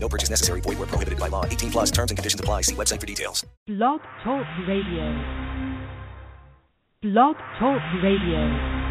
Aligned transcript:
No 0.00 0.08
purchase 0.08 0.30
necessary. 0.30 0.60
Void 0.60 0.78
where 0.78 0.86
prohibited 0.86 1.18
by 1.18 1.28
law. 1.28 1.44
18 1.44 1.70
plus 1.70 1.90
terms 1.90 2.10
and 2.10 2.18
conditions 2.18 2.40
apply. 2.40 2.62
See 2.62 2.74
website 2.74 3.00
for 3.00 3.06
details. 3.06 3.44
Blog 3.66 4.00
Talk 4.24 4.46
Radio. 4.66 5.12
Blog 7.02 7.36
Talk 7.58 7.80
Radio. 8.02 8.88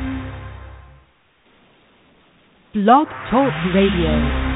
Blog 2.73 3.07
Talk 3.31 3.53
Radio. 3.73 4.47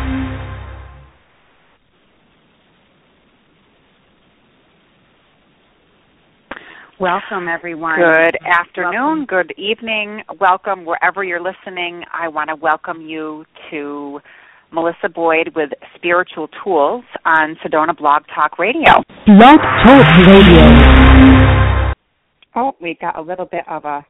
Welcome, 6.99 7.47
everyone. 7.47 7.97
Good 7.97 8.37
afternoon, 8.45 9.25
good 9.25 9.55
evening. 9.57 10.21
Welcome 10.39 10.85
wherever 10.85 11.23
you're 11.23 11.41
listening. 11.41 12.03
I 12.13 12.27
want 12.27 12.49
to 12.49 12.55
welcome 12.55 13.01
you 13.01 13.43
to 13.71 14.19
Melissa 14.73 15.09
Boyd 15.13 15.51
with 15.53 15.69
Spiritual 15.95 16.47
Tools 16.63 17.03
on 17.25 17.57
Sedona 17.63 17.97
Blog 17.97 18.23
Talk 18.33 18.57
Radio. 18.57 19.03
Blog 19.25 19.59
Talk 19.83 20.27
Radio. 20.27 21.93
Oh, 22.55 22.71
we 22.81 22.97
got 23.01 23.17
a 23.17 23.21
little 23.21 23.45
bit 23.45 23.63
of 23.69 23.83
a. 23.83 24.05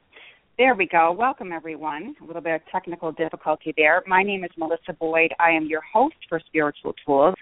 There 0.60 0.76
we 0.76 0.86
go. 0.86 1.16
Welcome, 1.18 1.52
everyone. 1.52 2.16
A 2.22 2.26
little 2.26 2.44
bit 2.44 2.54
of 2.54 2.62
technical 2.72 3.12
difficulty 3.12 3.74
there. 3.76 4.04
My 4.06 4.22
name 4.22 4.44
is 4.44 4.52
Melissa 4.56 4.94
Boyd. 5.00 5.34
I 5.40 5.50
am 5.50 5.66
your 5.66 5.82
host 5.82 6.16
for 6.30 6.40
Spiritual 6.46 6.94
Tools. 7.04 7.34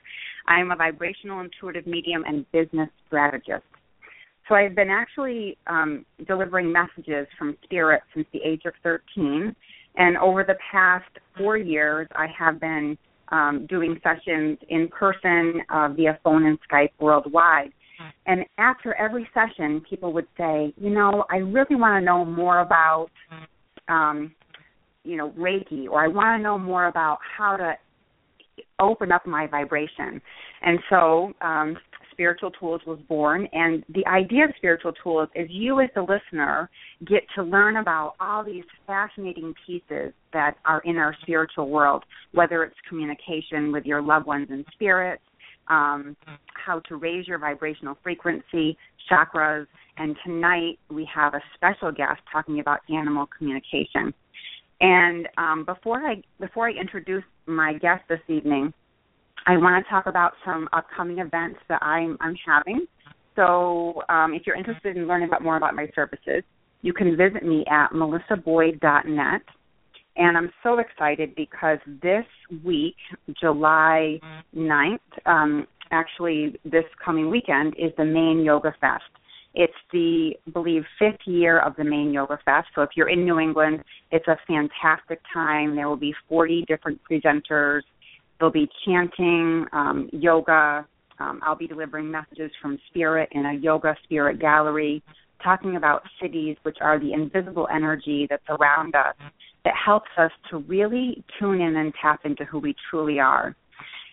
I 0.48 0.61
am 0.61 0.72
a 0.72 0.78
vibrational 0.78 1.42
intuitive 1.42 1.86
medium 1.86 2.23
and 2.26 2.50
business 2.54 2.89
strategist. 3.08 3.66
So 4.48 4.56
I've 4.56 4.76
been 4.76 4.89
actually 4.89 5.58
um, 5.67 6.06
delivering 6.26 6.72
messages 6.72 7.28
from 7.38 7.58
spirit 7.66 8.02
since 8.16 8.28
the 8.31 8.39
age 8.45 8.61
of 8.66 8.73
13. 8.81 9.54
And 9.98 10.17
over 10.17 10.45
the 10.45 10.56
past 10.72 11.09
four 11.38 11.58
years, 11.58 12.08
I 12.16 12.28
have 12.38 12.61
been 12.61 12.98
um, 13.32 13.66
doing 13.68 14.00
sessions 14.04 14.58
in 14.70 14.88
person 14.88 15.62
uh, 15.70 15.90
via 15.90 16.20
phone 16.24 16.46
and 16.46 16.58
Skype 16.70 16.92
worldwide. 17.00 17.72
And 18.28 18.46
after 18.58 18.94
every 18.94 19.28
session, 19.34 19.82
people 19.90 20.14
would 20.14 20.28
say, 20.38 20.74
you 20.78 20.90
know, 20.90 21.26
I 21.30 21.38
really 21.38 21.76
want 21.76 22.02
to 22.02 22.06
know 22.06 22.24
more 22.24 22.60
about, 22.60 23.10
um, 23.90 24.34
you 25.04 25.18
know, 25.18 25.32
Reiki, 25.32 25.88
or 25.90 26.04
I 26.04 26.08
want 26.08 26.40
to 26.40 26.44
know 26.44 26.58
more 26.58 26.88
about 26.88 27.20
how 27.38 27.58
to 27.58 27.74
open 28.80 29.12
up 29.12 29.26
my 29.26 29.48
vibration. 29.48 30.22
And 30.62 30.80
so 30.90 31.34
um, 31.42 31.78
Spiritual 32.20 32.52
Tools 32.52 32.81
was 32.86 33.00
born. 33.08 33.48
And 33.53 33.86
the 33.95 34.06
idea 34.06 34.44
of 34.44 34.52
Spiritual 34.58 34.92
Tools 35.02 35.30
is 35.36 35.48
you, 35.50 35.80
as 35.80 35.89
the 35.95 36.02
listener, 36.02 36.70
get 37.06 37.23
to 37.36 37.44
learn 37.44 37.78
about 37.78 38.16
all 38.20 38.44
these 38.44 38.66
fascinating 38.86 39.53
pieces 39.66 40.11
that 40.34 40.58
are 40.66 40.81
in 40.84 40.98
our 40.98 41.16
spiritual 41.22 41.70
world, 41.70 42.03
whether 42.34 42.66
it's 42.66 42.76
communication 42.89 43.72
with 43.72 43.86
your 43.86 44.02
loved 44.02 44.26
ones 44.26 44.48
and 44.52 44.66
spirits, 44.73 45.23
um, 45.70 46.17
how 46.56 46.80
to 46.89 46.98
raise 46.98 47.26
your 47.26 47.39
vibrational 47.39 47.98
frequency, 48.03 48.78
chakras, 49.09 49.66
and 49.95 50.17
tonight 50.26 50.78
we 50.92 51.08
have 51.14 51.36
a 51.36 51.42
special 51.56 51.89
guest 51.89 52.20
talking 52.30 52.59
about 52.59 52.80
animal 52.89 53.30
communication. 53.38 54.14
And 54.81 55.30
um, 55.38 55.64
before 55.66 56.00
I 56.00 56.22
before 56.39 56.67
I 56.67 56.71
introduce 56.71 57.23
my 57.45 57.73
guest 57.73 58.04
this 58.10 58.20
evening, 58.27 58.73
I 59.45 59.58
want 59.58 59.83
to 59.83 59.89
talk 59.89 60.05
about 60.05 60.33
some 60.45 60.67
upcoming 60.73 61.20
events 61.20 61.60
that 61.70 61.82
I'm, 61.82 62.17
I'm 62.22 62.36
having. 62.45 62.86
So 63.36 64.02
um, 64.10 64.33
if 64.33 64.44
you're 64.45 64.55
interested 64.55 64.98
in 64.98 65.08
learning 65.08 65.30
about 65.30 65.44
more 65.44 65.58
about 65.58 65.76
my 65.76 65.88
services, 65.95 66.44
you 66.82 66.94
can 66.94 67.16
visit 67.16 67.44
me 67.44 67.66
at 67.70 67.92
melissaboyd.net. 67.92 69.42
And 70.17 70.38
I'm 70.38 70.52
so 70.64 70.80
excited 70.80 71.33
because 71.36 71.77
this 72.02 72.26
week, 72.64 72.95
July 73.39 74.20
9th, 74.55 74.98
um, 75.26 75.66
actually 75.92 76.60
this 76.66 76.83
coming 77.04 77.30
weekend, 77.30 77.76
is 77.77 77.92
the 77.98 78.06
Maine 78.06 78.44
Yoga 78.44 78.73
Fest. 78.82 79.04
It's 79.56 79.73
the, 79.92 80.32
I 80.48 80.52
believe, 80.52 80.83
fifth 81.00 81.26
year 81.26 81.60
of 81.60 81.76
the 81.76 81.83
Maine 81.83 82.11
Yoga 82.11 82.38
Fest. 82.45 82.67
So 82.76 82.82
if 82.82 82.89
you're 82.95 83.10
in 83.10 83.26
New 83.26 83.39
England, 83.39 83.82
it's 84.11 84.27
a 84.27 84.38
fantastic 84.45 85.21
time. 85.33 85.76
There 85.76 85.88
will 85.88 85.95
be 85.95 86.14
40 86.27 86.66
different 86.67 87.00
presenters 87.10 87.82
There'll 88.39 88.52
be 88.52 88.70
chanting, 88.86 89.66
um, 89.73 90.10
yoga. 90.14 90.88
Um, 91.20 91.42
I'll 91.44 91.58
be 91.58 91.67
delivering 91.67 92.10
messages 92.10 92.52
from 92.61 92.80
spirit 92.89 93.30
in 93.33 93.45
a 93.45 93.54
yoga 93.54 93.95
spirit 94.04 94.39
gallery, 94.39 95.04
talking 95.44 95.76
about 95.76 96.04
cities, 96.22 96.55
which 96.64 96.77
are 96.82 97.00
the 97.00 97.11
invisible 97.11 97.67
energy 97.73 98.27
that's 98.30 98.44
around 98.50 98.95
us 98.95 99.16
that 99.66 99.73
helps 99.86 100.10
us 100.17 100.32
to 100.50 100.60
really 100.60 101.23
tune 101.38 101.60
in 101.60 101.76
and 101.76 101.94
tap 102.02 102.22
into 102.23 102.45
who 102.45 102.60
we 102.60 102.73
truly 102.89 103.20
are. 103.20 103.55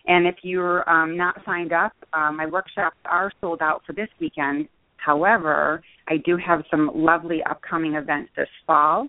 And 0.07 0.27
if 0.27 0.35
you're 0.41 0.89
um, 0.89 1.17
not 1.17 1.35
signed 1.45 1.73
up, 1.73 1.93
uh, 2.13 2.31
my 2.31 2.45
workshops 2.45 2.97
are 3.05 3.31
sold 3.41 3.61
out 3.61 3.83
for 3.85 3.93
this 3.93 4.09
weekend. 4.19 4.67
However, 4.97 5.81
I 6.09 6.17
do 6.17 6.37
have 6.37 6.63
some 6.71 6.91
lovely 6.93 7.41
upcoming 7.49 7.95
events 7.95 8.31
this 8.35 8.47
fall 8.65 9.07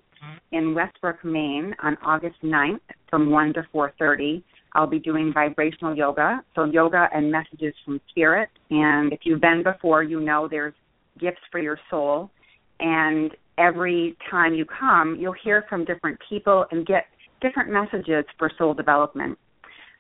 in 0.53 0.75
Westbrook, 0.75 1.25
Maine 1.25 1.75
on 1.83 1.97
August 2.05 2.37
9th 2.43 2.81
from 3.09 3.31
1 3.31 3.53
to 3.55 3.62
4:30 3.73 4.43
I'll 4.75 4.87
be 4.87 4.99
doing 4.99 5.33
vibrational 5.33 5.97
yoga, 5.97 6.43
so 6.55 6.65
yoga 6.65 7.09
and 7.15 7.31
messages 7.31 7.75
from 7.84 8.01
spirit. 8.11 8.49
And 8.71 9.12
if 9.12 9.21
you've 9.25 9.41
been 9.41 9.62
before, 9.62 10.03
you 10.03 10.21
know 10.21 10.49
there's 10.49 10.75
gifts 11.19 11.41
for 11.51 11.59
your 11.61 11.79
soul. 11.91 12.31
And 12.81 13.33
every 13.56 14.17
time 14.31 14.55
you 14.55 14.65
come, 14.65 15.17
you'll 15.19 15.34
hear 15.43 15.65
from 15.69 15.84
different 15.84 16.19
people 16.29 16.67
and 16.71 16.87
get 16.87 17.06
different 17.41 17.71
messages 17.71 18.25
for 18.39 18.51
soul 18.59 18.75
development. 18.75 19.39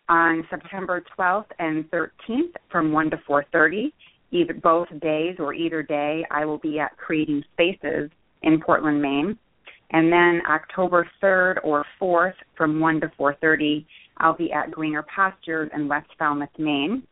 On 0.08 0.46
September 0.48 1.02
12th 1.18 1.50
and 1.58 1.84
13th 1.90 2.54
from 2.70 2.92
1 2.92 3.10
to 3.10 3.16
4:30, 3.28 3.92
either 4.30 4.54
both 4.54 4.88
days 5.00 5.36
or 5.38 5.52
either 5.54 5.82
day, 5.82 6.24
I 6.30 6.44
will 6.44 6.58
be 6.58 6.78
at 6.78 6.96
Creating 6.96 7.44
Spaces 7.52 8.10
in 8.42 8.60
Portland, 8.60 9.02
Maine. 9.02 9.38
And 9.90 10.12
then 10.12 10.42
October 10.48 11.08
3rd 11.22 11.58
or 11.64 11.84
4th 12.00 12.34
from 12.56 12.80
1 12.80 13.00
to 13.00 13.08
4:30, 13.18 13.86
I'll 14.18 14.36
be 14.36 14.52
at 14.52 14.70
Greener 14.70 15.04
Pastures 15.14 15.70
in 15.74 15.88
West 15.88 16.08
Falmouth, 16.18 16.48
Maine. 16.58 17.02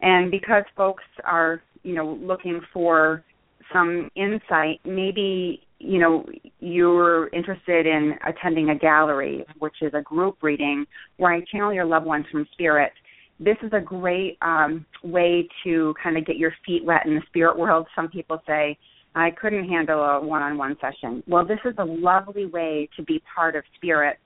And 0.00 0.30
because 0.30 0.64
folks 0.76 1.04
are, 1.24 1.62
you 1.82 1.94
know, 1.94 2.18
looking 2.20 2.60
for 2.72 3.24
some 3.72 4.10
insight, 4.14 4.80
maybe, 4.84 5.62
you 5.78 5.98
know, 5.98 6.26
you're 6.60 7.28
interested 7.28 7.86
in 7.86 8.14
attending 8.26 8.70
a 8.70 8.74
gallery, 8.78 9.44
which 9.58 9.76
is 9.82 9.92
a 9.94 10.02
group 10.02 10.42
reading 10.42 10.86
where 11.16 11.32
I 11.32 11.40
channel 11.50 11.72
your 11.72 11.86
loved 11.86 12.06
ones 12.06 12.26
from 12.30 12.46
spirit. 12.52 12.92
This 13.38 13.56
is 13.62 13.72
a 13.72 13.80
great 13.80 14.38
um, 14.40 14.86
way 15.02 15.48
to 15.64 15.94
kind 16.02 16.16
of 16.16 16.24
get 16.26 16.36
your 16.36 16.52
feet 16.64 16.84
wet 16.84 17.06
in 17.06 17.14
the 17.14 17.22
spirit 17.26 17.58
world. 17.58 17.86
Some 17.94 18.08
people 18.08 18.40
say, 18.46 18.78
I 19.14 19.30
couldn't 19.30 19.68
handle 19.68 20.00
a 20.00 20.20
one 20.20 20.42
on 20.42 20.58
one 20.58 20.76
session. 20.80 21.22
Well, 21.26 21.46
this 21.46 21.58
is 21.64 21.74
a 21.78 21.84
lovely 21.84 22.46
way 22.46 22.88
to 22.96 23.02
be 23.02 23.22
part 23.34 23.56
of 23.56 23.64
spirit 23.74 24.18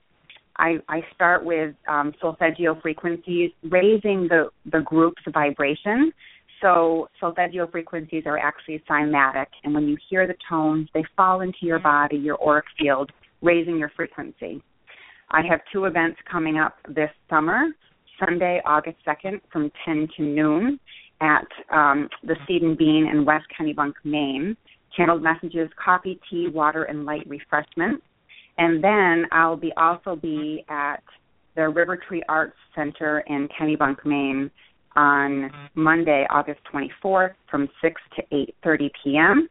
I, 0.61 0.75
I 0.87 1.01
start 1.15 1.43
with 1.43 1.73
um, 1.87 2.13
solfeggio 2.21 2.79
frequencies, 2.81 3.49
raising 3.63 4.27
the, 4.29 4.51
the 4.71 4.81
group's 4.81 5.23
vibration. 5.33 6.13
So 6.61 7.09
solfeggio 7.19 7.65
frequencies 7.71 8.23
are 8.27 8.37
actually 8.37 8.83
cymatic, 8.87 9.47
and 9.63 9.73
when 9.73 9.87
you 9.87 9.97
hear 10.07 10.27
the 10.27 10.35
tones, 10.47 10.87
they 10.93 11.03
fall 11.17 11.41
into 11.41 11.57
your 11.63 11.79
body, 11.79 12.15
your 12.15 12.37
auric 12.47 12.65
field, 12.77 13.11
raising 13.41 13.77
your 13.77 13.91
frequency. 13.95 14.61
I 15.31 15.41
have 15.49 15.61
two 15.73 15.85
events 15.85 16.19
coming 16.31 16.59
up 16.59 16.75
this 16.87 17.09
summer. 17.27 17.69
Sunday, 18.19 18.61
August 18.63 18.97
2nd, 19.07 19.41
from 19.51 19.71
10 19.83 20.09
to 20.17 20.21
noon 20.21 20.79
at 21.21 21.47
um, 21.73 22.07
the 22.23 22.35
Seed 22.47 22.61
and 22.61 22.77
Bean 22.77 23.07
in 23.11 23.25
West 23.25 23.45
Kennebunk, 23.59 23.93
Maine. 24.03 24.55
Channeled 24.95 25.23
messages, 25.23 25.69
coffee, 25.83 26.19
tea, 26.29 26.49
water, 26.53 26.83
and 26.83 27.05
light 27.05 27.27
refreshments. 27.27 28.03
And 28.61 28.83
then 28.83 29.25
I'll 29.31 29.57
be 29.57 29.73
also 29.75 30.15
be 30.15 30.63
at 30.69 31.01
the 31.55 31.67
River 31.67 31.97
Tree 31.97 32.21
Arts 32.29 32.55
Center 32.75 33.21
in 33.25 33.49
Kennebunk, 33.59 34.05
Maine 34.05 34.51
on 34.95 35.49
Monday, 35.73 36.27
August 36.29 36.59
24th 36.71 37.33
from 37.49 37.67
6 37.81 38.01
to 38.17 38.21
8:30 38.63 38.91
p.m. 39.03 39.49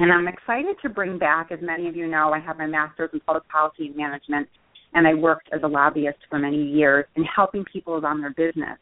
And 0.00 0.12
I'm 0.12 0.26
excited 0.26 0.74
to 0.82 0.88
bring 0.88 1.16
back, 1.16 1.52
as 1.52 1.60
many 1.62 1.86
of 1.86 1.94
you 1.94 2.08
know, 2.08 2.32
I 2.32 2.40
have 2.40 2.58
my 2.58 2.66
master's 2.66 3.10
in 3.12 3.20
public 3.20 3.48
policy 3.48 3.86
and 3.86 3.96
management, 3.96 4.48
and 4.94 5.06
I 5.06 5.14
worked 5.14 5.50
as 5.52 5.60
a 5.62 5.68
lobbyist 5.68 6.18
for 6.28 6.40
many 6.40 6.60
years 6.60 7.04
in 7.14 7.22
helping 7.22 7.64
people 7.72 8.00
run 8.00 8.20
their 8.20 8.32
business. 8.32 8.78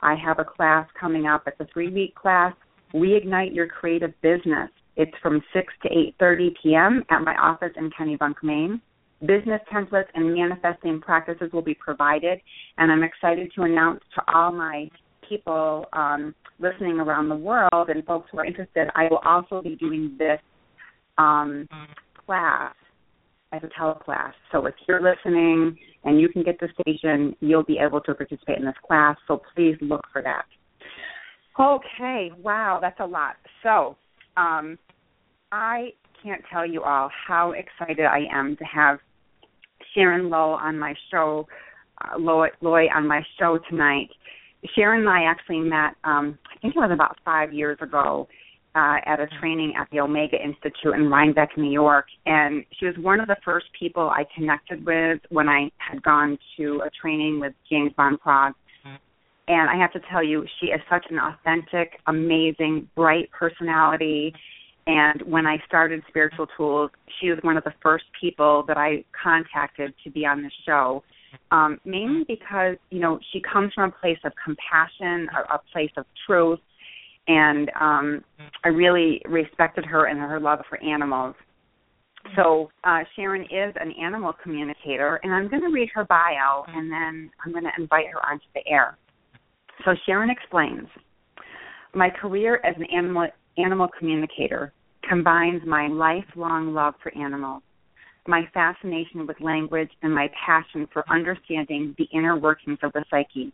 I 0.00 0.14
have 0.14 0.38
a 0.38 0.44
class 0.44 0.88
coming 0.98 1.26
up. 1.26 1.42
It's 1.46 1.60
a 1.60 1.66
three-week 1.70 2.14
class 2.14 2.54
Reignite 2.94 3.54
Your 3.54 3.66
Creative 3.66 4.14
Business. 4.22 4.70
It's 4.96 5.12
from 5.22 5.42
6 5.52 5.72
to 5.82 5.88
8:30 6.22 6.54
p.m. 6.62 7.04
at 7.10 7.20
my 7.20 7.36
office 7.36 7.72
in 7.76 7.90
Kennebunk, 7.90 8.36
Maine. 8.42 8.80
Business 9.24 9.60
templates 9.72 10.08
and 10.14 10.34
manifesting 10.34 11.00
practices 11.00 11.50
will 11.52 11.62
be 11.62 11.74
provided, 11.74 12.38
and 12.76 12.92
I'm 12.92 13.02
excited 13.02 13.50
to 13.56 13.62
announce 13.62 14.00
to 14.14 14.22
all 14.32 14.52
my 14.52 14.90
people 15.28 15.86
um, 15.92 16.34
listening 16.58 17.00
around 17.00 17.28
the 17.28 17.36
world 17.36 17.88
and 17.88 18.04
folks 18.04 18.28
who 18.30 18.38
are 18.38 18.44
interested, 18.44 18.88
I 18.94 19.04
will 19.10 19.22
also 19.24 19.62
be 19.62 19.76
doing 19.76 20.16
this 20.18 20.40
um, 21.18 21.68
class 22.24 22.74
as 23.52 23.62
a 23.62 23.80
teleclass. 23.80 24.32
So 24.52 24.66
if 24.66 24.74
you're 24.88 25.02
listening 25.02 25.76
and 26.04 26.20
you 26.20 26.28
can 26.28 26.42
get 26.42 26.58
the 26.60 26.68
station, 26.80 27.34
you'll 27.40 27.64
be 27.64 27.78
able 27.78 28.00
to 28.02 28.14
participate 28.14 28.58
in 28.58 28.64
this 28.64 28.74
class. 28.86 29.16
So 29.26 29.42
please 29.54 29.76
look 29.80 30.02
for 30.12 30.22
that. 30.22 30.44
Okay, 31.58 32.30
wow, 32.42 32.78
that's 32.80 33.00
a 33.00 33.06
lot. 33.06 33.36
So 33.62 33.96
um, 34.36 34.78
I 35.52 35.90
can't 36.22 36.42
tell 36.52 36.66
you 36.66 36.82
all 36.82 37.10
how 37.26 37.52
excited 37.52 38.04
I 38.04 38.26
am 38.32 38.56
to 38.56 38.64
have 38.64 38.98
Sharon 39.94 40.30
Low 40.30 40.52
on 40.52 40.78
my 40.78 40.94
show, 41.10 41.46
uh, 42.02 42.18
Loy, 42.18 42.48
Loy 42.60 42.86
on 42.94 43.06
my 43.06 43.22
show 43.38 43.58
tonight. 43.70 44.08
Sharon 44.74 45.00
and 45.00 45.08
I 45.08 45.24
actually 45.24 45.60
met, 45.60 45.94
um, 46.04 46.38
I 46.54 46.58
think 46.60 46.74
it 46.74 46.78
was 46.78 46.90
about 46.92 47.18
five 47.24 47.52
years 47.52 47.78
ago, 47.80 48.28
uh, 48.74 48.98
at 49.06 49.20
a 49.20 49.26
training 49.40 49.72
at 49.78 49.88
the 49.90 50.00
Omega 50.00 50.36
Institute 50.36 50.94
in 50.94 51.08
Rhinebeck, 51.08 51.56
New 51.56 51.70
York. 51.70 52.06
And 52.26 52.64
she 52.78 52.86
was 52.86 52.94
one 52.98 53.20
of 53.20 53.26
the 53.26 53.36
first 53.44 53.66
people 53.78 54.10
I 54.10 54.24
connected 54.34 54.84
with 54.84 55.20
when 55.30 55.48
I 55.48 55.70
had 55.78 56.02
gone 56.02 56.38
to 56.58 56.82
a 56.84 56.90
training 56.90 57.40
with 57.40 57.54
James 57.70 57.92
Van 57.96 58.18
Praagh. 58.18 58.54
And 59.48 59.70
I 59.70 59.76
have 59.76 59.92
to 59.92 60.00
tell 60.10 60.24
you, 60.24 60.44
she 60.58 60.66
is 60.66 60.80
such 60.90 61.06
an 61.08 61.18
authentic, 61.18 62.00
amazing, 62.08 62.88
bright 62.96 63.30
personality. 63.30 64.34
And 64.86 65.22
when 65.22 65.46
I 65.46 65.58
started 65.66 66.02
Spiritual 66.08 66.46
Tools, 66.56 66.90
she 67.20 67.30
was 67.30 67.38
one 67.42 67.56
of 67.56 67.64
the 67.64 67.74
first 67.82 68.04
people 68.20 68.64
that 68.68 68.76
I 68.76 69.04
contacted 69.20 69.92
to 70.04 70.10
be 70.10 70.24
on 70.24 70.42
the 70.42 70.50
show. 70.64 71.02
Um, 71.50 71.78
mainly 71.84 72.24
because, 72.26 72.76
you 72.90 73.00
know, 73.00 73.18
she 73.32 73.40
comes 73.40 73.72
from 73.74 73.90
a 73.90 74.00
place 74.00 74.18
of 74.24 74.32
compassion, 74.42 75.28
a, 75.36 75.54
a 75.54 75.60
place 75.72 75.90
of 75.96 76.06
truth, 76.26 76.60
and 77.28 77.70
um, 77.78 78.24
I 78.64 78.68
really 78.68 79.20
respected 79.28 79.84
her 79.84 80.06
and 80.06 80.18
her 80.18 80.40
love 80.40 80.60
for 80.68 80.82
animals. 80.82 81.34
So 82.36 82.70
uh, 82.84 83.00
Sharon 83.14 83.42
is 83.42 83.74
an 83.80 83.92
animal 84.00 84.32
communicator, 84.42 85.20
and 85.22 85.32
I'm 85.32 85.48
going 85.48 85.62
to 85.62 85.68
read 85.68 85.90
her 85.94 86.04
bio, 86.04 86.64
and 86.68 86.90
then 86.90 87.30
I'm 87.44 87.52
going 87.52 87.64
to 87.64 87.70
invite 87.78 88.06
her 88.12 88.24
onto 88.24 88.46
the 88.54 88.62
air. 88.68 88.96
So 89.84 89.94
Sharon 90.06 90.30
explains, 90.30 90.88
my 91.94 92.08
career 92.08 92.60
as 92.64 92.74
an 92.76 92.86
animal 92.96 93.28
animal 93.58 93.88
communicator 93.98 94.72
combines 95.08 95.62
my 95.66 95.88
lifelong 95.88 96.74
love 96.74 96.94
for 97.02 97.16
animals, 97.16 97.62
my 98.26 98.42
fascination 98.52 99.26
with 99.26 99.40
language, 99.40 99.90
and 100.02 100.14
my 100.14 100.28
passion 100.44 100.88
for 100.92 101.04
understanding 101.10 101.94
the 101.98 102.08
inner 102.12 102.36
workings 102.36 102.78
of 102.82 102.92
the 102.92 103.04
psyche. 103.10 103.52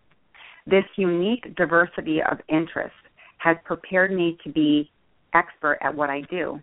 This 0.67 0.85
unique 0.97 1.55
diversity 1.57 2.21
of 2.23 2.39
interests 2.49 2.97
has 3.39 3.57
prepared 3.65 4.13
me 4.13 4.39
to 4.45 4.51
be 4.51 4.91
expert 5.35 5.79
at 5.83 5.95
what 5.95 6.11
I 6.11 6.23
do. 6.23 6.61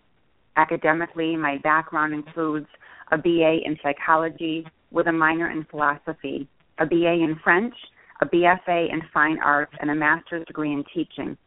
Academically, 0.55 1.35
my 1.35 1.57
background 1.63 2.13
includes 2.13 2.67
a 3.11 3.17
BA 3.17 3.59
in 3.65 3.77
psychology 3.83 4.65
with 4.91 5.07
a 5.07 5.11
minor 5.11 5.51
in 5.51 5.65
philosophy, 5.65 6.47
a 6.79 6.85
BA 6.85 7.13
in 7.13 7.39
French, 7.43 7.73
a 8.21 8.25
BFA 8.25 8.91
in 8.91 9.01
fine 9.13 9.39
arts, 9.43 9.73
and 9.79 9.89
a 9.89 9.95
master's 9.95 10.45
degree 10.45 10.73
in 10.73 10.83
teaching. 10.93 11.37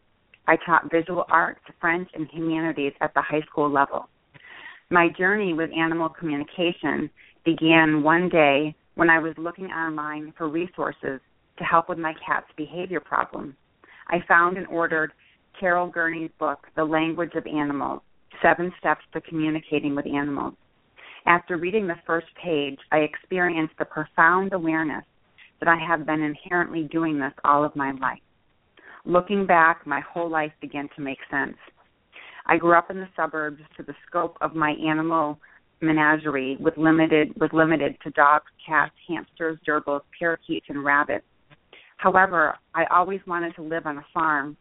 I 0.47 0.57
taught 0.67 0.91
visual 0.91 1.25
arts, 1.31 1.61
French, 1.81 2.09
and 2.15 2.29
humanities 2.29 2.93
at 3.01 3.15
the 3.15 3.23
high 3.23 3.43
school 3.43 3.71
level. 3.71 4.09
My 4.91 5.09
journey 5.19 5.55
with 5.55 5.71
animal 5.77 6.09
communication 6.09 7.09
began 7.45 8.03
one 8.03 8.29
day 8.29 8.75
when 8.95 9.09
I 9.09 9.19
was 9.19 9.35
looking 9.39 9.67
online 9.67 10.33
for 10.37 10.49
resources 10.49 11.21
to 11.59 11.65
help 11.65 11.89
with 11.89 11.99
my 11.99 12.15
cat's 12.27 12.51
behavior 12.57 13.01
problem. 13.01 13.57
I 14.09 14.19
found 14.27 14.57
and 14.57 14.67
ordered 14.67 15.13
Carol 15.59 15.89
Gurney's 15.89 16.31
book, 16.39 16.67
The 16.77 16.85
Language 16.85 17.33
of 17.35 17.47
Animals 17.47 18.01
Seven 18.43 18.73
Steps 18.79 19.03
to 19.13 19.21
Communicating 19.21 19.95
with 19.95 20.07
Animals. 20.07 20.55
After 21.27 21.57
reading 21.57 21.87
the 21.87 22.01
first 22.07 22.27
page, 22.43 22.79
I 22.91 22.99
experienced 22.99 23.75
the 23.79 23.85
profound 23.85 24.53
awareness 24.53 25.05
that 25.61 25.69
I 25.69 25.77
have 25.77 26.05
been 26.05 26.21
inherently 26.21 26.89
doing 26.91 27.19
this 27.19 27.33
all 27.45 27.65
of 27.65 27.77
my 27.77 27.93
life. 27.93 28.19
Looking 29.05 29.47
back, 29.47 29.87
my 29.87 30.01
whole 30.01 30.31
life 30.31 30.53
began 30.61 30.89
to 30.97 31.03
make 31.03 31.19
sense. 31.31 31.57
I 32.47 32.57
grew 32.57 32.77
up 32.77 32.91
in 32.91 32.99
the 32.99 33.09
suburbs, 33.17 33.63
to 33.77 33.83
the 33.83 33.95
scope 34.07 34.37
of 34.41 34.55
my 34.55 34.73
animal 34.73 35.39
menagerie 35.81 36.57
was 36.61 36.75
limited 36.77 37.33
was 37.41 37.51
limited 37.53 37.97
to 38.05 38.11
dogs, 38.11 38.45
cats, 38.65 38.95
hamsters, 39.09 39.59
gerbils, 39.67 40.03
parakeets, 40.17 40.67
and 40.69 40.85
rabbits. 40.85 41.25
However, 41.97 42.55
I 42.75 42.85
always 42.85 43.21
wanted 43.27 43.57
to 43.57 43.63
live 43.63 43.87
on 43.87 43.99
a 43.99 44.07
farm 44.15 44.57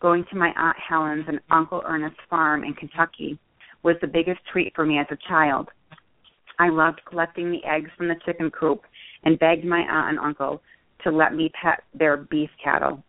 Going 0.00 0.24
to 0.30 0.36
my 0.36 0.52
Aunt 0.56 0.76
Helen's 0.76 1.24
and 1.26 1.40
Uncle 1.50 1.82
Ernest's 1.86 2.18
farm 2.28 2.64
in 2.64 2.74
Kentucky 2.74 3.38
was 3.82 3.96
the 4.00 4.06
biggest 4.06 4.40
treat 4.52 4.74
for 4.74 4.84
me 4.84 4.98
as 4.98 5.06
a 5.10 5.28
child. 5.28 5.68
I 6.58 6.68
loved 6.68 7.00
collecting 7.08 7.50
the 7.50 7.64
eggs 7.64 7.90
from 7.96 8.08
the 8.08 8.16
chicken 8.26 8.50
coop 8.50 8.82
and 9.24 9.38
begged 9.38 9.64
my 9.64 9.80
aunt 9.80 10.10
and 10.10 10.18
uncle 10.18 10.62
to 11.04 11.10
let 11.10 11.34
me 11.34 11.50
pet 11.60 11.82
their 11.94 12.16
beef 12.16 12.50
cattle. 12.62 13.02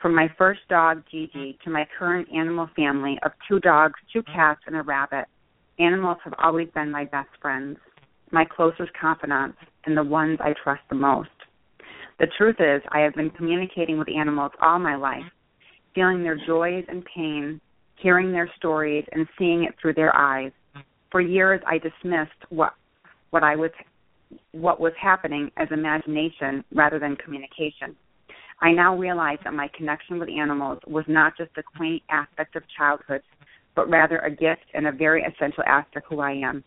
From 0.00 0.14
my 0.14 0.28
first 0.36 0.60
dog, 0.68 1.02
Gigi, 1.10 1.58
to 1.64 1.70
my 1.70 1.86
current 1.98 2.28
animal 2.34 2.68
family 2.76 3.18
of 3.24 3.32
two 3.48 3.60
dogs, 3.60 3.94
two 4.12 4.22
cats, 4.22 4.60
and 4.66 4.76
a 4.76 4.82
rabbit, 4.82 5.24
animals 5.78 6.18
have 6.24 6.34
always 6.38 6.68
been 6.74 6.90
my 6.90 7.04
best 7.04 7.30
friends, 7.40 7.78
my 8.30 8.44
closest 8.44 8.92
confidants, 9.00 9.56
and 9.86 9.96
the 9.96 10.04
ones 10.04 10.38
I 10.40 10.54
trust 10.62 10.82
the 10.90 10.96
most. 10.96 11.30
The 12.18 12.26
truth 12.38 12.56
is, 12.58 12.82
I 12.92 13.00
have 13.00 13.14
been 13.14 13.30
communicating 13.30 13.98
with 13.98 14.08
animals 14.08 14.52
all 14.60 14.78
my 14.78 14.96
life, 14.96 15.24
feeling 15.94 16.22
their 16.22 16.38
joys 16.46 16.84
and 16.88 17.04
pain, 17.14 17.60
hearing 17.96 18.32
their 18.32 18.50
stories, 18.56 19.04
and 19.12 19.26
seeing 19.38 19.64
it 19.64 19.74
through 19.80 19.94
their 19.94 20.14
eyes. 20.14 20.52
For 21.10 21.20
years, 21.20 21.60
I 21.66 21.78
dismissed 21.78 22.32
what 22.50 22.74
what 23.30 23.42
I 23.42 23.56
was 23.56 23.70
what 24.52 24.80
was 24.80 24.92
happening 25.00 25.50
as 25.56 25.68
imagination 25.70 26.64
rather 26.74 26.98
than 26.98 27.16
communication. 27.16 27.96
I 28.60 28.72
now 28.72 28.96
realize 28.96 29.38
that 29.44 29.52
my 29.52 29.68
connection 29.76 30.18
with 30.18 30.28
animals 30.28 30.78
was 30.86 31.04
not 31.08 31.36
just 31.36 31.50
a 31.58 31.62
quaint 31.62 32.02
aspect 32.10 32.56
of 32.56 32.62
childhood, 32.76 33.22
but 33.74 33.88
rather 33.90 34.18
a 34.18 34.30
gift 34.30 34.64
and 34.74 34.86
a 34.86 34.92
very 34.92 35.22
essential 35.22 35.62
aspect 35.66 35.96
of 35.96 36.02
who 36.08 36.20
I 36.20 36.32
am. 36.32 36.64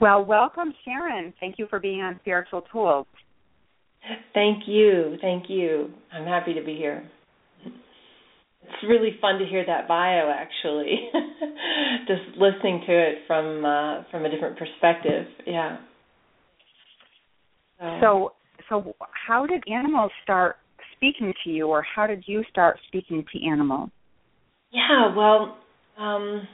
Well, 0.00 0.24
welcome, 0.24 0.72
Sharon. 0.84 1.32
Thank 1.40 1.56
you 1.58 1.66
for 1.68 1.80
being 1.80 2.00
on 2.00 2.18
Spiritual 2.20 2.62
Tools. 2.72 3.06
Thank 4.34 4.64
you. 4.66 5.16
Thank 5.20 5.44
you. 5.48 5.90
I'm 6.12 6.26
happy 6.26 6.54
to 6.54 6.62
be 6.62 6.76
here 6.76 7.04
it's 8.72 8.88
really 8.88 9.16
fun 9.20 9.38
to 9.38 9.46
hear 9.46 9.64
that 9.66 9.88
bio 9.88 10.32
actually 10.34 11.10
just 12.06 12.36
listening 12.38 12.82
to 12.86 12.92
it 12.92 13.18
from 13.26 13.64
uh 13.64 14.02
from 14.10 14.24
a 14.24 14.30
different 14.30 14.56
perspective 14.58 15.26
yeah 15.46 15.78
so 18.00 18.32
so 18.68 18.94
how 19.26 19.46
did 19.46 19.62
animals 19.72 20.10
start 20.22 20.56
speaking 20.96 21.32
to 21.44 21.50
you 21.50 21.66
or 21.68 21.82
how 21.82 22.06
did 22.06 22.24
you 22.26 22.42
start 22.50 22.78
speaking 22.88 23.24
to 23.32 23.46
animals 23.46 23.90
yeah 24.72 25.14
well 25.16 25.56
um 25.98 26.46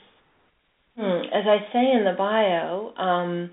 hmm, 0.96 1.22
as 1.34 1.44
i 1.46 1.58
say 1.72 1.90
in 1.92 2.04
the 2.04 2.14
bio 2.16 2.92
um 2.96 3.50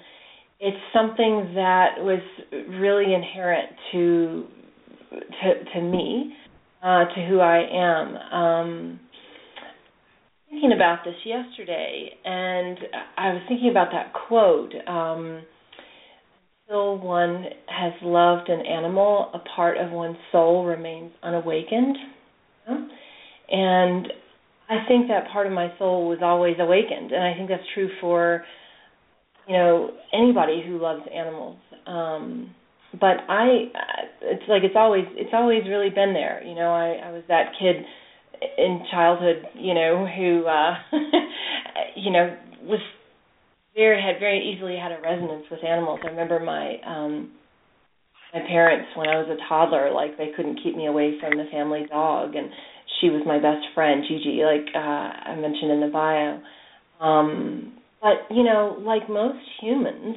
it's 0.59 0.77
something 0.93 1.53
that 1.55 1.95
was 1.99 2.21
really 2.69 3.13
inherent 3.13 3.71
to 3.91 4.45
to 5.11 5.63
to 5.73 5.81
me 5.81 6.33
uh, 6.85 7.05
to 7.15 7.27
who 7.27 7.39
I 7.39 7.65
am. 7.73 8.15
Um, 8.15 8.99
thinking 10.49 10.71
about 10.73 10.99
this 11.03 11.15
yesterday, 11.25 12.11
and 12.23 12.77
I 13.17 13.33
was 13.33 13.41
thinking 13.47 13.71
about 13.71 13.89
that 13.91 14.13
quote. 14.13 14.73
Um, 14.87 15.41
Until 16.67 16.97
one 16.97 17.45
has 17.67 17.93
loved 18.01 18.49
an 18.49 18.65
animal, 18.65 19.29
a 19.35 19.39
part 19.55 19.77
of 19.77 19.91
one's 19.91 20.17
soul 20.31 20.65
remains 20.65 21.11
unawakened. 21.21 21.95
And 22.67 24.07
I 24.67 24.87
think 24.87 25.07
that 25.09 25.29
part 25.31 25.45
of 25.45 25.53
my 25.53 25.71
soul 25.77 26.09
was 26.09 26.19
always 26.23 26.55
awakened, 26.59 27.11
and 27.11 27.23
I 27.23 27.35
think 27.35 27.49
that's 27.49 27.61
true 27.75 27.89
for 28.01 28.43
you 29.47 29.53
know 29.53 29.91
anybody 30.11 30.63
who 30.65 30.81
loves 30.81 31.03
animals. 31.13 31.57
Um, 31.85 32.55
but 32.99 33.17
I 33.29 33.69
it's 34.23 34.43
like 34.49 34.63
it's 34.63 34.75
always 34.75 35.05
it's 35.11 35.33
always 35.33 35.63
really 35.69 35.89
been 35.89 36.13
there. 36.13 36.43
You 36.43 36.55
know, 36.55 36.73
I 36.73 37.07
I 37.07 37.11
was 37.11 37.21
that 37.27 37.51
kid 37.59 37.75
in 38.57 38.81
childhood, 38.91 39.43
you 39.53 39.75
know, 39.75 40.07
who 40.07 40.45
uh 40.47 40.73
you 41.95 42.11
know 42.11 42.35
was 42.63 42.79
very 43.75 44.01
had 44.01 44.19
very 44.19 44.39
easily 44.53 44.77
had 44.77 44.91
a 44.91 45.01
resonance 45.01 45.45
with 45.51 45.63
animals. 45.63 45.99
I 46.03 46.07
remember 46.07 46.39
my 46.39 46.77
um 46.85 47.31
my 48.33 48.41
parents 48.47 48.89
when 48.95 49.07
I 49.07 49.17
was 49.17 49.29
a 49.29 49.49
toddler, 49.49 49.91
like 49.93 50.17
they 50.17 50.31
couldn't 50.35 50.59
keep 50.63 50.75
me 50.75 50.87
away 50.87 51.17
from 51.19 51.37
the 51.37 51.45
family 51.51 51.85
dog 51.89 52.35
and 52.35 52.49
she 52.99 53.09
was 53.09 53.21
my 53.25 53.37
best 53.37 53.65
friend, 53.73 54.03
Gigi, 54.07 54.41
like 54.43 54.67
uh, 54.75 54.79
I 54.79 55.35
mentioned 55.35 55.71
in 55.71 55.81
the 55.81 55.87
bio. 55.91 56.41
Um, 57.05 57.73
but 58.01 58.33
you 58.33 58.43
know, 58.43 58.77
like 58.81 59.09
most 59.09 59.39
humans, 59.61 60.15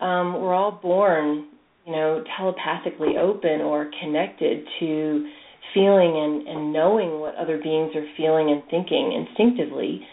um, 0.00 0.40
we're 0.40 0.54
all 0.54 0.78
born, 0.82 1.48
you 1.86 1.92
know, 1.92 2.22
telepathically 2.38 3.16
open 3.20 3.60
or 3.60 3.90
connected 4.00 4.64
to 4.80 5.30
feeling 5.72 6.14
and, 6.16 6.48
and 6.48 6.72
knowing 6.72 7.18
what 7.20 7.34
other 7.36 7.58
beings 7.58 7.92
are 7.96 8.06
feeling 8.16 8.50
and 8.50 8.62
thinking 8.70 9.26
instinctively. 9.26 10.06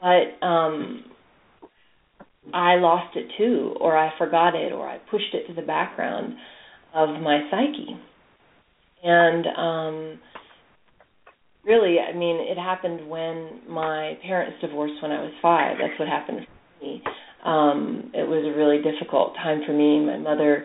But 0.00 0.44
um, 0.44 1.04
I 2.52 2.76
lost 2.76 3.16
it 3.16 3.26
too, 3.38 3.74
or 3.80 3.96
I 3.96 4.10
forgot 4.18 4.54
it, 4.54 4.72
or 4.72 4.88
I 4.88 4.98
pushed 5.10 5.32
it 5.32 5.46
to 5.48 5.54
the 5.54 5.66
background 5.66 6.34
of 6.94 7.08
my 7.20 7.48
psyche. 7.50 7.98
And 9.02 9.46
um, 9.56 10.20
really, 11.64 11.96
I 11.98 12.16
mean, 12.16 12.36
it 12.40 12.58
happened 12.58 13.08
when 13.08 13.60
my 13.68 14.18
parents 14.26 14.58
divorced 14.60 15.02
when 15.02 15.10
I 15.10 15.22
was 15.22 15.32
five. 15.40 15.76
That's 15.80 15.98
what 15.98 16.08
happened 16.08 16.46
for 16.46 16.84
me. 16.84 17.02
Um, 17.44 18.10
it 18.14 18.26
was 18.26 18.44
a 18.44 18.56
really 18.56 18.80
difficult 18.82 19.34
time 19.36 19.62
for 19.66 19.72
me. 19.72 20.04
My 20.04 20.18
mother 20.18 20.64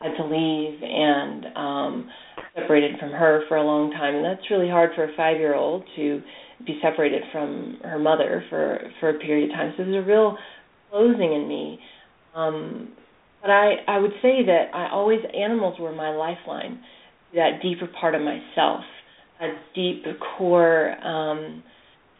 had 0.00 0.16
to 0.16 0.24
leave 0.24 0.80
and 0.82 1.46
um 1.56 2.10
separated 2.54 2.98
from 3.00 3.10
her 3.10 3.42
for 3.48 3.56
a 3.56 3.62
long 3.64 3.90
time 3.90 4.14
and 4.14 4.24
that's 4.24 4.48
really 4.50 4.68
hard 4.68 4.90
for 4.94 5.04
a 5.04 5.16
five 5.16 5.38
year 5.38 5.54
old 5.54 5.82
to 5.96 6.22
be 6.66 6.78
separated 6.82 7.22
from 7.32 7.78
her 7.82 7.98
mother 7.98 8.44
for 8.50 8.80
for 9.00 9.10
a 9.10 9.18
period 9.18 9.50
of 9.50 9.56
time. 9.56 9.74
So 9.76 9.84
there's 9.84 10.04
a 10.04 10.06
real 10.06 10.36
closing 10.90 11.32
in 11.32 11.48
me. 11.48 11.78
Um 12.34 12.92
but 13.40 13.50
i 13.50 13.74
i 13.86 13.98
would 13.98 14.12
say 14.22 14.44
that 14.46 14.66
i 14.74 14.88
always 14.90 15.20
animals 15.34 15.78
were 15.78 15.92
my 15.92 16.10
lifeline 16.10 16.80
that 17.34 17.60
deeper 17.62 17.88
part 18.00 18.14
of 18.14 18.22
myself 18.22 18.80
a 19.40 19.48
deep 19.74 20.04
core 20.36 20.90
um 21.04 21.62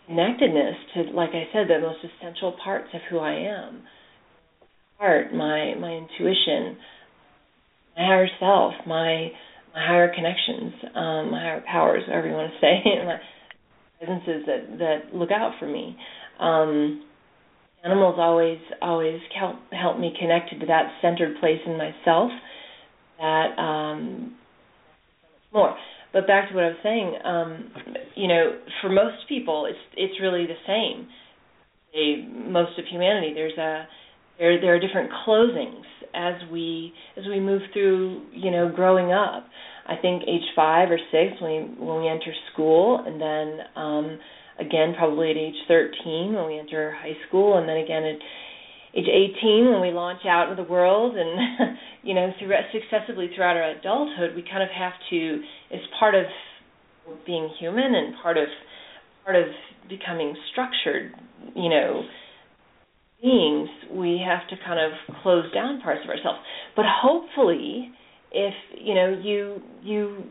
connectedness 0.06 0.76
to 0.94 1.02
like 1.12 1.30
i 1.30 1.44
said 1.52 1.66
the 1.68 1.80
most 1.80 1.98
essential 2.04 2.56
parts 2.62 2.88
of 2.94 3.00
who 3.10 3.18
i 3.18 3.32
am. 3.32 3.82
Heart 4.98 5.34
my 5.34 5.74
my 5.78 5.90
intuition 5.90 6.76
my 7.96 8.04
higher 8.04 8.28
self 8.38 8.74
my 8.86 9.30
my 9.74 9.86
higher 9.86 10.12
connections, 10.14 10.72
um, 10.94 11.30
my 11.30 11.40
higher 11.40 11.62
powers, 11.70 12.02
whatever 12.06 12.26
you 12.26 12.32
want 12.32 12.50
to 12.52 12.58
say, 12.58 12.82
presences 13.98 14.44
that 14.46 14.78
that 14.78 15.14
look 15.14 15.30
out 15.30 15.52
for 15.58 15.66
me. 15.66 15.96
Um, 16.40 17.04
animals 17.84 18.16
always 18.18 18.58
always 18.80 19.20
help 19.38 19.56
help 19.72 19.98
me 19.98 20.14
connected 20.18 20.60
to 20.60 20.66
that 20.66 20.92
centered 21.02 21.38
place 21.40 21.60
in 21.66 21.76
myself. 21.76 22.30
That 23.18 23.58
um, 23.58 24.36
more. 25.52 25.76
But 26.12 26.26
back 26.26 26.48
to 26.48 26.54
what 26.54 26.64
I 26.64 26.68
was 26.68 26.76
saying, 26.82 27.14
um, 27.22 27.70
you 28.14 28.28
know, 28.28 28.58
for 28.80 28.88
most 28.88 29.28
people, 29.28 29.66
it's 29.66 29.78
it's 29.96 30.20
really 30.20 30.46
the 30.46 30.54
same. 30.66 31.08
They, 31.92 32.26
most 32.50 32.78
of 32.78 32.84
humanity, 32.90 33.32
there's 33.34 33.58
a 33.58 33.86
there 34.38 34.60
there 34.60 34.74
are 34.74 34.80
different 34.80 35.10
closings 35.26 35.82
as 36.14 36.34
we 36.50 36.92
as 37.16 37.24
we 37.26 37.40
move 37.40 37.62
through 37.72 38.22
you 38.32 38.50
know 38.50 38.70
growing 38.74 39.12
up 39.12 39.46
i 39.88 39.96
think 40.00 40.22
age 40.26 40.46
five 40.54 40.90
or 40.90 40.98
six 41.10 41.40
when 41.40 41.52
we 41.52 41.86
when 41.86 42.00
we 42.00 42.08
enter 42.08 42.32
school 42.52 43.02
and 43.06 43.20
then 43.20 43.66
um 43.76 44.18
again 44.58 44.94
probably 44.96 45.30
at 45.30 45.36
age 45.36 45.56
13 45.66 46.34
when 46.34 46.46
we 46.46 46.58
enter 46.58 46.92
high 46.92 47.16
school 47.28 47.58
and 47.58 47.68
then 47.68 47.76
again 47.76 48.04
at 48.04 48.18
age 48.94 49.08
18 49.08 49.70
when 49.70 49.80
we 49.80 49.90
launch 49.90 50.20
out 50.26 50.50
into 50.50 50.62
the 50.62 50.68
world 50.68 51.16
and 51.16 51.76
you 52.02 52.14
know 52.14 52.32
through 52.38 52.54
successively 52.72 53.30
throughout 53.34 53.56
our 53.56 53.70
adulthood 53.70 54.34
we 54.34 54.42
kind 54.42 54.62
of 54.62 54.70
have 54.70 54.92
to 55.10 55.42
as 55.72 55.80
part 55.98 56.14
of 56.14 56.24
being 57.26 57.48
human 57.58 57.94
and 57.94 58.14
part 58.22 58.36
of 58.36 58.48
part 59.24 59.36
of 59.36 59.46
becoming 59.88 60.34
structured 60.52 61.12
you 61.54 61.68
know 61.68 62.02
beings, 63.22 63.68
we 63.90 64.22
have 64.24 64.48
to 64.48 64.56
kind 64.64 64.78
of 64.78 65.16
close 65.22 65.52
down 65.52 65.80
parts 65.80 66.00
of 66.04 66.10
ourselves. 66.10 66.38
But 66.76 66.84
hopefully, 66.86 67.90
if 68.32 68.54
you 68.76 68.94
know 68.94 69.20
you 69.22 69.62
you 69.82 70.24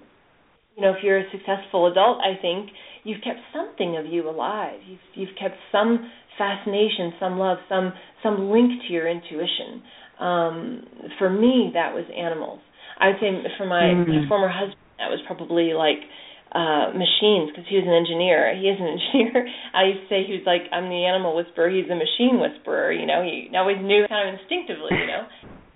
you 0.75 0.82
know 0.82 0.92
if 0.92 1.04
you're 1.04 1.20
a 1.20 1.32
successful 1.32 1.92
adult, 1.92 2.20
I 2.20 2.39
think 2.42 2.70
you've 3.04 3.22
kept 3.24 3.39
something 3.54 3.98
of 3.98 4.06
you 4.06 4.30
alive. 4.30 4.80
You've 4.88 5.00
you've 5.16 5.36
kept 5.39 5.56
some 5.72 6.10
fascination, 6.38 7.13
some 7.20 7.38
love, 7.38 7.58
some 7.68 7.94
some 8.24 8.50
link 8.51 8.72
to 8.88 8.94
your 8.94 9.08
intuition. 9.08 9.82
Um, 10.20 10.84
for 11.20 11.30
me, 11.30 11.72
that 11.74 11.94
was 11.94 12.06
animals. 12.16 12.60
I 13.00 13.13
would 13.13 13.22
say 13.22 13.30
for 13.58 13.66
my, 13.66 13.94
mm-hmm. 13.94 14.10
my 14.10 14.27
former 14.27 14.50
husband, 14.50 14.82
that 14.98 15.13
was 15.13 15.22
probably 15.27 15.74
like 15.74 16.01
uh 16.48 16.96
machines 16.96 17.51
because 17.51 17.68
he 17.68 17.75
was 17.75 17.86
an 17.86 17.94
engineer. 17.94 18.56
He 18.56 18.72
is 18.72 18.80
an 18.80 18.88
engineer. 18.96 19.46
I 19.75 19.94
used 19.94 20.08
to 20.08 20.10
say 20.10 20.24
he 20.25 20.34
was 20.39 20.48
like 20.48 20.66
I'm 20.72 20.89
the 20.89 21.06
animal 21.06 21.36
whisperer, 21.36 21.70
he's 21.70 21.89
the 21.92 22.00
machine 22.00 22.39
whisperer, 22.39 22.94
you 22.94 23.06
know, 23.06 23.22
he 23.22 23.51
always 23.54 23.77
knew 23.84 24.08
kind 24.08 24.30
of 24.30 24.39
instinctively, 24.39 24.96
you 24.96 25.08
know. 25.12 25.27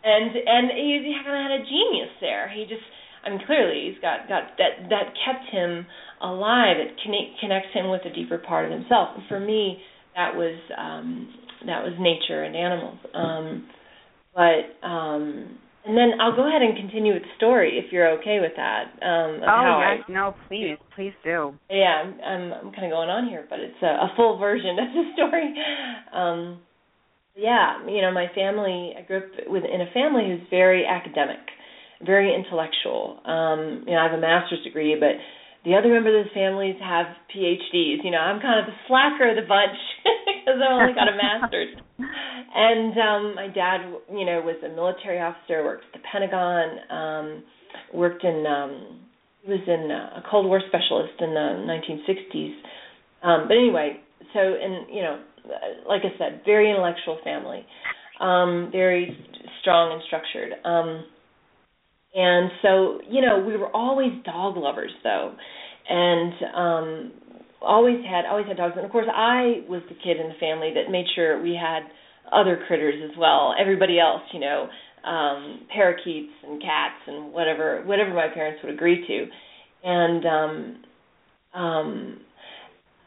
And 0.03 0.36
and 0.36 0.72
he, 0.72 1.01
he 1.05 1.13
kind 1.24 1.38
of 1.38 1.51
had 1.51 1.62
a 1.62 1.63
genius 1.65 2.13
there. 2.20 2.50
He 2.50 2.63
just 2.65 2.84
I 3.25 3.29
mean 3.29 3.41
clearly 3.46 3.91
he's 3.91 4.01
got 4.01 4.27
got 4.27 4.58
that 4.58 4.89
that 4.89 5.13
kept 5.25 5.50
him 5.51 5.86
alive. 6.22 6.77
It 6.77 6.98
connect, 7.03 7.39
connects 7.39 7.74
him 7.74 7.89
with 7.89 8.01
a 8.05 8.13
deeper 8.13 8.38
part 8.38 8.65
of 8.65 8.72
himself. 8.72 9.10
And 9.17 9.24
for 9.27 9.39
me 9.39 9.81
that 10.15 10.36
was 10.36 10.58
um 10.77 11.34
that 11.65 11.84
was 11.84 11.93
nature 12.00 12.43
and 12.43 12.55
animals. 12.55 12.98
Um 13.13 13.70
but 14.34 14.88
um 14.88 15.58
and 15.84 15.98
then 15.98 16.22
I'll 16.22 16.36
go 16.36 16.48
ahead 16.48 16.62
and 16.62 16.77
continue 16.77 17.13
with 17.13 17.24
the 17.24 17.34
story 17.38 17.81
if 17.84 17.91
you're 17.91 18.10
okay 18.20 18.38
with 18.39 18.51
that. 18.55 18.93
Um, 19.01 19.41
oh 19.41 19.81
yes, 19.81 20.05
I, 20.08 20.12
no, 20.12 20.36
please, 20.48 20.77
please 20.96 21.13
do. 21.24 21.53
Yeah, 21.72 22.05
I'm 22.05 22.22
I'm, 22.22 22.53
I'm 22.53 22.72
kind 22.72 22.86
of 22.86 22.91
going 22.91 23.10
on 23.10 23.27
here, 23.27 23.48
but 23.50 23.60
it's 23.60 23.81
a, 23.81 23.88
a 23.88 24.13
full 24.15 24.38
version 24.38 24.77
of 24.77 24.93
the 24.93 25.03
story. 25.15 25.53
Um, 26.13 26.60
yeah, 27.35 27.85
you 27.88 28.01
know, 28.01 28.11
my 28.11 28.27
family. 28.35 28.93
I 28.97 29.01
grew 29.03 29.17
up 29.17 29.31
with 29.47 29.63
in 29.63 29.81
a 29.81 29.91
family 29.93 30.27
who's 30.27 30.47
very 30.50 30.85
academic, 30.85 31.39
very 32.05 32.33
intellectual. 32.33 33.19
Um, 33.25 33.83
you 33.88 33.93
know, 33.93 34.00
I 34.00 34.09
have 34.09 34.17
a 34.17 34.21
master's 34.21 34.63
degree, 34.63 34.95
but 35.00 35.15
the 35.63 35.75
other 35.75 35.89
members 35.89 36.25
of 36.25 36.31
the 36.31 36.33
families 36.33 36.75
have 36.81 37.05
PhDs. 37.33 38.03
You 38.03 38.11
know, 38.11 38.19
I'm 38.19 38.41
kind 38.41 38.59
of 38.59 38.65
the 38.65 38.77
slacker 38.88 39.29
of 39.29 39.35
the 39.35 39.47
bunch 39.47 39.77
because 40.03 40.59
I 40.59 40.73
only 40.73 40.93
got 40.93 41.07
a 41.07 41.15
master's. 41.15 41.75
and 42.53 42.93
um 42.97 43.35
my 43.35 43.47
dad 43.47 43.79
you 44.11 44.25
know 44.25 44.41
was 44.41 44.57
a 44.65 44.69
military 44.69 45.19
officer 45.19 45.63
worked 45.63 45.85
at 45.93 46.01
the 46.01 46.05
pentagon 46.11 46.79
um 46.89 47.43
worked 47.93 48.23
in 48.23 48.45
um 48.45 49.00
he 49.43 49.51
was 49.51 49.63
in 49.67 49.89
uh, 49.89 50.19
a 50.19 50.23
cold 50.29 50.45
war 50.45 50.61
specialist 50.67 51.13
in 51.19 51.33
the 51.33 51.47
1960s 51.65 52.53
um 53.23 53.47
but 53.47 53.55
anyway 53.55 54.00
so 54.33 54.39
and 54.39 54.93
you 54.93 55.01
know 55.01 55.19
like 55.88 56.01
i 56.03 56.17
said 56.17 56.41
very 56.45 56.69
intellectual 56.69 57.19
family 57.24 57.65
um 58.19 58.69
very 58.71 59.17
strong 59.62 59.93
and 59.93 60.01
structured 60.07 60.51
um 60.65 61.05
and 62.13 62.51
so 62.62 63.00
you 63.10 63.21
know 63.21 63.43
we 63.45 63.57
were 63.57 63.69
always 63.75 64.12
dog 64.25 64.57
lovers 64.57 64.91
though 65.03 65.33
and 65.89 66.33
um 66.55 67.12
always 67.62 68.03
had 68.05 68.25
always 68.25 68.48
had 68.48 68.57
dogs 68.57 68.74
and 68.75 68.86
of 68.86 68.91
course 68.91 69.07
I 69.10 69.62
was 69.69 69.81
the 69.88 69.95
kid 69.95 70.19
in 70.19 70.29
the 70.29 70.39
family 70.39 70.74
that 70.75 70.91
made 70.91 71.05
sure 71.15 71.41
we 71.41 71.53
had 71.55 71.83
other 72.31 72.63
critters 72.67 72.95
as 73.03 73.17
well. 73.17 73.53
Everybody 73.60 74.00
else, 74.00 74.21
you 74.33 74.39
know, 74.39 74.67
um 75.05 75.62
parakeets 75.74 76.33
and 76.43 76.62
cats 76.62 77.01
and 77.07 77.33
whatever 77.33 77.83
whatever 77.86 78.13
my 78.13 78.27
parents 78.33 78.62
would 78.63 78.74
agree 78.74 79.05
to. 79.07 79.25
And 79.83 80.25
um 80.25 80.83
um 81.53 82.19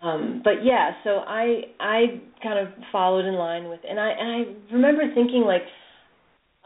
um 0.04 0.40
but 0.44 0.64
yeah, 0.64 0.92
so 1.02 1.11
I 1.26 1.62
I 1.80 2.20
kind 2.42 2.58
of 2.58 2.75
followed 2.92 3.25
in 3.25 3.34
line 3.34 3.68
with 3.68 3.80
and 3.88 3.99
I 3.99 4.11
and 4.11 4.28
I 4.30 4.73
remember 4.75 5.02
thinking 5.14 5.42
like 5.46 5.62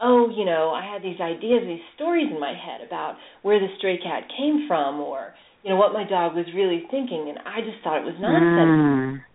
oh, 0.01 0.31
you 0.35 0.45
know, 0.45 0.71
I 0.71 0.85
had 0.85 1.03
these 1.03 1.19
ideas, 1.19 1.63
these 1.65 1.83
stories 1.95 2.27
in 2.31 2.39
my 2.39 2.53
head 2.53 2.85
about 2.85 3.17
where 3.41 3.59
the 3.59 3.67
stray 3.77 3.97
cat 3.97 4.23
came 4.37 4.65
from 4.67 4.99
or 4.99 5.33
you 5.63 5.69
know 5.69 5.75
what 5.75 5.93
my 5.93 6.07
dog 6.07 6.35
was 6.35 6.45
really 6.55 6.83
thinking 6.89 7.27
and 7.29 7.39
I 7.39 7.59
just 7.61 7.83
thought 7.83 7.99
it 7.99 8.05
was 8.05 8.15
nonsense. 8.19 9.19
Mm. 9.19 9.29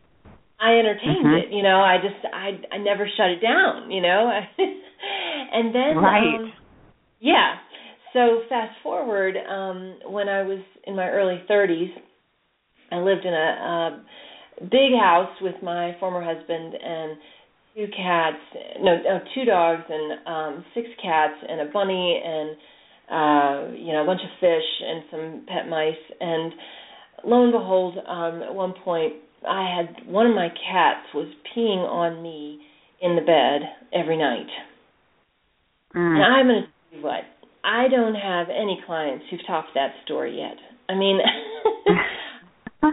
I 0.61 0.79
entertained 0.79 1.27
mm-hmm. 1.27 1.53
it, 1.53 1.57
you 1.57 1.63
know. 1.63 1.81
I 1.81 1.97
just 1.99 2.25
I 2.33 2.75
I 2.75 2.79
never 2.79 3.07
shut 3.17 3.31
it 3.31 3.41
down, 3.41 3.91
you 3.91 4.01
know. 4.01 4.31
and 5.53 5.75
then 5.75 5.97
right. 5.97 6.41
um 6.41 6.53
yeah. 7.21 7.57
So 8.13 8.43
fast 8.49 8.73
forward 8.83 9.37
um 9.37 9.99
when 10.07 10.29
I 10.29 10.43
was 10.43 10.61
in 10.87 10.97
my 10.97 11.09
early 11.09 11.43
30s, 11.51 11.91
I 12.93 12.97
lived 12.97 13.25
in 13.25 13.33
a, 13.35 14.03
a 14.61 14.65
big 14.65 14.99
house 14.99 15.35
with 15.41 15.57
my 15.63 15.97
former 15.99 16.23
husband 16.23 16.75
and 16.75 17.17
two 17.75 17.87
cats, 17.97 18.37
no, 18.81 18.97
no 19.03 19.19
two 19.35 19.45
dogs 19.45 19.83
and 19.89 20.27
um 20.27 20.65
six 20.75 20.87
cats 21.03 21.35
and 21.49 21.61
a 21.61 21.73
bunny 21.73 22.23
and 22.25 22.57
uh, 23.11 23.69
you 23.77 23.93
know, 23.93 24.03
a 24.03 24.07
bunch 24.07 24.21
of 24.23 24.31
fish 24.41 24.65
and 24.83 25.05
some 25.11 25.47
pet 25.47 25.69
mice. 25.69 25.93
And 26.21 26.53
lo 27.25 27.45
and 27.45 27.53
behold, 27.53 27.99
um, 27.99 28.43
at 28.43 28.55
one 28.55 28.75
point, 28.85 29.15
I 29.47 29.69
had 29.77 30.07
one 30.07 30.27
of 30.27 30.35
my 30.35 30.49
cats 30.49 31.07
was 31.15 31.29
peeing 31.55 31.85
on 31.87 32.23
me 32.23 32.61
in 33.03 33.15
the 33.17 33.23
bed 33.23 33.69
every 33.93 34.17
night. 34.17 34.49
Mm. 35.95 36.17
And 36.17 36.23
I'm 36.23 36.47
going 36.47 36.63
to 36.63 36.69
tell 36.91 36.99
you 36.99 37.05
what, 37.05 37.25
I 37.63 37.89
don't 37.89 38.15
have 38.15 38.49
any 38.49 38.81
clients 38.87 39.25
who've 39.31 39.47
talked 39.47 39.75
that 39.75 39.93
story 40.05 40.39
yet. 40.39 40.57
I 40.89 40.95
mean, 40.95 41.19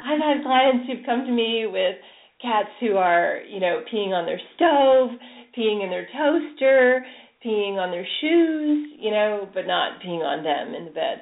I've 0.03 0.19
had 0.19 0.43
clients 0.43 0.87
who've 0.87 1.05
come 1.05 1.25
to 1.25 1.31
me 1.31 1.65
with 1.67 1.95
cats 2.41 2.69
who 2.79 2.97
are, 2.97 3.39
you 3.47 3.59
know, 3.59 3.83
peeing 3.93 4.09
on 4.09 4.25
their 4.25 4.41
stove, 4.55 5.09
peeing 5.57 5.83
in 5.83 5.89
their 5.89 6.07
toaster, 6.11 7.05
peeing 7.45 7.77
on 7.77 7.91
their 7.91 8.07
shoes, 8.21 8.93
you 8.99 9.11
know, 9.11 9.47
but 9.53 9.67
not 9.67 10.01
peeing 10.01 10.23
on 10.23 10.43
them 10.43 10.73
in 10.73 10.85
the 10.85 10.91
bed. 10.91 11.21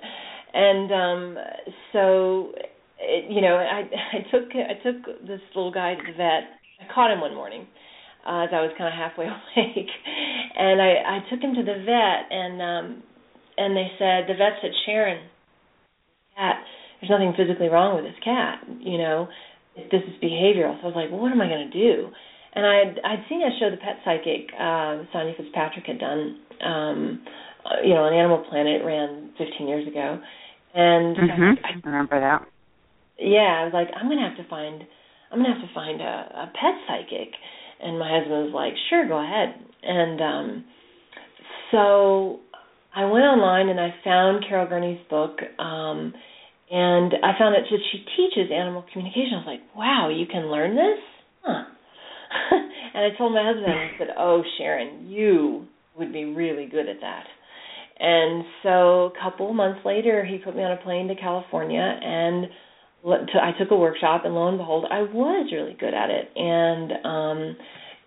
And 0.53 0.91
um 0.91 1.37
so 1.93 2.53
it, 2.99 3.31
you 3.31 3.41
know, 3.41 3.55
I 3.55 3.83
I 4.13 4.19
took 4.31 4.49
I 4.55 4.73
took 4.83 5.27
this 5.27 5.41
little 5.55 5.71
guy 5.71 5.95
to 5.95 6.01
the 6.01 6.17
vet. 6.17 6.59
I 6.79 6.93
caught 6.93 7.11
him 7.11 7.21
one 7.21 7.35
morning 7.35 7.67
uh, 8.25 8.43
as 8.43 8.49
I 8.53 8.61
was 8.61 8.71
kind 8.77 8.87
of 8.87 8.97
halfway 8.97 9.25
awake, 9.27 9.89
and 10.55 10.81
I 10.81 11.17
I 11.17 11.29
took 11.29 11.41
him 11.41 11.55
to 11.55 11.63
the 11.63 11.83
vet, 11.85 12.31
and 12.31 12.61
um 12.61 13.03
and 13.57 13.75
they 13.75 13.91
said 13.99 14.27
the 14.27 14.35
vet 14.37 14.59
said 14.61 14.71
Sharon, 14.85 15.27
cat, 16.35 16.63
there's 16.99 17.09
nothing 17.09 17.33
physically 17.37 17.67
wrong 17.67 17.95
with 17.95 18.05
this 18.05 18.19
cat, 18.23 18.63
you 18.79 18.97
know, 18.97 19.27
this 19.75 20.03
is 20.03 20.15
behavioral. 20.21 20.75
So 20.79 20.83
I 20.83 20.91
was 20.91 20.97
like, 20.99 21.11
well, 21.11 21.21
what 21.21 21.31
am 21.31 21.41
I 21.41 21.47
going 21.47 21.71
to 21.71 21.73
do? 21.73 22.11
And 22.53 22.65
I 22.65 22.75
had 22.83 22.91
I'd 23.05 23.23
seen 23.29 23.41
a 23.41 23.51
show 23.59 23.69
the 23.69 23.77
Pet 23.77 24.01
Psychic 24.03 24.49
uh, 24.57 25.05
Sonya 25.13 25.33
Fitzpatrick 25.37 25.85
had 25.85 25.99
done, 25.99 26.39
um, 26.65 27.21
uh, 27.63 27.81
you 27.85 27.93
know, 27.93 28.09
on 28.09 28.13
Animal 28.13 28.43
Planet. 28.49 28.81
It 28.81 28.85
ran 28.85 29.31
15 29.37 29.67
years 29.67 29.87
ago, 29.87 30.19
and 30.73 31.15
mm-hmm. 31.15 31.63
I, 31.63 31.69
I 31.69 31.71
remember 31.85 32.19
that. 32.19 32.41
Yeah, 33.19 33.61
I 33.61 33.63
was 33.65 33.73
like, 33.73 33.87
I'm 33.95 34.09
gonna 34.09 34.27
have 34.27 34.37
to 34.43 34.49
find, 34.49 34.81
I'm 35.31 35.39
gonna 35.39 35.53
have 35.53 35.61
to 35.61 35.73
find 35.75 36.01
a, 36.01 36.49
a 36.49 36.51
pet 36.57 36.75
psychic, 36.87 37.31
and 37.79 37.99
my 37.99 38.09
husband 38.09 38.49
was 38.49 38.53
like, 38.53 38.73
sure, 38.89 39.07
go 39.07 39.21
ahead. 39.21 39.53
And 39.83 40.19
um, 40.19 40.65
so 41.71 42.39
I 42.95 43.05
went 43.05 43.25
online 43.25 43.69
and 43.69 43.79
I 43.79 43.93
found 44.03 44.45
Carol 44.47 44.67
Gurney's 44.67 44.99
book, 45.09 45.37
um, 45.59 46.13
and 46.71 47.13
I 47.23 47.37
found 47.37 47.55
out 47.55 47.63
that 47.69 47.79
she 47.91 48.05
teaches 48.15 48.51
animal 48.53 48.85
communication. 48.91 49.33
I 49.33 49.37
was 49.37 49.47
like, 49.47 49.75
wow, 49.75 50.09
you 50.09 50.25
can 50.27 50.51
learn 50.51 50.75
this, 50.75 51.01
huh? 51.41 51.63
and 52.93 53.05
I 53.05 53.17
told 53.17 53.33
my 53.33 53.43
husband, 53.43 53.73
I 53.73 53.97
said, 53.97 54.07
oh, 54.17 54.43
Sharon, 54.57 55.09
you 55.09 55.65
would 55.97 56.13
be 56.13 56.25
really 56.25 56.67
good 56.67 56.87
at 56.87 57.01
that. 57.01 57.25
And 57.99 58.45
so 58.63 59.11
a 59.11 59.13
couple 59.21 59.53
months 59.53 59.81
later, 59.83 60.23
he 60.23 60.37
put 60.37 60.55
me 60.55 60.63
on 60.63 60.71
a 60.71 60.81
plane 60.83 61.07
to 61.09 61.15
California, 61.15 61.81
and 61.81 62.47
I 63.05 63.51
took 63.59 63.71
a 63.71 63.75
workshop, 63.75 64.21
and 64.23 64.35
lo 64.35 64.47
and 64.47 64.57
behold, 64.57 64.85
I 64.89 65.01
was 65.01 65.49
really 65.51 65.75
good 65.77 65.93
at 65.93 66.09
it. 66.09 66.29
And 66.35 66.91
um, 67.03 67.55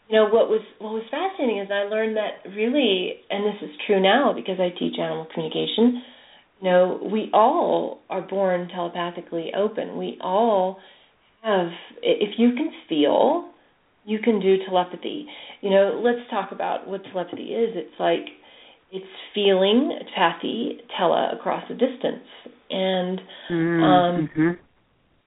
you 0.09 0.17
know 0.17 0.25
what 0.29 0.49
was 0.49 0.61
what 0.79 0.93
was 0.93 1.05
fascinating 1.11 1.61
is 1.61 1.69
I 1.71 1.89
learned 1.89 2.17
that 2.17 2.45
really, 2.57 3.21
and 3.31 3.45
this 3.45 3.69
is 3.69 3.77
true 3.87 4.01
now 4.01 4.33
because 4.35 4.57
I 4.61 4.69
teach 4.79 4.99
animal 4.99 5.27
communication. 5.33 6.03
You 6.63 6.71
know, 6.71 7.09
we 7.13 7.29
all 7.35 8.03
are 8.09 8.23
born 8.23 8.69
telepathically 8.69 9.51
open. 9.57 9.99
We 9.99 10.17
all 10.21 10.79
have, 11.43 11.69
if 12.03 12.39
you 12.39 12.53
can 12.53 12.71
feel, 12.89 13.51
you 14.05 14.21
can 14.21 14.41
do 14.41 14.59
telepathy. 14.69 15.27
You 15.61 15.71
know, 15.71 16.01
let's 16.05 16.29
talk 16.31 16.53
about 16.53 16.87
what 16.87 17.03
telepathy 17.13 17.55
is. 17.55 17.75
It's 17.75 17.99
like 17.99 18.27
it's 18.93 19.05
feeling, 19.35 19.99
pathy, 20.17 20.79
tele 20.97 21.31
across 21.33 21.65
a 21.69 21.75
distance, 21.75 22.29
and 22.71 23.21
Mm, 23.51 23.83
um, 23.83 24.29
mm-hmm. 24.29 24.51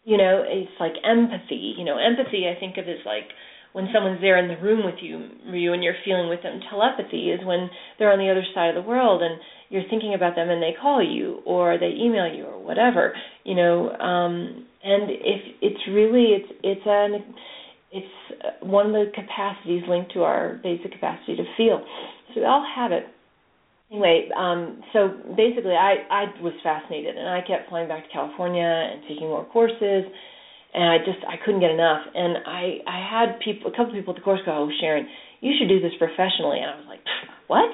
you 0.06 0.18
know, 0.18 0.44
it's 0.48 0.72
like 0.80 0.94
empathy. 1.04 1.75
You 1.77 1.84
know, 1.84 1.98
empathy 1.98 2.46
I 2.48 2.60
think 2.60 2.77
of 2.77 2.88
as 2.88 3.06
like 3.06 3.27
when 3.75 3.89
someone's 3.94 4.22
there 4.22 4.39
in 4.39 4.48
the 4.48 4.55
room 4.63 4.86
with 4.86 4.96
you, 5.01 5.27
you 5.51 5.74
and 5.74 5.84
you're 5.84 6.00
feeling 6.05 6.29
with 6.29 6.41
them. 6.41 6.62
Telepathy 6.70 7.27
is 7.29 7.44
when 7.44 7.70
they're 8.00 8.13
on 8.13 8.20
the 8.20 8.32
other 8.32 8.46
side 8.55 8.70
of 8.70 8.75
the 8.82 8.88
world 8.88 9.22
and 9.22 9.36
you're 9.67 9.84
thinking 9.89 10.13
about 10.13 10.34
them 10.34 10.50
and 10.50 10.63
they 10.63 10.72
call 10.82 11.03
you 11.03 11.41
or 11.46 11.77
they 11.77 11.91
email 11.91 12.25
you 12.25 12.46
or 12.46 12.63
whatever. 12.63 13.13
You 13.44 13.55
know, 13.55 13.89
um, 13.91 14.65
and 14.82 15.12
if 15.12 15.41
it's 15.62 15.84
really 15.91 16.39
it's 16.39 16.51
it's 16.63 16.86
an 16.86 17.36
it's 17.91 18.63
one 18.63 18.86
of 18.86 18.94
the 18.94 19.12
capacities 19.13 19.84
linked 19.89 20.13
to 20.13 20.24
our 20.24 20.58
basic 20.63 20.94
capacity 20.94 21.35
to 21.35 21.44
feel. 21.57 21.83
So 22.33 22.40
we 22.40 22.46
all 22.46 22.66
have 22.77 22.94
it. 22.94 23.03
Anyway, 23.92 24.29
um, 24.40 24.81
so 24.94 25.20
basically, 25.35 25.75
I 25.75 25.96
I 26.09 26.24
was 26.42 26.53
fascinated, 26.64 27.18
and 27.18 27.27
I 27.27 27.42
kept 27.46 27.68
flying 27.68 27.90
back 27.90 28.07
to 28.07 28.09
California 28.14 28.64
and 28.64 29.01
taking 29.01 29.27
more 29.27 29.44
courses 29.51 30.05
and 30.75 30.83
I 30.92 30.98
just 31.00 31.24
I 31.24 31.40
couldn't 31.40 31.61
get 31.61 31.72
enough. 31.72 32.03
And 32.14 32.44
I 32.44 32.83
I 32.83 33.00
had 33.00 33.40
people 33.40 33.72
a 33.72 33.75
couple 33.75 33.96
people 33.96 34.14
at 34.14 34.20
the 34.20 34.25
course 34.27 34.42
go, 34.46 34.68
"Oh, 34.68 34.70
Sharon, 34.81 35.07
you 35.40 35.55
should 35.57 35.70
do 35.72 35.79
this 35.79 35.96
professionally." 35.98 36.59
And 36.59 36.70
I 36.70 36.75
was 36.75 36.90
like, 36.92 37.03
"What? 37.48 37.72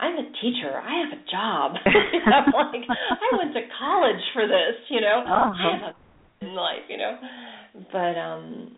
I'm 0.00 0.14
a 0.16 0.26
teacher. 0.40 0.72
I 0.72 1.04
have 1.04 1.12
a 1.12 1.22
job. 1.28 1.74
I'm 1.84 2.52
like, 2.54 2.86
I 2.88 3.36
went 3.36 3.52
to 3.52 3.60
college 3.78 4.22
for 4.32 4.46
this, 4.46 4.78
you 4.88 5.00
know. 5.00 5.24
Uh-huh. 5.26 5.68
I 5.68 5.76
have 5.76 5.94
a 5.94 6.46
in 6.46 6.54
life, 6.54 6.88
you 6.88 6.96
know." 6.96 7.18
But 7.92 8.16
um 8.16 8.76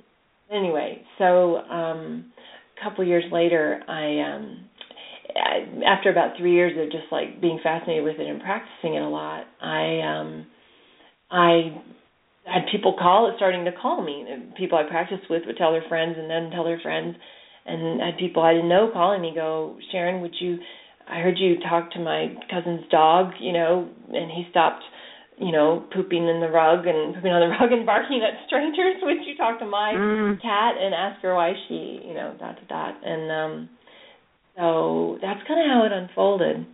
anyway, 0.51 1.03
so 1.19 1.59
um 1.59 2.33
a 2.75 2.83
couple 2.83 3.05
years 3.05 3.25
later, 3.31 3.81
I 3.87 4.35
um 4.35 4.67
I, 5.31 5.87
after 5.87 6.11
about 6.11 6.37
3 6.39 6.53
years 6.53 6.73
of 6.77 6.91
just 6.91 7.13
like 7.13 7.41
being 7.41 7.61
fascinated 7.63 8.03
with 8.03 8.19
it 8.19 8.27
and 8.27 8.41
practicing 8.43 8.95
it 8.95 9.03
a 9.03 9.09
lot, 9.09 9.45
I 9.63 10.01
um 10.01 10.47
I 11.31 11.81
had 12.53 12.63
people 12.71 12.97
call 12.99 13.29
it 13.29 13.35
starting 13.37 13.65
to 13.65 13.73
call 13.73 14.03
me. 14.03 14.27
People 14.57 14.79
I 14.79 14.89
practiced 14.89 15.31
with 15.31 15.43
would 15.47 15.57
tell 15.57 15.73
their 15.73 15.89
friends 15.89 16.17
and 16.19 16.31
then 16.31 16.51
tell 16.51 16.65
their 16.65 16.81
friends 16.81 17.17
and 17.67 18.03
I 18.03 18.07
had 18.07 18.19
people 18.19 18.43
I 18.43 18.55
didn't 18.55 18.69
know 18.69 18.91
calling 18.93 19.21
me 19.21 19.33
go, 19.35 19.77
Sharon, 19.93 20.21
would 20.23 20.35
you 20.41 20.59
I 21.09 21.19
heard 21.21 21.39
you 21.39 21.59
talk 21.61 21.91
to 21.93 21.99
my 21.99 22.35
cousin's 22.51 22.89
dog, 22.91 23.33
you 23.41 23.53
know, 23.53 23.89
and 24.13 24.31
he 24.31 24.47
stopped, 24.51 24.83
you 25.39 25.51
know, 25.51 25.85
pooping 25.93 26.29
in 26.29 26.41
the 26.41 26.49
rug 26.49 26.87
and 26.87 27.15
pooping 27.15 27.33
on 27.33 27.41
the 27.41 27.57
rug 27.61 27.73
and 27.73 27.85
barking 27.85 28.23
at 28.23 28.47
strangers. 28.47 28.97
Would 29.03 29.27
you 29.27 29.37
talk 29.37 29.59
to 29.59 29.67
my 29.67 29.93
Mm. 29.95 30.41
cat 30.41 30.75
and 30.81 30.95
ask 30.95 31.21
her 31.23 31.35
why 31.35 31.53
she, 31.69 32.01
you 32.05 32.15
know, 32.15 32.35
dot 32.39 32.57
dot 32.57 32.69
dot. 32.69 32.95
And 33.05 33.31
um 33.31 33.69
so 34.57 35.19
that's 35.23 35.41
kind 35.47 35.61
of 35.61 35.67
how 35.67 35.85
it 35.85 35.93
unfolded. 35.93 36.67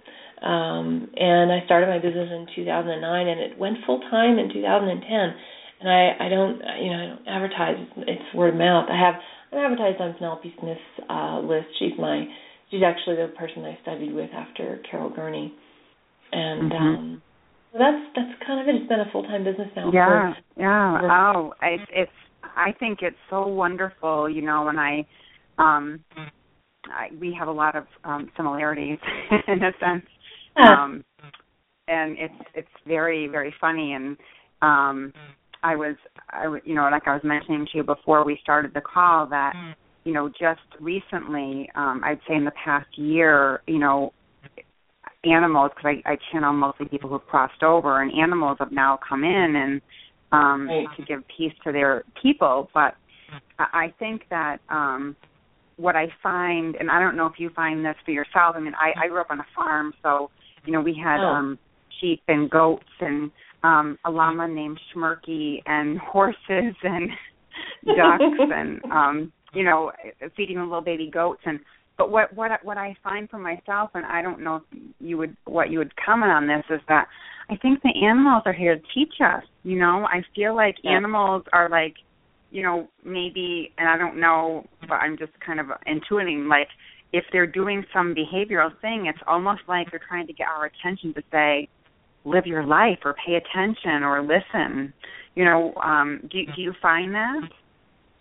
Um 0.43 1.09
and 1.17 1.51
I 1.51 1.65
started 1.65 1.89
my 1.89 1.99
business 1.99 2.29
in 2.31 2.47
2009 2.55 3.29
and 3.29 3.41
it 3.41 3.59
went 3.59 3.79
full 3.87 4.01
time 4.11 4.39
in 4.39 4.53
2010 4.53 5.35
and 5.81 5.89
I 5.89 6.27
I 6.27 6.29
don't 6.29 6.59
you 6.83 6.91
know 6.91 6.97
I 7.03 7.07
don't 7.07 7.29
advertise 7.29 7.77
it's 7.99 8.35
word 8.35 8.55
of 8.55 8.57
mouth. 8.57 8.87
I 8.91 8.99
have 8.99 9.15
I'm 9.53 9.73
advertised 9.73 10.01
on 10.01 10.15
Penelope 10.15 10.55
Smith's 10.61 10.81
uh, 11.09 11.41
list. 11.41 11.67
She's 11.79 11.93
my 11.99 12.25
she's 12.71 12.83
actually 12.85 13.17
the 13.17 13.33
person 13.39 13.65
I 13.65 13.79
studied 13.83 14.13
with 14.13 14.31
after 14.35 14.81
Carol 14.91 15.11
Gurney, 15.11 15.55
and 16.33 16.73
Mhm. 16.73 16.81
um, 16.81 17.23
so 17.73 17.79
that's 17.79 18.03
that's 18.17 18.43
kind 18.47 18.61
of 18.61 18.69
it. 18.69 18.81
It's 18.81 18.89
been 18.89 19.01
a 19.01 19.11
full 19.13 19.23
time 19.25 19.45
business 19.45 19.69
now. 19.77 19.91
Yeah, 19.93 20.07
for- 20.35 20.37
yeah. 20.57 21.01
for- 21.01 21.13
Oh, 21.13 21.55
it's 21.63 21.91
it's. 21.93 22.13
I 22.57 22.73
think 22.79 23.03
it's 23.03 23.17
so 23.29 23.47
wonderful, 23.47 24.29
you 24.29 24.41
know, 24.41 24.69
and 24.69 24.79
I, 24.79 25.05
um, 25.59 26.05
I, 26.87 27.09
we 27.21 27.35
have 27.39 27.49
a 27.49 27.53
lot 27.53 27.75
of 27.75 27.87
um 28.05 28.31
similarities 28.37 28.99
in 29.49 29.63
a 29.63 29.73
sense, 29.81 30.07
um, 30.57 31.05
and 31.89 32.17
it's 32.19 32.49
it's 32.55 32.69
very 32.87 33.27
very 33.29 33.55
funny 33.61 33.93
and 33.95 34.17
um 34.63 35.13
I 35.67 35.75
was 35.75 35.97
I 36.31 36.45
you 36.65 36.75
know 36.77 36.89
like 36.91 37.07
I 37.09 37.15
was 37.15 37.25
mentioning 37.25 37.67
to 37.73 37.79
you 37.79 37.83
before 37.83 38.25
we 38.25 38.39
started 38.41 38.73
the 38.73 38.81
call 38.81 39.27
that 39.27 39.53
you 40.05 40.13
know 40.13 40.29
just 40.29 40.61
recently 40.81 41.69
um 41.75 42.03
I'd 42.05 42.21
say 42.29 42.35
in 42.37 42.45
the 42.45 42.53
past 42.65 42.87
year 42.97 43.63
you 43.67 43.79
know 43.81 44.13
animals 45.25 45.73
because 45.75 45.97
I 46.07 46.13
I 46.13 46.17
channel 46.31 46.53
mostly 46.53 46.87
people 46.87 47.11
who've 47.11 47.27
crossed 47.27 47.63
over 47.65 48.01
and 48.01 48.13
animals 48.17 48.59
have 48.61 48.71
now 48.71 48.99
come 49.09 49.25
in 49.25 49.57
and 49.57 49.81
um 50.31 50.69
Right. 50.69 50.89
to 50.97 51.03
give 51.03 51.21
peace 51.37 51.53
to 51.65 51.73
their 51.73 52.05
people 52.23 52.71
but 52.73 52.95
I 53.59 53.67
I 53.87 53.95
think 53.99 54.23
that 54.31 54.59
um 54.69 55.17
what 55.79 55.97
I 55.97 56.07
find 56.23 56.77
and 56.77 56.91
I 56.91 57.01
don't 57.01 57.17
know 57.17 57.27
if 57.27 57.39
you 57.39 57.51
find 57.51 57.85
this 57.85 57.97
for 58.05 58.13
yourself 58.13 58.55
I 58.55 58.61
mean 58.61 58.75
I 58.75 58.89
I 59.05 59.09
grew 59.09 59.21
up 59.21 59.31
on 59.31 59.41
a 59.41 59.47
farm 59.57 59.93
so 60.03 60.31
you 60.65 60.73
know 60.73 60.81
we 60.81 60.95
had 60.95 61.19
Oh. 61.25 61.33
um 61.37 61.59
sheep 62.01 62.23
and 62.29 62.51
goats 62.51 62.97
and 63.01 63.31
um 63.67 63.99
a 64.05 64.11
llama 64.11 64.47
named 64.49 64.79
Schmirky 64.89 65.63
and 65.67 65.99
horses 66.13 66.75
and 66.83 67.11
ducks 68.01 68.25
and 68.59 68.71
um 68.99 69.33
you 69.53 69.65
know 69.65 69.93
feeding 70.37 70.57
the 70.57 70.63
little 70.63 70.81
baby 70.93 71.11
goats 71.13 71.43
and 71.47 71.59
but 71.99 72.11
what 72.11 72.33
what 72.35 72.51
I- 72.53 72.59
what 72.63 72.79
I 72.79 72.95
find 73.03 73.29
for 73.31 73.39
myself 73.39 73.91
and 73.95 74.05
I 74.07 74.23
don't 74.23 74.43
know 74.45 74.57
if 74.57 74.81
you 75.01 75.17
would 75.19 75.37
what 75.45 75.71
you 75.71 75.79
would 75.79 75.93
comment 75.97 76.31
on 76.33 76.47
this 76.47 76.65
is 76.71 76.81
that 76.89 77.07
I 77.49 77.57
think 77.57 77.81
the 77.83 77.95
animals 78.11 78.43
are 78.47 78.53
here 78.53 78.77
to 78.77 78.83
teach 78.95 79.15
us 79.25 79.43
you 79.63 79.79
know 79.79 80.07
I 80.17 80.23
feel 80.35 80.55
like 80.55 80.77
Yeah. 80.83 80.97
animals 80.97 81.43
are 81.53 81.69
like 81.69 81.95
you 82.51 82.63
know 82.63 82.89
maybe 83.05 83.73
and 83.79 83.89
I 83.89 83.97
don't 83.97 84.21
know 84.21 84.65
but 84.89 84.97
I'm 85.05 85.17
just 85.19 85.33
kind 85.45 85.61
of 85.61 85.67
intuiting 85.87 86.49
like 86.49 86.69
if 87.13 87.25
they're 87.33 87.47
doing 87.61 87.85
some 87.95 88.15
behavioral 88.15 88.73
thing 88.81 89.07
it's 89.07 89.25
almost 89.27 89.63
like 89.69 89.91
they're 89.91 90.07
trying 90.07 90.27
to 90.27 90.33
get 90.35 90.49
our 90.49 90.67
attention 90.67 91.15
to 91.15 91.23
say 91.33 91.69
live 92.27 92.47
your 92.47 92.65
life 92.65 92.99
or 93.05 93.15
pay 93.27 93.35
attention 93.37 94.03
or 94.03 94.21
listen 94.23 94.93
you 95.35 95.45
know 95.45 95.73
um 95.83 96.21
do 96.31 96.39
do 96.55 96.61
you 96.63 96.73
find 96.83 97.15
that 97.15 97.41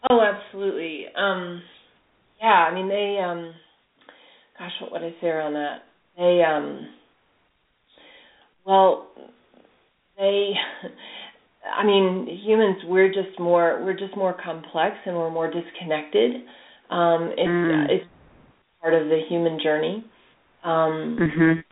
Oh, 0.09 0.21
absolutely. 0.21 1.05
Um 1.17 1.61
yeah, 2.39 2.67
I 2.69 2.73
mean 2.73 2.87
they 2.87 3.19
um 3.23 3.53
gosh, 4.57 4.71
what 4.81 4.91
would 4.91 5.03
I 5.03 5.15
say 5.19 5.31
on 5.31 5.53
that? 5.53 5.77
They 6.17 6.43
um 6.43 6.89
well 8.65 9.07
they 10.17 10.51
I 11.79 11.83
mean, 11.83 12.27
humans 12.45 12.77
we're 12.85 13.07
just 13.07 13.39
more 13.39 13.81
we're 13.83 13.97
just 13.97 14.15
more 14.15 14.35
complex 14.43 14.95
and 15.05 15.15
we're 15.15 15.31
more 15.31 15.51
disconnected. 15.51 16.43
Um, 16.91 17.31
it's 17.35 17.49
Mm. 17.49 17.89
it's 17.89 18.05
part 18.81 18.93
of 18.93 19.07
the 19.07 19.21
human 19.27 19.59
journey. 19.59 20.03
Um, 20.63 21.17
Mhm. 21.17 21.63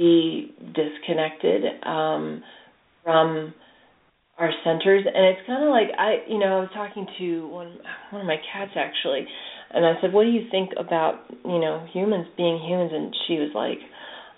Be 0.00 0.48
disconnected 0.72 1.60
um, 1.84 2.42
from 3.04 3.52
our 4.38 4.50
centers, 4.64 5.04
and 5.04 5.24
it's 5.28 5.46
kind 5.46 5.62
of 5.62 5.68
like 5.68 5.92
I, 5.92 6.24
you 6.26 6.38
know, 6.38 6.56
I 6.56 6.60
was 6.64 6.70
talking 6.72 7.04
to 7.18 7.48
one 7.48 7.76
one 8.08 8.22
of 8.22 8.26
my 8.26 8.40
cats 8.50 8.72
actually, 8.80 9.28
and 9.74 9.84
I 9.84 10.00
said, 10.00 10.14
"What 10.14 10.24
do 10.24 10.30
you 10.30 10.48
think 10.50 10.70
about 10.80 11.28
you 11.44 11.60
know 11.60 11.86
humans 11.92 12.28
being 12.38 12.56
humans?" 12.64 12.92
And 12.94 13.14
she 13.28 13.34
was 13.34 13.52
like, 13.54 13.76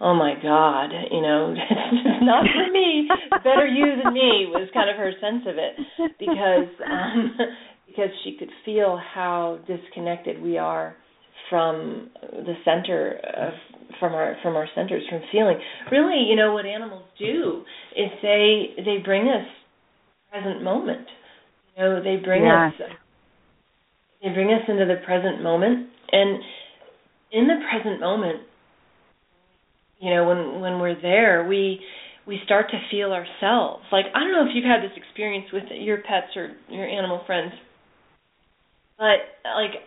"Oh 0.00 0.18
my 0.18 0.34
God, 0.42 0.90
you 1.14 1.22
know, 1.22 1.54
it's 1.70 2.26
not 2.26 2.42
for 2.42 2.72
me. 2.72 3.06
Better 3.44 3.68
you 3.68 4.02
than 4.02 4.12
me." 4.12 4.50
Was 4.50 4.66
kind 4.74 4.90
of 4.90 4.96
her 4.96 5.12
sense 5.22 5.46
of 5.46 5.54
it 5.62 5.78
because 6.18 6.66
um, 6.82 7.38
because 7.86 8.10
she 8.24 8.34
could 8.36 8.50
feel 8.64 9.00
how 9.14 9.60
disconnected 9.68 10.42
we 10.42 10.58
are 10.58 10.96
from 11.52 12.08
the 12.32 12.54
center 12.64 13.20
of 13.36 13.52
from 14.00 14.14
our 14.14 14.36
from 14.42 14.56
our 14.56 14.66
centers 14.74 15.02
from 15.10 15.20
feeling 15.30 15.58
really 15.92 16.24
you 16.30 16.34
know 16.34 16.54
what 16.54 16.64
animals 16.64 17.04
do 17.18 17.62
is 17.94 18.08
they 18.22 18.68
they 18.78 18.96
bring 19.04 19.28
us 19.28 19.46
present 20.30 20.62
moment. 20.62 21.06
You 21.76 21.82
know 21.84 22.02
they 22.02 22.16
bring 22.16 22.42
Yes. 22.44 22.72
us 22.72 22.90
they 24.22 24.30
bring 24.30 24.48
us 24.48 24.62
into 24.66 24.86
the 24.86 25.04
present 25.04 25.42
moment. 25.42 25.90
And 26.10 26.42
in 27.32 27.46
the 27.48 27.60
present 27.70 28.00
moment 28.00 28.40
you 29.98 30.14
know 30.14 30.26
when 30.26 30.60
when 30.62 30.80
we're 30.80 31.00
there 31.00 31.46
we 31.46 31.80
we 32.26 32.40
start 32.46 32.70
to 32.70 32.80
feel 32.90 33.12
ourselves. 33.12 33.84
Like 33.92 34.06
i 34.14 34.20
don't 34.20 34.32
know 34.32 34.44
if 34.48 34.54
you've 34.54 34.64
had 34.64 34.82
this 34.82 34.96
experience 34.96 35.46
with 35.52 35.64
your 35.70 35.98
pets 35.98 36.34
or 36.34 36.56
your 36.70 36.86
animal 36.88 37.22
friends 37.26 37.52
but 38.96 39.20
like 39.44 39.82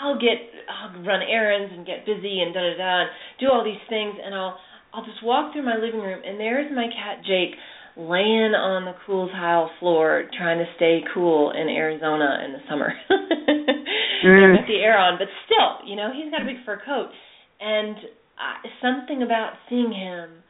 I'll 0.00 0.18
get 0.18 0.38
I'll 0.68 1.02
run 1.02 1.22
errands 1.22 1.72
and 1.76 1.86
get 1.86 2.06
busy 2.06 2.40
and 2.40 2.54
da 2.54 2.60
da 2.60 2.76
da 2.76 3.00
and 3.02 3.10
do 3.40 3.46
all 3.50 3.64
these 3.64 3.82
things 3.88 4.14
and 4.22 4.34
I'll 4.34 4.58
I'll 4.94 5.04
just 5.04 5.22
walk 5.22 5.52
through 5.52 5.64
my 5.64 5.76
living 5.76 6.00
room 6.00 6.22
and 6.24 6.38
there's 6.38 6.70
my 6.74 6.86
cat 6.86 7.24
Jake 7.26 7.58
laying 7.96 8.54
on 8.54 8.84
the 8.84 8.94
cool 9.06 9.28
tile 9.28 9.70
floor 9.80 10.30
trying 10.38 10.58
to 10.58 10.66
stay 10.76 11.02
cool 11.12 11.50
in 11.50 11.68
Arizona 11.68 12.38
in 12.46 12.52
the 12.52 12.62
summer. 12.68 12.92
Mm. 14.24 14.58
With 14.58 14.66
the 14.66 14.82
air 14.82 14.98
on, 14.98 15.16
but 15.16 15.28
still, 15.46 15.86
you 15.88 15.94
know, 15.94 16.10
he's 16.10 16.30
got 16.32 16.42
a 16.42 16.44
big 16.44 16.58
fur 16.66 16.82
coat 16.84 17.10
and 17.60 17.96
uh, 18.34 18.68
something 18.82 19.22
about 19.22 19.52
seeing 19.68 19.92
him 19.92 20.42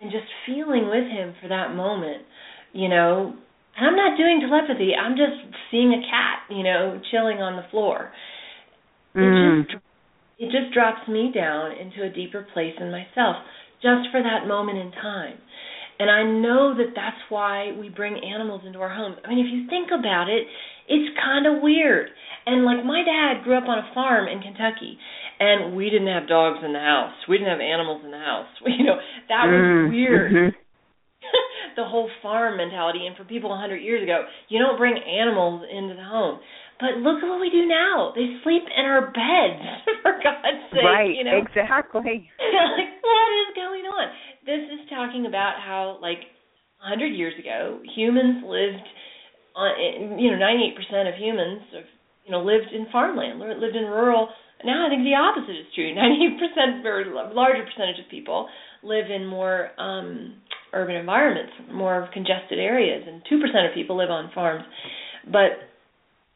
and 0.00 0.10
just 0.10 0.24
feeling 0.46 0.88
with 0.88 1.04
him 1.04 1.34
for 1.42 1.48
that 1.48 1.74
moment, 1.76 2.24
you 2.72 2.88
know, 2.88 3.36
and 3.76 3.86
I'm 3.86 3.96
not 3.96 4.16
doing 4.16 4.40
telepathy. 4.40 4.92
I'm 4.96 5.16
just 5.16 5.36
seeing 5.70 5.92
a 5.92 6.00
cat, 6.08 6.48
you 6.48 6.62
know, 6.62 7.00
chilling 7.10 7.38
on 7.38 7.56
the 7.56 7.68
floor 7.70 8.12
it 9.14 9.18
Mm. 9.20 9.66
just 9.68 9.84
it 10.38 10.50
just 10.50 10.72
drops 10.74 11.06
me 11.06 11.30
down 11.32 11.72
into 11.72 12.02
a 12.02 12.08
deeper 12.08 12.42
place 12.52 12.74
in 12.80 12.90
myself 12.90 13.36
just 13.82 14.08
for 14.10 14.22
that 14.22 14.46
moment 14.48 14.78
in 14.78 14.90
time. 14.92 15.38
And 16.00 16.10
i 16.10 16.22
know 16.24 16.74
that 16.74 16.94
that's 16.96 17.20
why 17.28 17.72
we 17.78 17.88
bring 17.88 18.18
animals 18.24 18.62
into 18.66 18.80
our 18.80 18.88
homes. 18.88 19.18
I 19.24 19.28
mean 19.28 19.44
if 19.46 19.52
you 19.52 19.66
think 19.68 19.90
about 19.92 20.28
it 20.28 20.46
it's 20.88 21.16
kind 21.22 21.46
of 21.46 21.62
weird. 21.62 22.10
And 22.46 22.64
like 22.64 22.84
my 22.84 23.04
dad 23.04 23.44
grew 23.44 23.54
up 23.56 23.68
on 23.68 23.78
a 23.78 23.90
farm 23.94 24.26
in 24.26 24.40
kentucky 24.40 24.98
and 25.38 25.76
we 25.76 25.90
didn't 25.90 26.08
have 26.08 26.26
dogs 26.28 26.58
in 26.64 26.72
the 26.72 26.80
house. 26.80 27.14
We 27.28 27.38
didn't 27.38 27.50
have 27.52 27.60
animals 27.60 28.02
in 28.04 28.10
the 28.10 28.18
house. 28.18 28.48
You 28.66 28.84
know 28.84 28.98
that 29.28 29.44
was 29.46 29.62
Mm. 29.62 29.90
weird. 29.90 30.32
Mhm. 30.32 30.54
the 31.76 31.84
whole 31.84 32.10
farm 32.20 32.56
mentality. 32.56 33.06
And 33.06 33.16
for 33.16 33.24
people 33.24 33.52
a 33.54 33.56
hundred 33.56 33.78
years 33.82 34.02
ago 34.02 34.24
you 34.48 34.58
don't 34.58 34.76
bring 34.78 34.96
animals 34.98 35.62
into 35.70 35.94
the 35.94 36.02
home 36.04 36.40
but 36.82 36.98
look 37.00 37.22
at 37.22 37.28
what 37.30 37.38
we 37.40 37.48
do 37.54 37.64
now. 37.70 38.10
They 38.18 38.42
sleep 38.42 38.66
in 38.66 38.84
our 38.84 39.14
beds 39.14 39.62
for 40.02 40.18
god's 40.18 40.66
sake 40.74 40.82
Right. 40.82 41.14
you 41.14 41.22
know? 41.22 41.38
Exactly. 41.38 42.26
like 42.42 42.90
what 43.00 43.28
is 43.46 43.50
going 43.54 43.86
on? 43.86 44.10
This 44.44 44.66
is 44.74 44.82
talking 44.90 45.26
about 45.30 45.62
how 45.62 46.02
like 46.02 46.18
a 46.82 46.88
hundred 46.90 47.14
years 47.14 47.38
ago 47.38 47.78
humans 47.94 48.42
lived 48.42 48.82
on 49.54 50.18
you 50.18 50.30
know 50.34 50.38
ninety 50.42 50.66
eight 50.66 50.76
percent 50.76 51.06
of 51.06 51.14
humans 51.14 51.62
you 52.26 52.30
know 52.34 52.42
lived 52.42 52.74
in 52.74 52.86
farmland 52.90 53.38
lived 53.38 53.76
in 53.76 53.84
rural. 53.86 54.28
Now 54.64 54.86
i 54.86 54.88
think 54.90 55.02
the 55.06 55.14
opposite 55.14 55.54
is 55.54 55.66
true. 55.74 55.94
ninety 56.02 56.26
eight 56.26 56.38
percent 56.42 56.82
or 56.84 57.06
larger 57.32 57.62
percentage 57.62 58.02
of 58.02 58.10
people 58.10 58.48
live 58.82 59.06
in 59.14 59.26
more 59.26 59.70
um 59.78 60.34
urban 60.72 60.96
environments 60.96 61.52
more 61.70 62.08
congested 62.12 62.58
areas 62.58 63.04
and 63.06 63.22
two 63.28 63.38
percent 63.38 63.66
of 63.70 63.74
people 63.74 63.94
live 63.96 64.10
on 64.10 64.30
farms. 64.34 64.64
But 65.30 65.70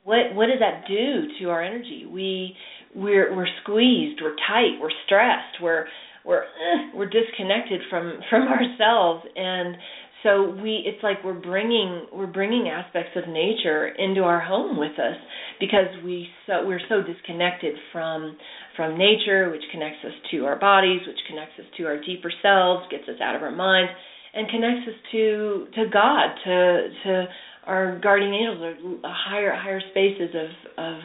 what 0.06 0.34
what 0.34 0.46
does 0.46 0.60
that 0.60 0.86
do 0.86 1.26
to 1.40 1.50
our 1.50 1.62
energy? 1.62 2.06
We 2.06 2.54
we're 2.94 3.34
we're 3.34 3.48
squeezed 3.62 4.20
we're 4.22 4.36
tight 4.48 4.78
we're 4.80 4.94
stressed 5.04 5.60
we're 5.60 5.86
we're 6.24 6.42
eh, 6.44 6.94
we're 6.94 7.10
disconnected 7.10 7.80
from 7.90 8.20
from 8.30 8.48
ourselves. 8.48 9.26
And 9.34 9.76
so 10.22 10.56
we 10.62 10.82
it's 10.86 11.02
like 11.02 11.24
we're 11.24 11.34
bringing 11.34 12.06
we're 12.12 12.26
bringing 12.30 12.68
aspects 12.68 13.16
of 13.16 13.28
nature 13.28 13.88
into 13.88 14.22
our 14.22 14.40
home 14.40 14.78
with 14.78 14.98
us 14.98 15.18
because 15.58 15.90
we 16.04 16.28
so 16.46 16.64
we're 16.64 16.80
so 16.88 17.02
disconnected 17.02 17.74
from 17.92 18.36
from 18.76 18.96
nature 18.96 19.50
which 19.50 19.62
connects 19.72 20.04
us 20.04 20.14
to 20.30 20.44
our 20.46 20.58
bodies 20.58 21.00
which 21.06 21.18
connects 21.28 21.58
us 21.58 21.66
to 21.76 21.84
our 21.84 22.00
deeper 22.00 22.32
selves 22.42 22.86
gets 22.90 23.08
us 23.08 23.20
out 23.22 23.34
of 23.36 23.42
our 23.42 23.54
minds 23.54 23.90
and 24.34 24.48
connects 24.48 24.88
us 24.88 24.94
to 25.12 25.66
to 25.74 25.84
God 25.92 26.28
to 26.44 26.88
to 27.04 27.24
our 27.66 27.98
guardian 28.02 28.32
angels 28.32 28.62
or 28.62 29.10
higher 29.10 29.54
higher 29.54 29.80
spaces 29.90 30.34
of 30.34 30.84
of 30.84 31.00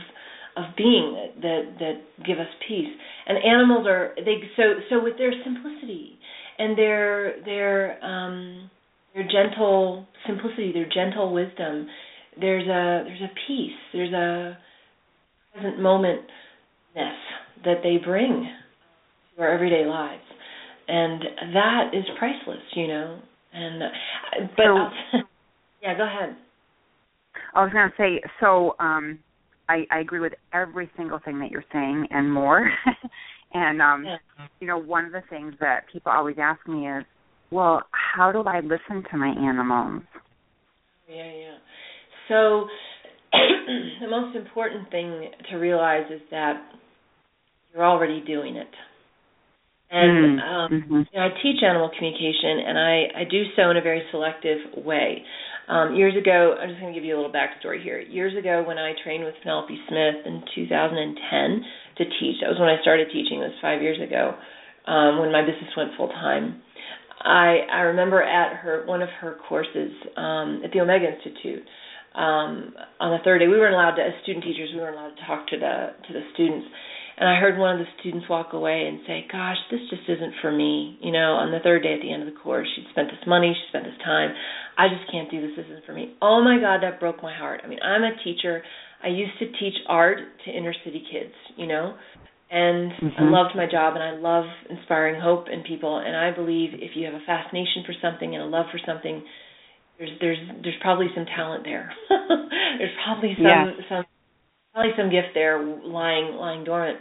of 0.57 0.75
being 0.77 1.15
that, 1.15 1.41
that 1.41 1.79
that 1.79 2.25
give 2.25 2.39
us 2.39 2.47
peace. 2.67 2.89
And 3.27 3.37
animals 3.37 3.87
are 3.87 4.13
they 4.15 4.37
so 4.55 4.63
so 4.89 5.03
with 5.03 5.17
their 5.17 5.31
simplicity 5.43 6.17
and 6.57 6.77
their 6.77 7.41
their 7.45 8.03
um 8.03 8.69
their 9.13 9.23
gentle 9.23 10.07
simplicity, 10.27 10.71
their 10.73 10.89
gentle 10.89 11.33
wisdom, 11.33 11.87
there's 12.39 12.67
a 12.67 13.03
there's 13.05 13.21
a 13.21 13.33
peace, 13.47 13.77
there's 13.93 14.13
a 14.13 14.57
present 15.53 15.79
momentness 15.79 17.17
that 17.65 17.81
they 17.83 17.97
bring 18.03 18.49
to 19.35 19.41
our 19.41 19.53
everyday 19.53 19.85
lives. 19.85 20.21
And 20.87 21.21
that 21.53 21.91
is 21.93 22.03
priceless, 22.17 22.63
you 22.75 22.87
know. 22.87 23.19
And 23.53 23.83
uh, 23.83 23.87
but 24.55 24.63
So- 24.63 25.19
yeah, 25.81 25.97
go 25.97 26.03
ahead. 26.03 26.35
I 27.53 27.63
was 27.63 27.71
going 27.73 27.89
to 27.89 27.95
say, 27.97 28.21
so 28.39 28.75
um, 28.79 29.19
I, 29.69 29.85
I 29.91 29.99
agree 29.99 30.19
with 30.19 30.33
every 30.53 30.89
single 30.97 31.19
thing 31.23 31.39
that 31.39 31.51
you're 31.51 31.65
saying 31.71 32.07
and 32.11 32.31
more. 32.31 32.69
and 33.53 33.81
um, 33.81 34.05
you 34.59 34.67
know, 34.67 34.77
one 34.77 35.05
of 35.05 35.11
the 35.11 35.23
things 35.29 35.53
that 35.59 35.85
people 35.91 36.11
always 36.11 36.37
ask 36.39 36.65
me 36.67 36.87
is, 36.87 37.03
well, 37.51 37.83
how 37.91 38.31
do 38.31 38.43
I 38.43 38.59
listen 38.61 39.03
to 39.11 39.17
my 39.17 39.29
animals? 39.29 40.03
Yeah, 41.09 41.25
yeah. 41.25 41.57
So 42.29 42.67
the 44.01 44.07
most 44.09 44.35
important 44.35 44.89
thing 44.89 45.29
to 45.49 45.57
realize 45.57 46.05
is 46.09 46.21
that 46.31 46.61
you're 47.73 47.85
already 47.85 48.21
doing 48.25 48.55
it. 48.55 48.67
And 49.93 50.39
Mm, 50.39 50.41
um, 50.41 50.71
mhm. 50.71 51.07
you 51.11 51.19
know, 51.19 51.25
I 51.25 51.29
teach 51.43 51.61
animal 51.63 51.89
communication, 51.97 52.59
and 52.65 52.79
I, 52.79 53.21
I 53.21 53.23
do 53.29 53.43
so 53.57 53.71
in 53.71 53.77
a 53.77 53.81
very 53.81 54.03
selective 54.11 54.59
way. 54.85 55.23
Um, 55.71 55.95
years 55.95 56.11
ago, 56.19 56.59
I'm 56.59 56.67
just 56.67 56.81
going 56.81 56.91
to 56.91 56.99
give 56.99 57.07
you 57.07 57.15
a 57.15 57.19
little 57.19 57.31
backstory 57.31 57.81
here. 57.81 57.97
Years 57.97 58.35
ago, 58.35 58.61
when 58.67 58.77
I 58.77 58.91
trained 59.05 59.23
with 59.23 59.35
Penelope 59.41 59.71
Smith 59.87 60.19
in 60.27 60.43
2010 60.53 61.63
to 61.95 62.03
teach, 62.19 62.43
that 62.43 62.51
was 62.51 62.59
when 62.59 62.67
I 62.67 62.75
started 62.81 63.07
teaching. 63.07 63.39
It 63.39 63.55
was 63.55 63.59
five 63.63 63.81
years 63.81 63.95
ago, 63.95 64.35
um, 64.85 65.19
when 65.23 65.31
my 65.31 65.39
business 65.39 65.71
went 65.77 65.95
full 65.95 66.09
time. 66.09 66.61
I 67.23 67.63
I 67.71 67.81
remember 67.87 68.21
at 68.21 68.57
her 68.57 68.83
one 68.85 69.01
of 69.01 69.07
her 69.21 69.37
courses 69.47 69.95
um, 70.17 70.59
at 70.65 70.73
the 70.73 70.81
Omega 70.81 71.07
Institute. 71.07 71.63
Um, 72.15 72.75
on 72.99 73.15
the 73.15 73.23
third 73.23 73.39
day, 73.39 73.47
we 73.47 73.55
weren't 73.55 73.73
allowed 73.73 73.95
to, 73.95 74.03
as 74.03 74.11
student 74.23 74.43
teachers, 74.43 74.71
we 74.73 74.81
weren't 74.81 74.97
allowed 74.97 75.15
to 75.15 75.25
talk 75.25 75.47
to 75.47 75.57
the 75.57 75.95
to 76.03 76.11
the 76.11 76.23
students. 76.33 76.67
And 77.21 77.29
I 77.29 77.37
heard 77.37 77.59
one 77.61 77.77
of 77.77 77.85
the 77.85 77.85
students 78.01 78.25
walk 78.27 78.53
away 78.53 78.87
and 78.89 79.05
say, 79.05 79.27
"Gosh, 79.31 79.57
this 79.69 79.79
just 79.93 80.09
isn't 80.09 80.33
for 80.41 80.51
me." 80.51 80.97
You 81.01 81.11
know, 81.11 81.37
on 81.37 81.51
the 81.51 81.59
third 81.59 81.83
day 81.83 81.93
at 81.93 82.01
the 82.01 82.11
end 82.11 82.23
of 82.25 82.33
the 82.33 82.39
course, 82.41 82.67
she'd 82.73 82.89
spent 82.89 83.11
this 83.11 83.21
money, 83.27 83.53
she 83.53 83.67
spent 83.69 83.85
this 83.85 84.01
time. 84.03 84.33
I 84.75 84.89
just 84.89 85.05
can't 85.11 85.29
do 85.29 85.39
this. 85.39 85.55
This 85.55 85.67
isn't 85.69 85.85
for 85.85 85.93
me. 85.93 86.15
Oh 86.19 86.41
my 86.41 86.57
God, 86.57 86.81
that 86.81 86.99
broke 86.99 87.21
my 87.21 87.31
heart. 87.33 87.61
I 87.63 87.67
mean, 87.67 87.77
I'm 87.83 88.01
a 88.01 88.17
teacher. 88.23 88.63
I 89.03 89.09
used 89.09 89.37
to 89.37 89.45
teach 89.61 89.75
art 89.85 90.17
to 90.45 90.51
inner 90.51 90.73
city 90.83 91.05
kids. 91.11 91.35
You 91.57 91.67
know, 91.67 91.93
and 92.49 92.91
I 92.91 93.21
Mhm. 93.21 93.31
loved 93.31 93.55
my 93.55 93.67
job 93.67 93.93
and 93.93 94.03
I 94.03 94.11
love 94.11 94.49
inspiring 94.69 95.21
hope 95.21 95.47
in 95.47 95.61
people 95.61 95.97
and 95.99 96.15
I 96.15 96.31
believe 96.31 96.73
if 96.73 96.95
you 96.95 97.05
have 97.05 97.13
a 97.13 97.19
fascination 97.21 97.83
for 97.83 97.93
something 98.01 98.33
and 98.33 98.43
a 98.43 98.47
love 98.47 98.69
for 98.71 98.79
something 98.79 99.23
there's 99.97 100.11
there's 100.19 100.39
there's 100.63 100.77
probably 100.81 101.13
some 101.13 101.25
talent 101.27 101.63
there. 101.63 101.93
there's 102.09 102.97
probably 103.05 103.35
some 103.35 103.45
Yes. 103.45 103.85
some 103.87 104.05
probably 104.73 104.91
some 104.97 105.09
gift 105.09 105.33
there 105.33 105.61
lying 105.63 106.35
lying 106.35 106.63
dormant. 106.63 106.99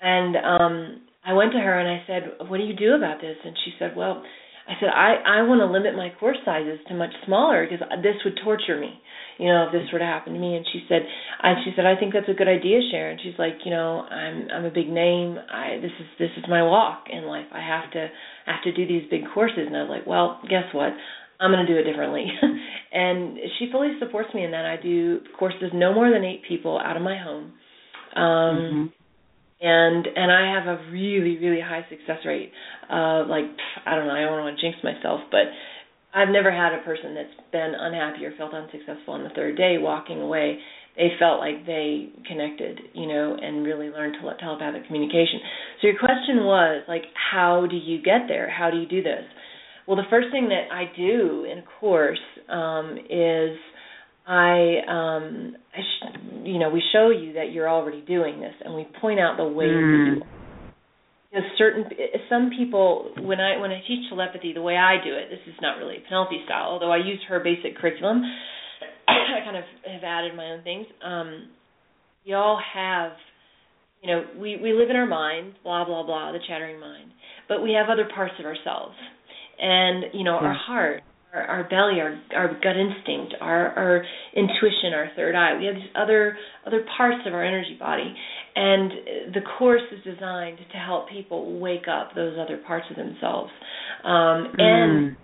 And 0.00 0.36
um 0.36 1.00
I 1.26 1.32
went 1.32 1.52
to 1.52 1.58
her 1.58 1.78
and 1.78 1.88
I 1.88 2.04
said, 2.06 2.48
"What 2.48 2.58
do 2.58 2.64
you 2.64 2.74
do 2.74 2.94
about 2.94 3.20
this?" 3.20 3.36
And 3.44 3.56
she 3.64 3.72
said, 3.78 3.96
"Well, 3.96 4.22
I 4.68 4.72
said 4.80 4.88
I 4.88 5.40
I 5.40 5.42
want 5.42 5.60
to 5.60 5.66
limit 5.66 5.96
my 5.96 6.12
course 6.18 6.38
sizes 6.44 6.80
to 6.88 6.94
much 6.94 7.12
smaller 7.26 7.66
because 7.68 7.84
this 8.02 8.16
would 8.24 8.38
torture 8.42 8.80
me, 8.80 8.96
you 9.38 9.48
know, 9.48 9.66
if 9.66 9.72
this 9.72 9.92
were 9.92 9.98
to 9.98 10.04
happen 10.04 10.32
to 10.32 10.38
me. 10.38 10.56
And 10.56 10.64
she 10.72 10.84
said, 10.88 11.02
I 11.40 11.54
she 11.64 11.72
said 11.76 11.84
I 11.84 11.96
think 11.96 12.12
that's 12.12 12.28
a 12.28 12.34
good 12.36 12.48
idea, 12.48 12.80
Sharon. 12.90 13.18
She's 13.22 13.38
like, 13.38 13.60
you 13.64 13.70
know, 13.70 14.00
I'm 14.08 14.48
I'm 14.50 14.64
a 14.64 14.70
big 14.70 14.88
name. 14.88 15.36
I 15.52 15.78
this 15.80 15.92
is 16.00 16.08
this 16.18 16.32
is 16.36 16.44
my 16.48 16.62
walk 16.62 17.04
in 17.12 17.24
life. 17.24 17.48
I 17.52 17.60
have 17.60 17.90
to 17.92 18.08
I 18.46 18.52
have 18.52 18.64
to 18.64 18.72
do 18.72 18.86
these 18.86 19.08
big 19.10 19.24
courses. 19.34 19.66
And 19.66 19.76
I 19.76 19.82
was 19.82 19.90
like, 19.90 20.06
well, 20.06 20.40
guess 20.48 20.68
what? 20.72 20.92
I'm 21.44 21.52
going 21.52 21.66
to 21.66 21.72
do 21.72 21.78
it 21.78 21.84
differently. 21.84 22.24
and 22.92 23.36
she 23.58 23.68
fully 23.70 23.92
supports 23.98 24.32
me 24.34 24.44
in 24.44 24.52
that. 24.52 24.64
I 24.64 24.80
do 24.82 25.20
courses 25.38 25.70
no 25.74 25.92
more 25.92 26.10
than 26.10 26.24
eight 26.24 26.40
people 26.48 26.80
out 26.80 26.96
of 26.96 27.02
my 27.02 27.18
home. 27.18 27.52
Um, 28.16 28.22
mm-hmm. 28.24 28.86
And 29.60 30.06
and 30.06 30.32
I 30.32 30.52
have 30.52 30.66
a 30.66 30.90
really 30.90 31.38
really 31.38 31.60
high 31.60 31.86
success 31.88 32.18
rate. 32.26 32.50
Uh, 32.90 33.24
like 33.28 33.44
I 33.86 33.94
don't 33.94 34.06
know, 34.06 34.14
I 34.14 34.20
don't 34.20 34.44
want 34.44 34.58
to 34.58 34.60
jinx 34.60 34.76
myself, 34.82 35.20
but 35.30 35.46
I've 36.14 36.28
never 36.28 36.50
had 36.50 36.72
a 36.72 36.82
person 36.84 37.14
that's 37.14 37.34
been 37.50 37.72
unhappy 37.78 38.24
or 38.24 38.32
felt 38.36 38.54
unsuccessful 38.54 39.14
on 39.14 39.24
the 39.24 39.30
third 39.30 39.56
day 39.56 39.76
walking 39.78 40.20
away. 40.20 40.58
They 40.96 41.10
felt 41.18 41.40
like 41.40 41.66
they 41.66 42.10
connected, 42.28 42.78
you 42.92 43.08
know, 43.08 43.36
and 43.40 43.64
really 43.64 43.88
learned 43.88 44.16
to 44.20 44.36
telepathic 44.38 44.86
communication. 44.86 45.40
So 45.80 45.88
your 45.88 45.98
question 45.98 46.44
was 46.46 46.84
like, 46.86 47.02
how 47.32 47.66
do 47.68 47.76
you 47.76 48.00
get 48.00 48.28
there? 48.28 48.48
How 48.48 48.70
do 48.70 48.78
you 48.78 48.86
do 48.86 49.02
this? 49.02 49.24
Well, 49.86 49.96
the 49.96 50.08
first 50.08 50.28
thing 50.32 50.48
that 50.48 50.72
I 50.72 50.84
do 50.96 51.44
in 51.50 51.58
a 51.58 51.64
course 51.78 52.18
um, 52.48 52.96
is 53.10 53.58
I, 54.26 54.80
um, 54.88 55.56
I 55.76 55.80
sh- 55.80 56.18
you 56.44 56.58
know, 56.58 56.70
we 56.70 56.82
show 56.92 57.10
you 57.10 57.34
that 57.34 57.52
you're 57.52 57.68
already 57.68 58.00
doing 58.00 58.40
this, 58.40 58.54
and 58.64 58.74
we 58.74 58.86
point 59.00 59.20
out 59.20 59.36
the 59.36 59.44
ways 59.44 59.68
mm. 59.68 59.80
to 59.80 60.14
do 60.14 60.20
it. 60.22 60.26
Because 61.30 61.50
certain, 61.58 61.84
some 62.30 62.50
people, 62.56 63.10
when 63.20 63.40
I 63.40 63.58
when 63.58 63.72
I 63.72 63.82
teach 63.86 64.08
telepathy, 64.08 64.52
the 64.52 64.62
way 64.62 64.76
I 64.76 65.02
do 65.04 65.12
it, 65.12 65.28
this 65.30 65.40
is 65.48 65.58
not 65.60 65.78
really 65.78 65.96
Penelope 66.08 66.40
style, 66.44 66.68
although 66.70 66.92
I 66.92 66.98
use 66.98 67.18
her 67.28 67.40
basic 67.40 67.76
curriculum. 67.76 68.22
I 69.08 69.44
kind 69.44 69.56
of 69.56 69.64
have 69.84 70.04
added 70.04 70.36
my 70.36 70.52
own 70.52 70.62
things. 70.62 70.86
Um, 71.04 71.48
we 72.24 72.34
all 72.34 72.62
have, 72.72 73.12
you 74.00 74.10
know, 74.10 74.24
we 74.38 74.58
we 74.62 74.72
live 74.72 74.90
in 74.90 74.96
our 74.96 75.06
mind, 75.06 75.54
blah 75.64 75.84
blah 75.84 76.06
blah, 76.06 76.30
the 76.30 76.38
chattering 76.46 76.78
mind, 76.78 77.10
but 77.48 77.62
we 77.62 77.72
have 77.72 77.90
other 77.90 78.08
parts 78.14 78.34
of 78.38 78.46
ourselves 78.46 78.94
and 79.58 80.04
you 80.12 80.24
know 80.24 80.38
yeah. 80.40 80.48
our 80.48 80.54
heart 80.54 81.02
our, 81.34 81.42
our 81.42 81.64
belly 81.68 82.00
our 82.00 82.18
our 82.34 82.48
gut 82.54 82.76
instinct 82.76 83.34
our 83.40 83.68
our 83.76 84.04
intuition 84.34 84.94
our 84.94 85.10
third 85.16 85.34
eye. 85.34 85.58
We 85.58 85.66
have 85.66 85.74
these 85.74 85.94
other 85.94 86.36
other 86.66 86.84
parts 86.96 87.26
of 87.26 87.34
our 87.34 87.44
energy 87.44 87.76
body. 87.78 88.14
And 88.56 89.34
the 89.34 89.40
course 89.58 89.82
is 89.90 90.04
designed 90.04 90.58
to 90.58 90.78
help 90.78 91.08
people 91.08 91.58
wake 91.58 91.88
up 91.90 92.14
those 92.14 92.38
other 92.38 92.58
parts 92.58 92.86
of 92.90 92.96
themselves. 92.96 93.50
Um 94.04 94.54
mm. 94.54 94.62
and 94.62 95.16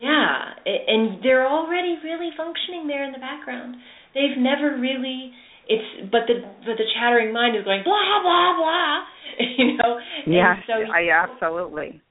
yeah 0.00 0.54
and 0.64 1.22
they're 1.22 1.46
already 1.46 1.98
really 2.04 2.30
functioning 2.36 2.86
there 2.86 3.04
in 3.04 3.12
the 3.12 3.18
background. 3.18 3.76
They've 4.14 4.38
never 4.38 4.78
really 4.78 5.32
it's 5.68 6.10
but 6.10 6.22
the 6.26 6.42
but 6.64 6.76
the 6.76 6.86
chattering 6.94 7.32
mind 7.32 7.56
is 7.56 7.64
going 7.64 7.82
blah 7.84 8.20
blah 8.22 8.56
blah 8.56 8.98
you 9.58 9.76
know? 9.76 9.98
Yeah 10.26 10.56
so 10.66 10.74
I, 10.74 11.10
absolutely 11.10 12.01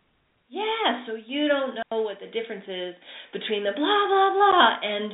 yeah, 0.51 1.07
so 1.07 1.15
you 1.15 1.47
don't 1.47 1.75
know 1.75 2.01
what 2.03 2.19
the 2.19 2.27
difference 2.27 2.67
is 2.67 2.93
between 3.31 3.63
the 3.63 3.71
blah 3.71 4.03
blah 4.11 4.29
blah 4.35 4.75
and 4.83 5.13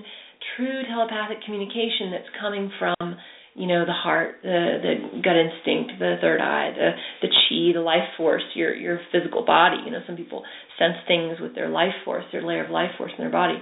true 0.57 0.81
telepathic 0.89 1.45
communication 1.45 2.09
that's 2.09 2.29
coming 2.41 2.71
from, 2.79 3.15
you 3.53 3.67
know, 3.67 3.85
the 3.85 3.93
heart, 3.93 4.41
the 4.41 4.81
the 4.81 5.21
gut 5.21 5.37
instinct, 5.37 5.99
the 5.99 6.17
third 6.21 6.41
eye, 6.41 6.73
the 6.73 6.89
the 7.21 7.29
chi, 7.29 7.77
the 7.77 7.85
life 7.85 8.09
force, 8.17 8.41
your 8.55 8.73
your 8.73 8.99
physical 9.11 9.45
body. 9.45 9.77
You 9.85 9.91
know, 9.91 10.01
some 10.07 10.17
people 10.17 10.41
sense 10.79 10.97
things 11.07 11.37
with 11.39 11.53
their 11.53 11.69
life 11.69 11.93
force, 12.03 12.25
their 12.31 12.41
layer 12.41 12.65
of 12.65 12.71
life 12.71 12.91
force 12.97 13.11
in 13.15 13.23
their 13.23 13.31
body. 13.31 13.61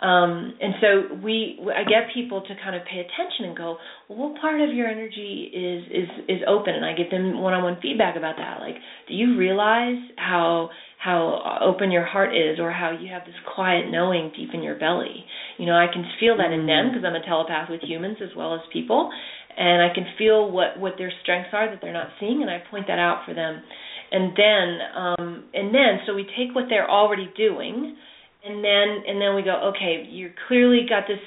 Um, 0.00 0.52
and 0.60 0.74
so 0.80 1.16
we, 1.22 1.58
I 1.72 1.84
get 1.84 2.12
people 2.12 2.42
to 2.42 2.54
kind 2.62 2.76
of 2.76 2.82
pay 2.84 2.98
attention 2.98 3.46
and 3.46 3.56
go, 3.56 3.78
well, 4.08 4.18
what 4.18 4.40
part 4.40 4.60
of 4.60 4.74
your 4.74 4.88
energy 4.88 5.48
is 5.48 5.84
is 5.88 6.08
is 6.28 6.40
open? 6.46 6.74
And 6.74 6.84
I 6.84 6.92
give 6.92 7.10
them 7.10 7.40
one-on-one 7.40 7.78
feedback 7.80 8.16
about 8.16 8.36
that. 8.36 8.60
Like, 8.60 8.74
do 9.08 9.14
you 9.14 9.38
realize 9.38 9.96
how 10.16 10.68
how 11.04 11.60
open 11.60 11.90
your 11.90 12.04
heart 12.06 12.34
is 12.34 12.58
or 12.58 12.72
how 12.72 12.90
you 12.90 13.12
have 13.12 13.26
this 13.26 13.34
quiet 13.54 13.90
knowing 13.90 14.32
deep 14.34 14.50
in 14.54 14.62
your 14.62 14.78
belly. 14.78 15.24
You 15.58 15.66
know, 15.66 15.76
I 15.76 15.86
can 15.92 16.04
feel 16.18 16.36
that 16.38 16.50
in 16.52 16.66
them 16.66 16.88
because. 16.88 17.04
I'm 17.04 17.14
a 17.14 17.24
telepath 17.24 17.68
with 17.68 17.82
humans 17.82 18.16
as 18.22 18.30
well 18.34 18.54
as 18.54 18.60
people 18.72 19.10
and 19.56 19.82
I 19.82 19.94
can 19.94 20.06
feel 20.18 20.50
what 20.50 20.78
what 20.78 20.94
their 20.98 21.12
strengths 21.22 21.50
are 21.52 21.70
that 21.70 21.80
they're 21.80 21.92
not 21.92 22.08
seeing 22.18 22.42
and 22.42 22.50
I 22.50 22.62
point 22.70 22.86
that 22.88 22.98
out 22.98 23.22
for 23.26 23.34
them. 23.34 23.62
And 24.10 24.32
then 24.36 24.66
um 24.96 25.44
and 25.54 25.74
then 25.74 26.00
so 26.06 26.14
we 26.14 26.24
take 26.24 26.54
what 26.54 26.64
they're 26.68 26.90
already 26.90 27.30
doing 27.36 27.96
and 28.44 28.64
then 28.64 29.04
and 29.06 29.20
then 29.20 29.34
we 29.34 29.42
go, 29.42 29.72
okay, 29.74 30.06
you're 30.08 30.34
clearly 30.48 30.86
got 30.88 31.04
this 31.06 31.22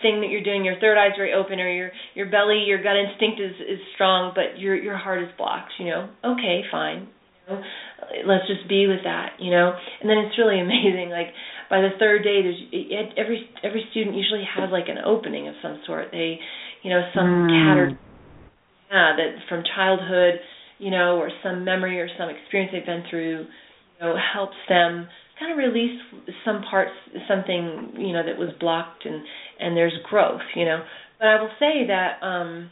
thing 0.00 0.20
that 0.20 0.30
you're 0.30 0.42
doing, 0.42 0.64
your 0.64 0.78
third 0.80 0.98
eye's 0.98 1.16
very 1.16 1.32
open 1.32 1.60
or 1.60 1.70
your 1.70 1.90
your 2.14 2.30
belly, 2.30 2.64
your 2.66 2.82
gut 2.82 2.96
instinct 2.96 3.40
is 3.40 3.54
is 3.60 3.80
strong, 3.94 4.32
but 4.34 4.58
your 4.58 4.76
your 4.76 4.96
heart 4.96 5.22
is 5.22 5.28
blocked, 5.36 5.72
you 5.78 5.86
know. 5.86 6.08
Okay, 6.24 6.62
fine. 6.70 7.08
You 7.48 7.56
know, 7.56 7.62
let's 8.26 8.46
just 8.46 8.68
be 8.68 8.86
with 8.86 9.04
that, 9.04 9.38
you 9.38 9.50
know. 9.50 9.72
And 10.00 10.08
then 10.08 10.18
it's 10.18 10.38
really 10.38 10.60
amazing. 10.66 11.10
Like 11.10 11.28
by 11.70 11.80
the 11.80 11.90
third 11.98 12.22
day, 12.22 12.42
there's 12.42 12.62
every 13.16 13.48
every 13.62 13.84
student 13.90 14.16
usually 14.16 14.44
has 14.44 14.70
like 14.70 14.88
an 14.88 14.98
opening 15.04 15.48
of 15.48 15.54
some 15.62 15.80
sort. 15.86 16.08
They, 16.12 16.38
you 16.82 16.90
know, 16.90 17.02
some 17.14 17.48
mm. 17.48 17.48
cat 17.48 17.76
or 17.78 17.88
yeah, 18.90 19.16
that 19.16 19.30
from 19.48 19.62
childhood, 19.74 20.40
you 20.78 20.90
know, 20.90 21.16
or 21.16 21.30
some 21.42 21.64
memory 21.64 22.00
or 22.00 22.08
some 22.18 22.28
experience 22.28 22.72
they've 22.72 22.84
been 22.86 23.04
through, 23.08 23.46
you 23.46 24.00
know, 24.00 24.14
helps 24.16 24.56
them 24.68 25.08
kind 25.40 25.52
of 25.52 25.58
release 25.58 25.98
some 26.44 26.62
parts, 26.68 26.92
something 27.26 27.94
you 27.96 28.12
know 28.12 28.22
that 28.24 28.38
was 28.38 28.50
blocked, 28.60 29.06
and 29.06 29.22
and 29.58 29.76
there's 29.76 29.94
growth, 30.08 30.42
you 30.54 30.64
know. 30.64 30.84
But 31.18 31.28
I 31.28 31.40
will 31.40 31.52
say 31.58 31.86
that. 31.88 32.22
um 32.22 32.70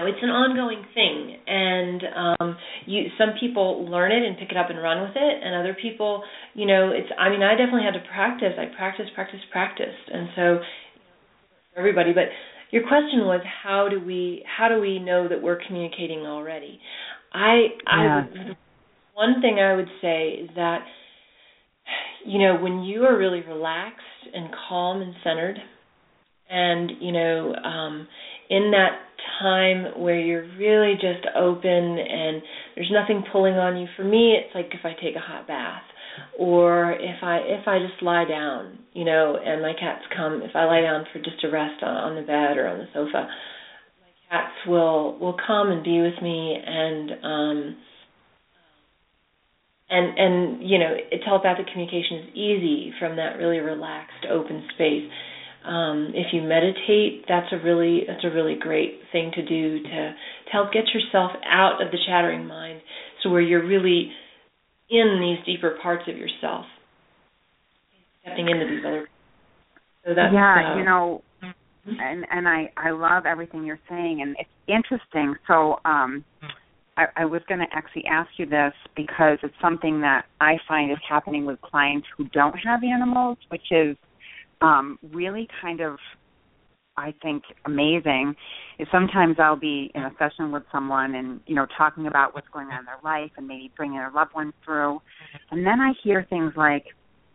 know 0.00 0.08
it's 0.08 0.22
an 0.22 0.32
ongoing 0.32 0.82
thing 0.96 1.36
and 1.46 2.02
um 2.16 2.56
you 2.86 3.12
some 3.18 3.36
people 3.38 3.84
learn 3.84 4.10
it 4.10 4.24
and 4.24 4.38
pick 4.38 4.50
it 4.50 4.56
up 4.56 4.70
and 4.70 4.80
run 4.80 5.02
with 5.02 5.14
it 5.14 5.34
and 5.44 5.54
other 5.54 5.76
people 5.76 6.24
you 6.54 6.66
know 6.66 6.90
it's 6.90 7.12
i 7.18 7.28
mean 7.28 7.42
i 7.42 7.52
definitely 7.52 7.84
had 7.84 7.94
to 7.94 8.04
practice. 8.08 8.56
I 8.56 8.74
practiced 8.74 9.12
practiced 9.14 9.44
practiced 9.52 10.08
and 10.08 10.28
so 10.34 10.60
everybody. 11.76 12.12
But 12.12 12.24
your 12.70 12.86
question 12.86 13.20
was 13.20 13.40
how 13.62 13.88
do 13.90 14.00
we 14.04 14.44
how 14.46 14.68
do 14.68 14.80
we 14.80 14.98
know 14.98 15.28
that 15.28 15.42
we're 15.42 15.60
communicating 15.66 16.20
already? 16.20 16.80
I 17.32 17.66
yeah. 17.86 18.24
i 18.26 18.56
one 19.14 19.40
thing 19.40 19.58
i 19.58 19.74
would 19.74 19.88
say 20.00 20.28
is 20.42 20.50
that 20.56 20.84
you 22.24 22.38
know 22.38 22.56
when 22.60 22.82
you 22.82 23.02
are 23.04 23.16
really 23.16 23.42
relaxed 23.42 24.00
and 24.32 24.50
calm 24.68 25.02
and 25.02 25.14
centered 25.24 25.58
and 26.48 26.92
you 27.00 27.12
know 27.12 27.54
um 27.54 28.08
in 28.50 28.72
that 28.72 28.98
time 29.40 30.00
where 30.02 30.18
you're 30.18 30.46
really 30.58 30.94
just 30.94 31.24
open 31.36 31.72
and 31.98 32.42
there's 32.74 32.90
nothing 32.92 33.24
pulling 33.32 33.54
on 33.54 33.76
you. 33.76 33.86
For 33.96 34.04
me, 34.04 34.36
it's 34.36 34.54
like 34.54 34.68
if 34.74 34.84
I 34.84 34.92
take 35.00 35.16
a 35.16 35.20
hot 35.20 35.46
bath 35.46 35.82
or 36.38 36.92
if 36.92 37.22
I 37.22 37.38
if 37.38 37.68
I 37.68 37.78
just 37.78 38.02
lie 38.02 38.24
down, 38.28 38.78
you 38.92 39.04
know, 39.04 39.38
and 39.42 39.62
my 39.62 39.72
cats 39.78 40.02
come, 40.14 40.42
if 40.42 40.54
I 40.54 40.64
lie 40.64 40.82
down 40.82 41.06
for 41.12 41.20
just 41.20 41.42
a 41.44 41.50
rest 41.50 41.82
on, 41.82 41.94
on 41.94 42.14
the 42.16 42.22
bed 42.22 42.58
or 42.58 42.66
on 42.66 42.78
the 42.78 42.88
sofa, 42.92 43.28
my 44.02 44.12
cats 44.28 44.54
will 44.66 45.18
will 45.18 45.36
come 45.46 45.70
and 45.70 45.84
be 45.84 46.00
with 46.00 46.20
me 46.20 46.58
and 46.66 47.10
um 47.22 47.76
and 49.90 50.18
and 50.18 50.68
you 50.68 50.78
know, 50.78 50.96
telepathic 51.24 51.66
communication 51.68 52.18
is 52.18 52.34
easy 52.34 52.92
from 52.98 53.16
that 53.16 53.38
really 53.38 53.58
relaxed 53.58 54.26
open 54.28 54.66
space 54.74 55.08
um, 55.64 56.12
if 56.14 56.32
you 56.32 56.42
meditate, 56.42 57.24
that's 57.28 57.52
a 57.52 57.58
really 57.62 58.02
that's 58.06 58.24
a 58.24 58.30
really 58.30 58.56
great 58.58 59.00
thing 59.12 59.30
to 59.34 59.42
do 59.42 59.82
to 59.82 59.90
to 59.90 60.50
help 60.50 60.72
get 60.72 60.84
yourself 60.94 61.32
out 61.44 61.82
of 61.82 61.90
the 61.90 61.98
chattering 62.06 62.46
mind, 62.46 62.80
so 63.22 63.30
where 63.30 63.42
you're 63.42 63.66
really 63.66 64.10
in 64.88 65.20
these 65.20 65.44
deeper 65.46 65.76
parts 65.82 66.04
of 66.08 66.16
yourself, 66.16 66.64
stepping 68.22 68.48
into 68.48 68.66
these 68.66 68.84
other. 68.86 69.08
So 70.04 70.14
that's 70.14 70.32
yeah, 70.32 70.72
uh, 70.72 70.78
you 70.78 70.84
know, 70.84 71.22
and 71.42 72.24
and 72.30 72.48
I 72.48 72.72
I 72.76 72.90
love 72.90 73.26
everything 73.26 73.64
you're 73.64 73.80
saying, 73.88 74.22
and 74.22 74.36
it's 74.38 74.48
interesting. 74.66 75.34
So 75.46 75.78
um, 75.84 76.24
I, 76.96 77.04
I 77.16 77.24
was 77.26 77.42
going 77.48 77.60
to 77.60 77.66
actually 77.72 78.04
ask 78.06 78.30
you 78.38 78.46
this 78.46 78.72
because 78.96 79.38
it's 79.42 79.54
something 79.60 80.00
that 80.00 80.24
I 80.40 80.56
find 80.66 80.90
is 80.90 80.98
happening 81.06 81.44
with 81.44 81.60
clients 81.60 82.06
who 82.16 82.24
don't 82.28 82.56
have 82.64 82.80
animals, 82.82 83.38
which 83.48 83.70
is 83.70 83.96
um, 84.60 84.98
really 85.12 85.48
kind 85.60 85.80
of 85.80 85.96
I 86.96 87.14
think 87.22 87.44
amazing 87.64 88.34
is 88.78 88.86
sometimes 88.92 89.36
I'll 89.38 89.56
be 89.56 89.90
in 89.94 90.02
a 90.02 90.10
session 90.18 90.52
with 90.52 90.64
someone 90.70 91.14
and 91.14 91.40
you 91.46 91.54
know 91.54 91.66
talking 91.78 92.06
about 92.06 92.34
what's 92.34 92.48
going 92.52 92.66
on 92.68 92.80
in 92.80 92.84
their 92.84 92.98
life 93.02 93.30
and 93.36 93.46
maybe 93.46 93.72
bringing 93.76 93.96
their 93.98 94.10
loved 94.14 94.34
one 94.34 94.52
through, 94.64 95.00
and 95.50 95.66
then 95.66 95.80
I 95.80 95.92
hear 96.02 96.26
things 96.28 96.52
like, 96.56 96.84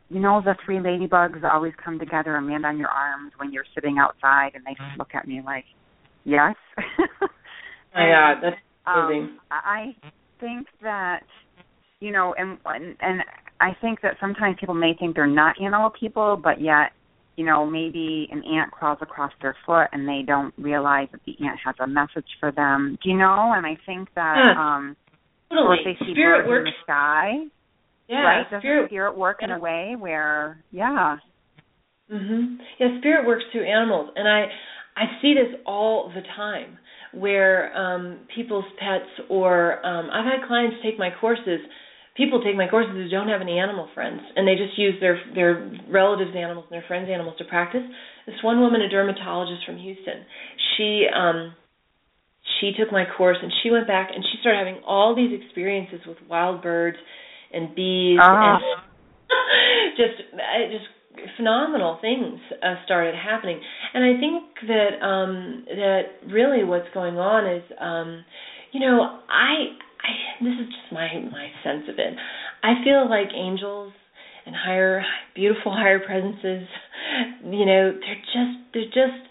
you 0.10 0.20
know, 0.20 0.42
the 0.44 0.56
three 0.64 0.78
ladybugs 0.78 1.44
always 1.52 1.74
come 1.84 1.98
together 1.98 2.36
and 2.36 2.48
land 2.48 2.66
on 2.66 2.78
your 2.78 2.90
arms 2.90 3.32
when 3.38 3.52
you're 3.52 3.66
sitting 3.74 3.98
outside, 3.98 4.52
and 4.54 4.64
they 4.66 4.72
just 4.72 5.00
look 5.00 5.16
at 5.16 5.28
me 5.28 5.42
like, 5.44 5.66
yes. 6.26 6.56
yeah, 7.96 8.36
that's 8.42 8.56
amazing. 8.86 9.24
Um, 9.24 9.40
I 9.50 9.96
think 10.40 10.68
that 10.84 11.24
you 12.00 12.12
know, 12.12 12.36
and 12.38 12.58
and 13.02 13.22
I 13.60 13.76
think 13.82 14.02
that 14.02 14.18
sometimes 14.20 14.58
people 14.60 14.76
may 14.76 14.94
think 15.00 15.16
they're 15.16 15.28
not 15.28 15.60
animal 15.62 15.90
people, 15.90 16.40
but 16.42 16.62
yet, 16.62 16.92
you 17.36 17.46
know, 17.46 17.66
maybe 17.66 18.28
an 18.32 18.44
ant 18.44 18.72
crawls 18.72 19.00
across 19.02 19.32
their 19.42 19.56
foot 19.66 19.88
and 19.92 20.08
they 20.08 20.22
don't 20.26 20.54
realize 20.58 21.08
that 21.12 21.22
the 21.26 21.36
ant 21.46 21.60
has 21.66 21.76
a 21.80 21.88
message 21.88 22.28
for 22.40 22.52
them. 22.52 22.98
Do 23.04 23.10
you 23.10 23.18
know? 23.18 23.54
And 23.56 23.66
I 23.66 23.78
think 23.86 24.10
that 24.16 24.36
Yeah. 24.38 24.62
um 24.76 24.96
Totally. 25.52 25.78
if 25.80 25.86
they 26.00 26.06
see 26.06 26.14
Spirit 26.14 26.40
birds 26.46 26.50
works. 26.50 26.60
in 26.60 26.66
the 26.66 26.84
sky, 26.84 27.46
Yeah, 28.08 28.22
right? 28.24 28.44
Doesn't 28.46 28.62
spirit 28.62 28.90
spirit 28.90 29.18
work 29.18 29.42
in 29.44 29.50
yeah. 29.50 29.58
a 29.58 29.60
way 29.60 29.96
where 29.98 30.58
yeah. 30.72 31.18
Mhm. 32.12 32.58
Yeah, 32.80 32.98
spirit 33.00 33.26
works 33.26 33.44
through 33.52 33.64
animals, 33.66 34.12
and 34.16 34.28
I 34.28 34.52
I 34.98 35.06
see 35.22 35.34
this 35.34 35.60
all 35.66 36.10
the 36.10 36.22
time 36.36 36.78
where 37.14 37.76
um 37.78 38.20
people's 38.36 38.66
pets 38.80 39.10
or 39.30 39.86
um 39.86 40.10
I've 40.12 40.26
had 40.26 40.48
clients 40.48 40.78
take 40.84 40.98
my 41.00 41.10
courses. 41.20 41.60
People 42.16 42.42
take 42.42 42.56
my 42.56 42.68
courses 42.68 42.94
who 42.94 43.10
don't 43.10 43.28
have 43.28 43.42
any 43.42 43.60
animal 43.60 43.90
friends, 43.94 44.22
and 44.36 44.48
they 44.48 44.56
just 44.56 44.78
use 44.78 44.96
their 45.02 45.20
their 45.36 45.72
relatives' 45.90 46.32
animals 46.36 46.66
and 46.70 46.76
their 46.80 46.88
friends' 46.88 47.10
animals 47.12 47.36
to 47.40 47.46
practice. 47.46 47.84
This 48.26 48.36
one 48.42 48.62
woman, 48.62 48.82
a 48.82 48.90
dermatologist 48.90 49.66
from 49.66 49.78
Houston, 49.78 50.24
she 50.78 51.06
um 51.14 51.54
she 52.60 52.72
took 52.78 52.92
my 52.92 53.06
course 53.18 53.38
and 53.42 53.52
she 53.64 53.70
went 53.70 53.88
back 53.88 54.10
and 54.14 54.24
she 54.24 54.38
started 54.40 54.60
having 54.60 54.82
all 54.86 55.16
these 55.16 55.32
experiences 55.42 56.00
with 56.08 56.18
wild 56.30 56.62
birds 56.62 56.98
and 57.54 57.76
bees 57.76 58.18
Ah. 58.22 58.54
and 58.54 58.62
just 59.98 60.22
just 60.72 61.36
phenomenal 61.38 61.98
things 62.02 62.40
uh, 62.62 62.76
started 62.86 63.16
happening 63.16 63.60
and 63.94 64.04
i 64.04 64.20
think 64.20 64.44
that 64.68 65.02
um 65.06 65.64
that 65.68 66.02
really 66.32 66.64
what's 66.64 66.88
going 66.94 67.18
on 67.18 67.48
is 67.50 67.64
um 67.80 68.24
you 68.74 68.80
know 68.80 69.20
i 69.30 69.72
i 70.06 70.44
this 70.44 70.54
is 70.54 70.68
just 70.68 70.94
my 70.94 71.08
my 71.32 71.48
sense 71.64 71.84
of 71.90 71.98
it 71.98 72.14
i 72.64 72.74
feel 72.84 73.10
like 73.10 73.28
angels 73.36 73.94
and 74.46 74.56
higher 74.56 75.04
beautiful 75.34 75.72
higher 75.74 76.00
presences 76.00 76.68
you 77.44 77.66
know 77.66 77.92
they're 78.00 78.26
just 78.34 78.58
they're 78.74 78.86
just 78.86 79.22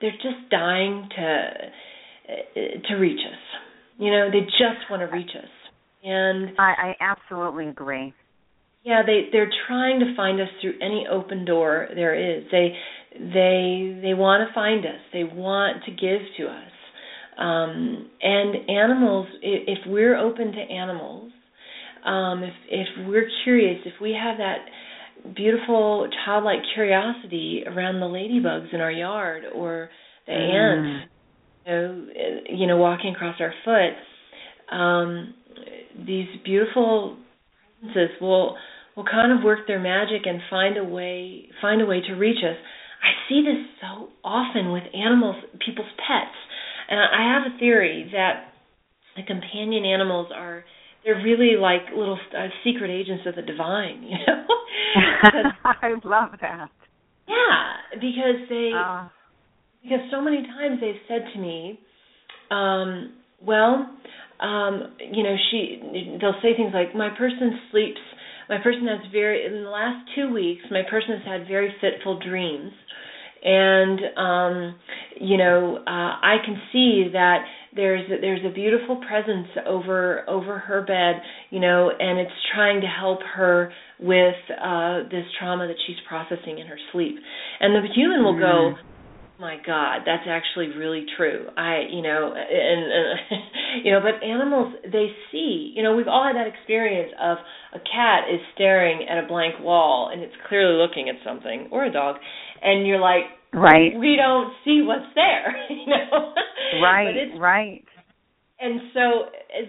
they're 0.00 0.10
just 0.12 0.50
dying 0.50 1.08
to 1.16 1.50
to 2.88 2.94
reach 2.96 3.20
us 3.20 3.40
you 3.98 4.10
know 4.10 4.30
they 4.30 4.40
just 4.40 4.90
want 4.90 5.00
to 5.00 5.06
reach 5.06 5.30
us 5.36 5.48
and 6.04 6.50
I, 6.58 6.74
I 6.78 6.94
absolutely 7.00 7.68
agree. 7.68 8.12
yeah, 8.84 9.02
they 9.06 9.28
they're 9.32 9.50
trying 9.66 10.00
to 10.00 10.14
find 10.14 10.38
us 10.40 10.48
through 10.60 10.74
any 10.82 11.06
open 11.10 11.46
door 11.46 11.88
there 11.94 12.14
is. 12.14 12.44
They 12.52 12.76
they 13.18 14.00
they 14.02 14.14
want 14.14 14.46
to 14.46 14.54
find 14.54 14.84
us. 14.84 15.00
They 15.14 15.24
want 15.24 15.84
to 15.84 15.90
give 15.90 16.20
to 16.38 16.46
us. 16.48 16.73
Um, 17.38 18.10
and 18.22 18.70
animals, 18.70 19.26
if 19.42 19.78
we're 19.86 20.16
open 20.16 20.52
to 20.52 20.60
animals, 20.60 21.32
um, 22.04 22.42
if 22.42 22.54
if 22.70 22.88
we're 23.08 23.28
curious, 23.44 23.80
if 23.86 23.94
we 24.00 24.12
have 24.12 24.38
that 24.38 24.58
beautiful 25.34 26.08
childlike 26.24 26.60
curiosity 26.74 27.64
around 27.66 28.00
the 28.00 28.06
ladybugs 28.06 28.72
in 28.72 28.80
our 28.80 28.92
yard 28.92 29.44
or 29.54 29.88
the 30.26 30.32
ants, 30.32 31.10
you 31.66 31.72
know, 31.72 32.06
eh, 32.14 32.54
you 32.54 32.66
know, 32.66 32.76
walking 32.76 33.14
across 33.14 33.36
our 33.40 33.54
foot, 33.64 34.74
um, 34.76 35.34
these 36.06 36.28
beautiful 36.44 37.16
presences 37.80 38.16
will 38.20 38.56
will 38.96 39.04
kind 39.04 39.36
of 39.36 39.44
work 39.44 39.66
their 39.66 39.80
magic 39.80 40.22
and 40.26 40.40
find 40.50 40.76
a 40.76 40.84
way 40.84 41.48
find 41.60 41.80
a 41.82 41.86
way 41.86 42.00
to 42.00 42.14
reach 42.14 42.38
us. 42.44 42.56
I 43.02 43.28
see 43.28 43.42
this 43.42 43.66
so 43.80 44.08
often 44.24 44.72
with 44.72 44.84
animals, 44.94 45.36
people's 45.64 45.90
pets, 45.98 46.36
and 46.88 47.00
I 47.00 47.34
have 47.34 47.52
a 47.52 47.58
theory 47.58 48.10
that 48.12 48.52
the 49.16 49.22
companion 49.22 49.84
animals 49.84 50.28
are 50.34 50.64
they're 51.04 51.22
really 51.22 51.56
like 51.60 51.82
little 51.94 52.18
uh, 52.36 52.48
secret 52.64 52.90
agents 52.90 53.24
of 53.26 53.34
the 53.36 53.42
divine, 53.42 54.02
you 54.02 54.16
know. 54.26 54.46
I 55.64 55.90
love 56.04 56.30
that. 56.40 56.70
yeah, 57.28 57.98
because 58.00 58.48
they 58.48 58.70
Uh, 58.74 59.08
because 59.82 60.00
so 60.10 60.20
many 60.20 60.42
times 60.42 60.80
they've 60.80 61.02
said 61.06 61.30
to 61.34 61.38
me, 61.38 61.78
um, 62.50 63.12
well, 63.42 63.90
um, 64.40 64.96
you 65.12 65.22
know, 65.22 65.36
she 65.50 66.18
they'll 66.20 66.40
say 66.42 66.56
things 66.56 66.72
like, 66.72 66.94
My 66.94 67.10
person 67.10 67.60
sleeps 67.70 68.00
my 68.48 68.58
person 68.62 68.86
has 68.86 69.00
very 69.12 69.46
in 69.46 69.64
the 69.64 69.70
last 69.70 70.08
two 70.14 70.32
weeks, 70.32 70.62
my 70.70 70.82
person 70.88 71.18
has 71.18 71.24
had 71.26 71.48
very 71.48 71.74
fitful 71.80 72.20
dreams. 72.20 72.72
And 73.44 74.00
um, 74.16 74.74
you 75.20 75.36
know, 75.36 75.76
uh, 75.86 75.90
I 75.90 76.36
can 76.44 76.56
see 76.72 77.10
that 77.12 77.44
there's 77.76 78.08
there's 78.20 78.40
a 78.44 78.54
beautiful 78.54 79.00
presence 79.06 79.48
over 79.66 80.28
over 80.28 80.58
her 80.58 80.82
bed, 80.82 81.22
you 81.50 81.60
know, 81.60 81.90
and 81.98 82.18
it's 82.18 82.32
trying 82.54 82.80
to 82.80 82.86
help 82.86 83.20
her 83.36 83.72
with 84.00 84.34
uh 84.50 85.02
this 85.10 85.24
trauma 85.38 85.66
that 85.66 85.76
she's 85.86 85.96
processing 86.08 86.58
in 86.58 86.66
her 86.66 86.78
sleep. 86.92 87.16
And 87.60 87.74
the 87.74 87.88
human 87.94 88.24
will 88.24 88.38
go, 88.38 88.74
my 89.44 89.58
god 89.66 90.00
that's 90.06 90.24
actually 90.26 90.68
really 90.74 91.04
true 91.18 91.46
i 91.58 91.82
you 91.92 92.00
know 92.00 92.32
and, 92.32 92.82
and 92.92 93.84
you 93.84 93.92
know 93.92 94.00
but 94.00 94.24
animals 94.26 94.72
they 94.90 95.08
see 95.30 95.72
you 95.76 95.82
know 95.82 95.94
we've 95.94 96.08
all 96.08 96.24
had 96.24 96.34
that 96.34 96.48
experience 96.48 97.12
of 97.20 97.36
a 97.74 97.78
cat 97.78 98.24
is 98.32 98.40
staring 98.54 99.06
at 99.06 99.22
a 99.22 99.28
blank 99.28 99.54
wall 99.60 100.08
and 100.10 100.22
it's 100.22 100.32
clearly 100.48 100.80
looking 100.80 101.10
at 101.10 101.16
something 101.22 101.68
or 101.70 101.84
a 101.84 101.92
dog 101.92 102.16
and 102.62 102.86
you're 102.86 102.98
like 103.00 103.24
right. 103.52 103.92
we 104.00 104.16
don't 104.16 104.54
see 104.64 104.80
what's 104.82 105.12
there 105.14 105.54
you 105.68 105.86
know 105.86 106.32
Right. 106.82 107.28
right. 107.38 107.84
and 108.58 108.80
so 108.94 109.00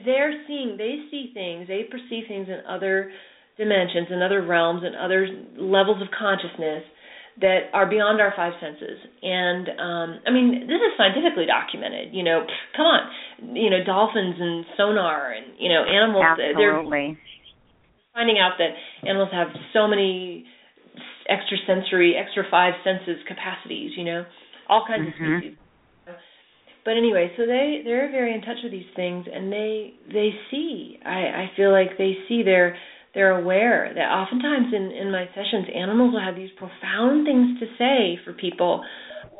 they're 0.05 0.41
seeing 0.47 0.77
they 0.77 1.03
see 1.11 1.31
things 1.33 1.67
they 1.67 1.83
perceive 1.83 2.23
things 2.29 2.47
in 2.47 2.61
other 2.67 3.11
dimensions 3.57 4.07
in 4.09 4.21
other 4.21 4.41
realms 4.41 4.83
and 4.85 4.95
other 4.95 5.27
levels 5.57 6.01
of 6.01 6.07
consciousness 6.17 6.83
that 7.41 7.67
are 7.73 7.85
beyond 7.89 8.21
our 8.21 8.33
five 8.35 8.53
senses 8.61 8.97
and 9.21 9.67
um 9.79 10.19
i 10.27 10.31
mean 10.31 10.61
this 10.67 10.79
is 10.79 10.91
scientifically 10.97 11.45
documented 11.45 12.13
you 12.13 12.23
know 12.23 12.45
come 12.75 12.85
on 12.85 13.01
you 13.55 13.69
know 13.69 13.83
dolphins 13.85 14.35
and 14.39 14.65
sonar 14.77 15.31
and 15.31 15.45
you 15.59 15.67
know 15.69 15.83
animals 15.83 16.23
they're 16.37 16.79
Absolutely. 16.79 17.17
finding 18.13 18.37
out 18.39 18.53
that 18.57 18.71
animals 19.07 19.29
have 19.33 19.47
so 19.73 19.87
many 19.87 20.45
extrasensory 21.29 22.15
extra 22.15 22.43
five 22.49 22.73
senses 22.83 23.19
capacities 23.27 23.91
you 23.97 24.05
know 24.05 24.23
all 24.69 24.85
kinds 24.87 25.03
Mhm. 25.19 25.35
of 25.35 25.41
species 25.41 25.57
but 26.85 26.91
anyway 26.95 27.31
so 27.35 27.45
they 27.45 27.81
they're 27.83 28.11
very 28.11 28.33
in 28.33 28.41
touch 28.41 28.61
with 28.63 28.71
these 28.71 28.89
things 28.95 29.25
and 29.27 29.51
they 29.51 29.93
they 30.07 30.29
see 30.51 30.99
i 31.03 31.19
i 31.43 31.51
feel 31.57 31.71
like 31.71 31.97
they 31.97 32.17
see 32.29 32.43
they're 32.43 32.77
they're 33.15 33.39
aware 33.39 33.91
that 33.95 34.07
oftentimes 34.11 34.73
in 34.75 34.91
in 34.91 35.11
my 35.11 35.25
sessions 35.33 35.65
animals 35.73 36.13
will 36.13 36.21
have 36.23 36.35
these 36.35 36.51
profound 36.57 37.25
things 37.25 37.57
to 37.59 37.65
say 37.79 38.19
for 38.23 38.33
people 38.33 38.83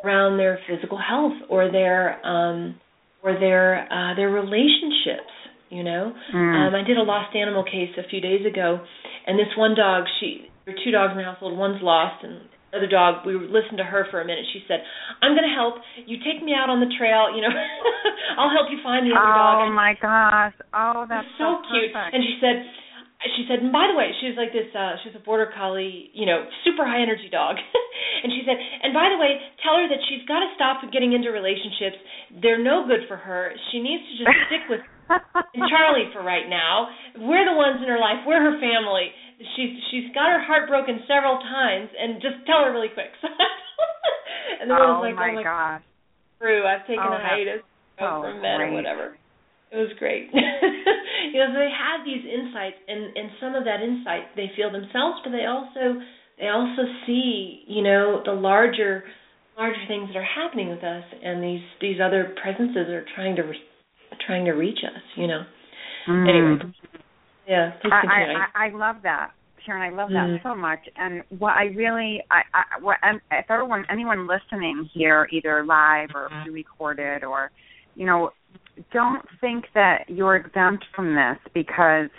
around 0.04 0.38
their 0.38 0.58
physical 0.68 0.98
health 0.98 1.34
or 1.50 1.72
their 1.72 2.26
um 2.26 2.76
or 3.24 3.34
their 3.40 3.86
uh 3.92 4.16
their 4.16 4.30
relationships 4.32 5.34
you 5.70 5.84
know 5.84 6.14
Mm. 6.34 6.68
um 6.68 6.76
i 6.76 6.82
did 6.88 6.98
a 6.98 7.04
lost 7.04 7.36
animal 7.36 7.64
case 7.64 7.92
a 7.98 8.08
few 8.10 8.22
days 8.22 8.46
ago 8.46 8.80
and 9.28 9.38
this 9.38 9.52
one 9.58 9.76
dog 9.76 10.06
she 10.20 10.48
there 10.66 10.74
are 10.74 10.82
two 10.84 10.92
dogs 10.92 11.12
in 11.12 11.18
the 11.18 11.24
household 11.24 11.58
one's 11.58 11.82
lost 11.82 12.24
and 12.24 12.42
the 12.72 12.78
other 12.78 12.88
dog 12.88 13.26
we 13.26 13.34
listened 13.36 13.78
to 13.78 13.84
her 13.84 14.06
for 14.12 14.22
a 14.22 14.26
minute 14.26 14.46
she 14.54 14.62
said 14.68 14.80
i'm 15.22 15.34
going 15.34 15.48
to 15.48 15.56
help 15.56 15.76
you 16.06 16.18
take 16.22 16.44
me 16.44 16.54
out 16.54 16.70
on 16.70 16.80
the 16.80 16.92
trail 16.98 17.34
you 17.36 17.42
know 17.42 17.50
i'll 18.38 18.52
help 18.54 18.68
you 18.70 18.78
find 18.84 19.06
the 19.10 19.14
other 19.16 19.34
dog 19.34 19.56
oh 19.68 19.72
my 19.74 19.94
gosh. 20.02 20.54
Oh, 20.74 21.06
that's 21.10 21.26
it's 21.26 21.38
so, 21.40 21.60
cute. 21.72 21.94
perfect. 21.94 22.14
And 22.14 22.22
she 22.24 22.36
said, 22.44 22.58
she 23.34 23.50
said, 23.50 23.66
and 23.66 23.74
by 23.74 23.90
the 23.90 23.98
way, 23.98 24.14
she 24.22 24.30
was 24.30 24.38
like 24.38 24.54
this. 24.54 24.70
uh 24.78 25.02
She 25.02 25.10
was 25.10 25.18
a 25.18 25.24
border 25.26 25.50
collie, 25.50 26.14
you 26.14 26.30
know, 26.30 26.46
super 26.62 26.86
high 26.86 27.02
energy 27.02 27.30
dog. 27.32 27.58
and 28.24 28.30
she 28.30 28.46
said, 28.46 28.58
and 28.60 28.94
by 28.94 29.10
the 29.10 29.18
way, 29.18 29.42
tell 29.66 29.82
her 29.82 29.88
that 29.90 30.02
she's 30.06 30.22
got 30.30 30.46
to 30.46 30.50
stop 30.54 30.86
getting 30.94 31.18
into 31.18 31.34
relationships. 31.34 31.98
They're 32.44 32.62
no 32.62 32.86
good 32.86 33.10
for 33.10 33.18
her. 33.18 33.50
She 33.74 33.82
needs 33.82 34.06
to 34.06 34.14
just 34.22 34.36
stick 34.52 34.64
with 34.70 34.84
Charlie 35.72 36.14
for 36.14 36.22
right 36.22 36.46
now. 36.46 36.90
We're 37.18 37.46
the 37.46 37.58
ones 37.58 37.82
in 37.82 37.90
her 37.90 37.98
life. 38.02 38.22
We're 38.30 38.42
her 38.42 38.58
family. 38.62 39.10
She's 39.58 39.73
she's 39.92 40.08
got 40.15 40.32
her 40.32 40.40
heart 40.42 40.69
broken 40.69 41.04
several 41.10 41.38
times, 41.44 41.92
and 41.92 42.21
just 42.23 42.46
tell 42.48 42.63
her 42.63 42.71
really 42.71 42.94
quick. 42.94 43.12
and 44.62 44.71
the 44.71 44.76
oh 44.76 45.02
woman's 45.02 45.12
like, 45.12 45.19
my 45.19 45.30
oh 45.32 45.36
my 45.36 45.44
gosh. 45.44 45.84
through. 46.40 46.63
I've 46.63 46.88
taken 46.88 47.04
Oh, 47.04 47.13
a 47.13 47.19
hiatus 47.19 47.62
so 48.00 48.21
from 48.23 48.42
men 48.42 48.62
or 48.62 48.71
whatever. 48.71 49.17
It 49.76 49.80
was 49.80 49.92
great. 50.00 50.30
you 50.34 51.40
know, 51.44 51.52
they 51.52 51.67
have 51.67 52.06
these 52.08 52.23
insights, 52.23 52.80
and 52.88 53.12
and 53.17 53.28
some 53.42 53.56
of 53.56 53.65
that 53.65 53.84
insight 53.84 54.32
they 54.38 54.48
feel 54.56 54.71
themselves, 54.71 55.19
but 55.23 55.32
they 55.32 55.44
also 55.44 56.00
they 56.40 56.48
also 56.48 56.88
see 57.06 57.63
you 57.67 57.84
know 57.84 58.21
the 58.23 58.32
larger 58.32 59.04
larger 59.58 59.84
things 59.88 60.08
that 60.13 60.17
are 60.17 60.23
happening 60.23 60.69
with 60.69 60.84
us, 60.84 61.04
and 61.21 61.44
these 61.44 61.65
these 61.82 61.98
other 62.00 62.34
presences 62.42 62.88
are 62.88 63.04
trying 63.15 63.36
to 63.36 63.42
re- 63.44 63.67
trying 64.26 64.46
to 64.46 64.52
reach 64.54 64.80
us. 64.84 65.02
You 65.17 65.28
know. 65.28 65.44
Mm. 66.08 66.30
Anyway, 66.30 66.73
yeah. 67.48 67.71
I. 67.84 68.08
I 68.08 68.63
I 68.63 68.67
I 68.67 68.69
love 68.71 68.98
that, 69.04 69.32
Sharon. 69.65 69.82
I 69.82 69.96
love 69.96 70.10
that 70.12 70.28
Mm. 70.28 70.44
so 70.44 70.56
much. 70.56 70.80
And 70.96 71.23
what 71.40 71.52
I 71.58 71.65
really, 71.76 72.21
I, 72.32 72.44
I 72.54 72.63
what 72.82 72.98
and 73.02 73.19
if 73.32 73.50
everyone, 73.50 73.86
anyone 73.90 74.28
listening 74.28 74.90
here, 74.94 75.28
either 75.32 75.65
live 75.65 76.10
or 76.15 76.30
pre-recorded, 76.44 77.23
or 77.26 77.52
you 77.96 78.06
know, 78.06 78.32
don't 78.92 79.23
think 79.42 79.65
that 79.73 80.06
you're 80.08 80.36
exempt 80.36 80.86
from 80.96 81.15
this 81.15 81.38
because 81.54 82.10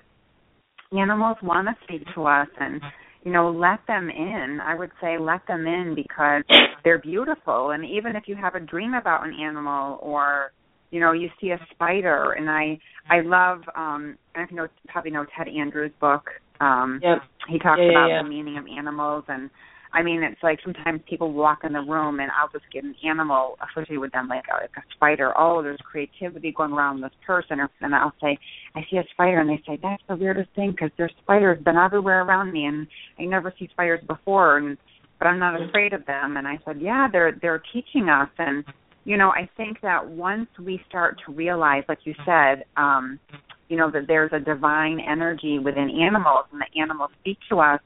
animals 0.96 1.36
want 1.42 1.66
to 1.68 1.74
speak 1.84 2.02
to 2.14 2.24
us 2.24 2.48
and 2.60 2.80
you 3.24 3.32
know 3.32 3.50
let 3.50 3.80
them 3.88 4.08
in 4.08 4.60
i 4.62 4.74
would 4.74 4.90
say 5.00 5.18
let 5.18 5.44
them 5.48 5.66
in 5.66 5.94
because 5.96 6.42
they're 6.84 6.98
beautiful 6.98 7.70
and 7.70 7.84
even 7.84 8.14
if 8.14 8.24
you 8.26 8.36
have 8.36 8.54
a 8.54 8.60
dream 8.60 8.94
about 8.94 9.26
an 9.26 9.34
animal 9.34 9.98
or 10.00 10.52
you 10.92 11.00
know 11.00 11.12
you 11.12 11.28
see 11.40 11.50
a 11.50 11.58
spider 11.72 12.32
and 12.32 12.48
i 12.48 12.78
i 13.10 13.20
love 13.20 13.62
um 13.74 14.16
i 14.36 14.38
don't 14.38 14.52
know 14.52 14.62
you 14.62 14.68
probably 14.88 15.10
know 15.10 15.26
ted 15.36 15.48
andrews 15.48 15.90
book 16.00 16.30
um 16.60 17.00
Yep. 17.02 17.18
he 17.48 17.58
talks 17.58 17.80
Yeah, 17.80 17.84
yeah, 17.84 17.90
about 17.90 18.08
yeah. 18.08 18.22
the 18.22 18.28
meaning 18.28 18.56
of 18.58 18.64
animals 18.78 19.24
and 19.28 19.50
I 19.92 20.02
mean, 20.02 20.22
it's 20.22 20.42
like 20.42 20.58
sometimes 20.62 21.00
people 21.08 21.32
walk 21.32 21.60
in 21.64 21.72
the 21.72 21.80
room 21.80 22.20
and 22.20 22.30
I'll 22.38 22.48
just 22.48 22.70
get 22.72 22.84
an 22.84 22.94
animal, 23.04 23.56
especially 23.66 23.98
with 23.98 24.12
them, 24.12 24.28
like 24.28 24.44
a, 24.52 24.62
like 24.62 24.76
a 24.76 24.82
spider. 24.94 25.32
Oh, 25.36 25.62
there's 25.62 25.78
creativity 25.84 26.52
going 26.52 26.72
around 26.72 27.00
this 27.00 27.12
person, 27.26 27.60
or 27.60 27.70
and 27.80 27.94
I'll 27.94 28.12
say, 28.20 28.38
I 28.74 28.80
see 28.90 28.98
a 28.98 29.04
spider, 29.12 29.40
and 29.40 29.48
they 29.48 29.62
say 29.66 29.78
that's 29.82 30.02
the 30.08 30.16
weirdest 30.16 30.50
thing 30.54 30.72
because 30.72 30.90
there's 30.96 31.14
spiders 31.22 31.62
been 31.64 31.76
everywhere 31.76 32.22
around 32.22 32.52
me, 32.52 32.64
and 32.64 32.86
I 33.18 33.24
never 33.24 33.52
see 33.58 33.68
spiders 33.72 34.00
before, 34.06 34.58
and 34.58 34.76
but 35.18 35.26
I'm 35.26 35.38
not 35.38 35.60
afraid 35.60 35.92
of 35.92 36.04
them. 36.04 36.36
And 36.36 36.46
I 36.46 36.58
said, 36.64 36.80
yeah, 36.80 37.08
they're 37.10 37.38
they're 37.40 37.62
teaching 37.72 38.08
us, 38.08 38.28
and 38.38 38.64
you 39.04 39.16
know, 39.16 39.30
I 39.30 39.48
think 39.56 39.80
that 39.82 40.08
once 40.08 40.48
we 40.58 40.82
start 40.88 41.16
to 41.26 41.32
realize, 41.32 41.84
like 41.88 42.00
you 42.04 42.14
said, 42.26 42.64
um, 42.76 43.20
you 43.68 43.76
know, 43.76 43.90
that 43.90 44.06
there's 44.08 44.32
a 44.32 44.40
divine 44.40 45.00
energy 45.00 45.58
within 45.58 45.90
animals, 45.90 46.46
and 46.52 46.60
the 46.60 46.80
animals 46.80 47.10
speak 47.20 47.38
to 47.48 47.60
us 47.60 47.80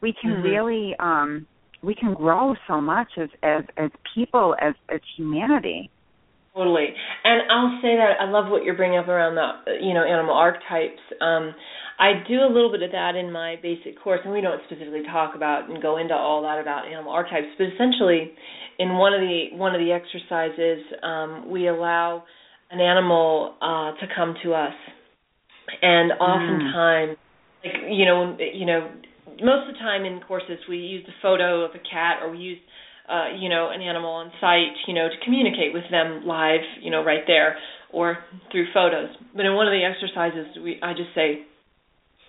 we 0.00 0.12
can 0.12 0.30
Mhm. 0.30 0.42
really 0.42 0.96
um 0.98 1.46
we 1.82 1.94
can 1.94 2.14
grow 2.14 2.54
so 2.66 2.80
much 2.80 3.08
as 3.18 3.28
as 3.42 3.64
as 3.76 3.90
people 4.14 4.56
as 4.60 4.74
as 4.88 5.00
humanity 5.16 5.90
Totally. 6.54 6.88
And 7.24 7.50
I'll 7.50 7.80
say 7.80 7.96
that 7.96 8.20
I 8.20 8.28
love 8.28 8.50
what 8.50 8.62
you're 8.62 8.76
bringing 8.76 8.98
up 8.98 9.08
around 9.08 9.36
the, 9.36 9.80
you 9.80 9.94
know, 9.94 10.04
animal 10.04 10.34
archetypes. 10.34 11.00
Um, 11.18 11.54
I 11.98 12.22
do 12.28 12.40
a 12.44 12.50
little 12.52 12.70
bit 12.70 12.82
of 12.82 12.92
that 12.92 13.16
in 13.16 13.32
my 13.32 13.56
basic 13.62 13.98
course, 14.02 14.20
and 14.24 14.34
we 14.34 14.42
don't 14.42 14.60
specifically 14.66 15.02
talk 15.10 15.34
about 15.34 15.70
and 15.70 15.80
go 15.80 15.96
into 15.96 16.12
all 16.12 16.42
that 16.42 16.60
about 16.60 16.86
animal 16.86 17.10
archetypes. 17.10 17.46
But 17.56 17.68
essentially, 17.72 18.32
in 18.78 18.98
one 18.98 19.14
of 19.14 19.20
the 19.20 19.56
one 19.56 19.74
of 19.74 19.80
the 19.80 19.92
exercises, 19.92 20.84
um, 21.02 21.50
we 21.50 21.68
allow 21.68 22.24
an 22.70 22.80
animal 22.80 23.54
uh, 23.62 23.92
to 23.98 24.06
come 24.14 24.34
to 24.42 24.52
us, 24.52 24.74
and 25.80 26.12
oftentimes, 26.20 27.16
like 27.64 27.74
you 27.88 28.04
know, 28.04 28.36
you 28.52 28.66
know, 28.66 28.90
most 29.40 29.68
of 29.68 29.74
the 29.74 29.78
time 29.80 30.04
in 30.04 30.20
courses 30.20 30.58
we 30.68 30.78
use 30.78 31.04
a 31.08 31.16
photo 31.22 31.64
of 31.64 31.72
a 31.72 31.78
cat 31.78 32.22
or 32.22 32.30
we 32.30 32.38
use 32.38 32.58
uh, 33.08 33.34
you 33.36 33.48
know, 33.48 33.70
an 33.70 33.82
animal 33.82 34.10
on 34.10 34.30
site, 34.40 34.76
you 34.86 34.94
know, 34.94 35.08
to 35.08 35.24
communicate 35.24 35.74
with 35.74 35.82
them 35.90 36.24
live, 36.24 36.60
you 36.80 36.90
know, 36.90 37.04
right 37.04 37.24
there 37.26 37.56
or 37.92 38.18
through 38.50 38.66
photos. 38.72 39.08
But 39.34 39.44
in 39.44 39.54
one 39.54 39.66
of 39.66 39.72
the 39.72 39.84
exercises, 39.84 40.56
we 40.62 40.78
I 40.82 40.92
just 40.92 41.10
say, 41.14 41.42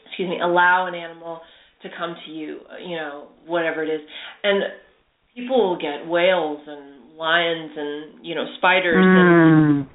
excuse 0.07 0.29
me, 0.29 0.39
allow 0.41 0.87
an 0.87 0.95
animal 0.95 1.41
to 1.83 1.89
come 1.97 2.15
to 2.25 2.31
you, 2.31 2.59
you 2.85 2.95
know, 2.95 3.27
whatever 3.45 3.83
it 3.83 3.89
is, 3.89 4.01
and 4.43 4.63
people 5.35 5.69
will 5.69 5.77
get 5.77 6.07
whales 6.07 6.59
and 6.65 7.17
lions 7.17 7.71
and 7.77 8.25
you 8.25 8.35
know 8.35 8.45
spiders 8.57 9.05
and 9.05 9.63
Mm. 9.73 9.87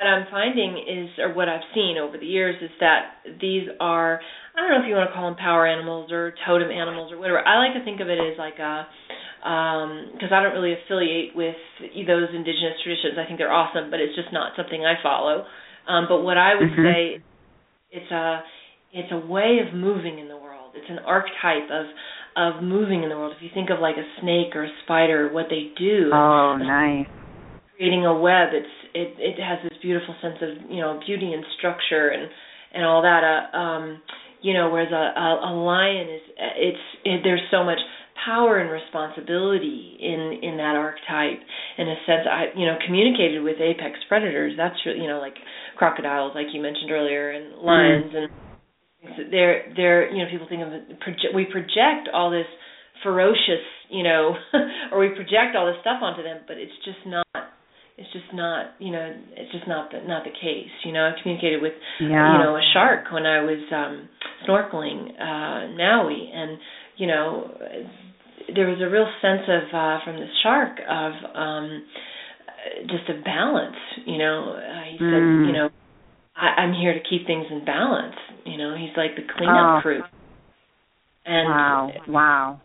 What 0.00 0.08
I'm 0.08 0.26
finding 0.32 0.80
is, 0.80 1.12
or 1.20 1.34
what 1.34 1.48
I've 1.48 1.66
seen 1.74 2.00
over 2.00 2.16
the 2.16 2.24
years, 2.24 2.56
is 2.62 2.70
that 2.80 3.20
these 3.40 3.68
are, 3.80 4.18
I 4.56 4.60
don't 4.60 4.72
know 4.72 4.80
if 4.80 4.88
you 4.88 4.96
want 4.96 5.10
to 5.10 5.14
call 5.14 5.28
them 5.28 5.36
power 5.36 5.68
animals 5.68 6.10
or 6.10 6.32
totem 6.48 6.72
animals 6.72 7.12
or 7.12 7.20
whatever. 7.20 7.44
I 7.44 7.60
like 7.60 7.76
to 7.76 7.84
think 7.84 8.00
of 8.00 8.08
it 8.08 8.16
as 8.16 8.40
like 8.40 8.56
a, 8.56 8.88
because 10.16 10.32
I 10.32 10.40
don't 10.40 10.56
really 10.56 10.72
affiliate 10.72 11.36
with 11.36 11.56
those 12.08 12.32
indigenous 12.32 12.80
traditions. 12.80 13.20
I 13.20 13.28
think 13.28 13.36
they're 13.36 13.52
awesome, 13.52 13.92
but 13.92 14.00
it's 14.00 14.16
just 14.16 14.32
not 14.32 14.56
something 14.56 14.80
I 14.80 14.96
follow. 15.04 15.44
Um, 15.84 16.08
but 16.08 16.24
what 16.24 16.40
I 16.40 16.56
would 16.56 16.72
Mhm. 16.72 16.84
say, 16.84 17.20
it's 17.92 18.10
a, 18.10 18.42
it's 18.92 19.12
a 19.12 19.20
way 19.20 19.60
of 19.60 19.74
moving 19.74 20.18
in 20.18 20.28
the 20.28 20.36
world. 20.36 20.72
It's 20.74 20.88
an 20.88 21.00
archetype 21.04 21.68
of 21.70 21.86
of 22.36 22.62
moving 22.62 23.02
in 23.02 23.08
the 23.10 23.16
world. 23.16 23.34
If 23.36 23.42
you 23.42 23.50
think 23.52 23.70
of 23.70 23.80
like 23.80 23.96
a 23.96 24.06
snake 24.20 24.54
or 24.54 24.62
a 24.64 24.70
spider, 24.84 25.28
what 25.28 25.50
they 25.50 25.72
do 25.76 26.10
oh 26.14 26.56
nice 26.56 27.06
creating 27.80 28.04
a 28.04 28.12
web 28.12 28.52
it's 28.52 28.68
it 28.92 29.16
it 29.18 29.40
has 29.40 29.58
this 29.64 29.69
beautiful 29.82 30.14
sense 30.22 30.36
of 30.42 30.70
you 30.70 30.80
know 30.80 31.00
beauty 31.06 31.32
and 31.32 31.44
structure 31.58 32.08
and 32.08 32.28
and 32.72 32.84
all 32.84 33.02
that 33.02 33.22
uh, 33.24 33.56
um 33.56 34.00
you 34.42 34.54
know 34.54 34.70
whereas 34.70 34.92
a 34.92 35.04
a, 35.18 35.50
a 35.50 35.52
lion 35.64 36.08
is 36.08 36.22
it's 36.36 36.84
it, 37.04 37.20
there's 37.24 37.42
so 37.50 37.64
much 37.64 37.78
power 38.24 38.58
and 38.58 38.70
responsibility 38.70 39.96
in 40.00 40.40
in 40.42 40.56
that 40.58 40.76
archetype. 40.76 41.40
In 41.78 41.88
a 41.88 41.96
sense 42.06 42.28
i 42.28 42.52
you 42.56 42.66
know 42.66 42.76
communicated 42.84 43.42
with 43.42 43.56
apex 43.60 43.98
predators 44.08 44.52
that's 44.56 44.76
really 44.84 45.00
you 45.00 45.08
know 45.08 45.18
like 45.18 45.34
crocodiles 45.76 46.32
like 46.34 46.48
you 46.52 46.60
mentioned 46.60 46.90
earlier 46.90 47.30
and 47.30 47.56
lions 47.62 48.12
and 48.14 48.28
they're 49.30 49.72
they're 49.76 50.12
you 50.12 50.22
know 50.22 50.30
people 50.30 50.46
think 50.48 50.62
of 50.62 50.68
proje- 51.00 51.34
we 51.34 51.44
project 51.44 52.08
all 52.12 52.30
this 52.30 52.48
ferocious 53.02 53.64
you 53.88 54.02
know 54.02 54.36
or 54.92 54.98
we 54.98 55.08
project 55.08 55.56
all 55.56 55.66
this 55.66 55.80
stuff 55.80 56.02
onto 56.02 56.22
them 56.22 56.40
but 56.46 56.58
it's 56.58 56.72
just 56.84 56.98
not 57.06 57.26
it's 57.98 58.12
just 58.12 58.32
not 58.34 58.72
you 58.78 58.90
know 58.92 59.12
it's 59.36 59.52
just 59.52 59.66
not 59.68 59.90
the 59.90 60.00
not 60.06 60.24
the 60.24 60.30
case 60.30 60.70
you 60.84 60.92
know 60.92 61.06
i 61.06 61.22
communicated 61.22 61.60
with 61.62 61.72
yeah 62.00 62.32
you 62.32 62.38
know 62.38 62.56
a 62.56 62.62
shark 62.72 63.10
when 63.12 63.26
i 63.26 63.40
was 63.42 63.60
um 63.72 64.08
snorkeling 64.48 65.10
uh 65.20 65.68
Maui 65.76 66.30
and 66.32 66.58
you 66.96 67.06
know 67.06 67.50
there 68.54 68.66
was 68.66 68.80
a 68.80 68.88
real 68.90 69.06
sense 69.20 69.42
of 69.48 69.62
uh 69.74 70.04
from 70.04 70.16
the 70.16 70.26
shark 70.42 70.78
of 70.88 71.12
um 71.34 71.84
just 72.88 73.08
a 73.08 73.22
balance 73.22 73.76
you 74.06 74.18
know 74.18 74.54
uh, 74.56 74.84
he 74.90 74.98
said 74.98 75.22
Mm. 75.22 75.46
you 75.46 75.52
know 75.52 75.68
I, 76.36 76.62
i'm 76.62 76.74
here 76.74 76.94
to 76.94 77.00
keep 77.08 77.26
things 77.26 77.46
in 77.50 77.64
balance 77.64 78.16
you 78.44 78.56
know 78.56 78.74
he's 78.76 78.96
like 78.96 79.16
the 79.16 79.22
Oh. 79.22 79.36
cleanup 79.36 79.82
crew 79.82 80.02
and 81.26 81.48
wow 81.48 81.90
wow 82.08 82.60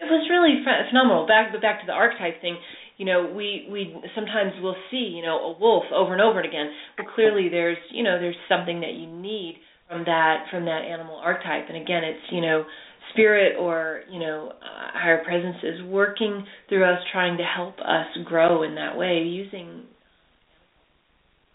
it 0.00 0.08
was 0.08 0.24
really 0.32 0.64
ph- 0.64 0.88
phenomenal. 0.88 1.26
Back, 1.28 1.52
but 1.52 1.60
back 1.60 1.80
to 1.80 1.86
the 1.86 1.92
archetype 1.92 2.40
thing. 2.40 2.56
You 3.00 3.06
know, 3.06 3.32
we 3.34 3.66
we 3.72 3.96
sometimes 4.14 4.52
we'll 4.60 4.76
see 4.90 5.10
you 5.16 5.22
know 5.22 5.38
a 5.38 5.58
wolf 5.58 5.84
over 5.90 6.12
and 6.12 6.20
over 6.20 6.38
and 6.40 6.46
again. 6.46 6.70
But 6.98 7.06
clearly, 7.14 7.48
there's 7.48 7.78
you 7.90 8.02
know 8.02 8.20
there's 8.20 8.36
something 8.46 8.80
that 8.80 8.92
you 8.92 9.06
need 9.06 9.56
from 9.88 10.04
that 10.04 10.44
from 10.50 10.66
that 10.66 10.82
animal 10.84 11.16
archetype. 11.16 11.64
And 11.68 11.78
again, 11.78 12.04
it's 12.04 12.20
you 12.30 12.42
know 12.42 12.66
spirit 13.14 13.56
or 13.58 14.02
you 14.10 14.20
know 14.20 14.52
uh, 14.52 14.90
higher 14.92 15.24
presence 15.24 15.56
is 15.62 15.82
working 15.86 16.44
through 16.68 16.84
us, 16.84 16.98
trying 17.10 17.38
to 17.38 17.42
help 17.42 17.78
us 17.78 18.06
grow 18.26 18.64
in 18.64 18.74
that 18.74 18.98
way 18.98 19.22
using. 19.26 19.84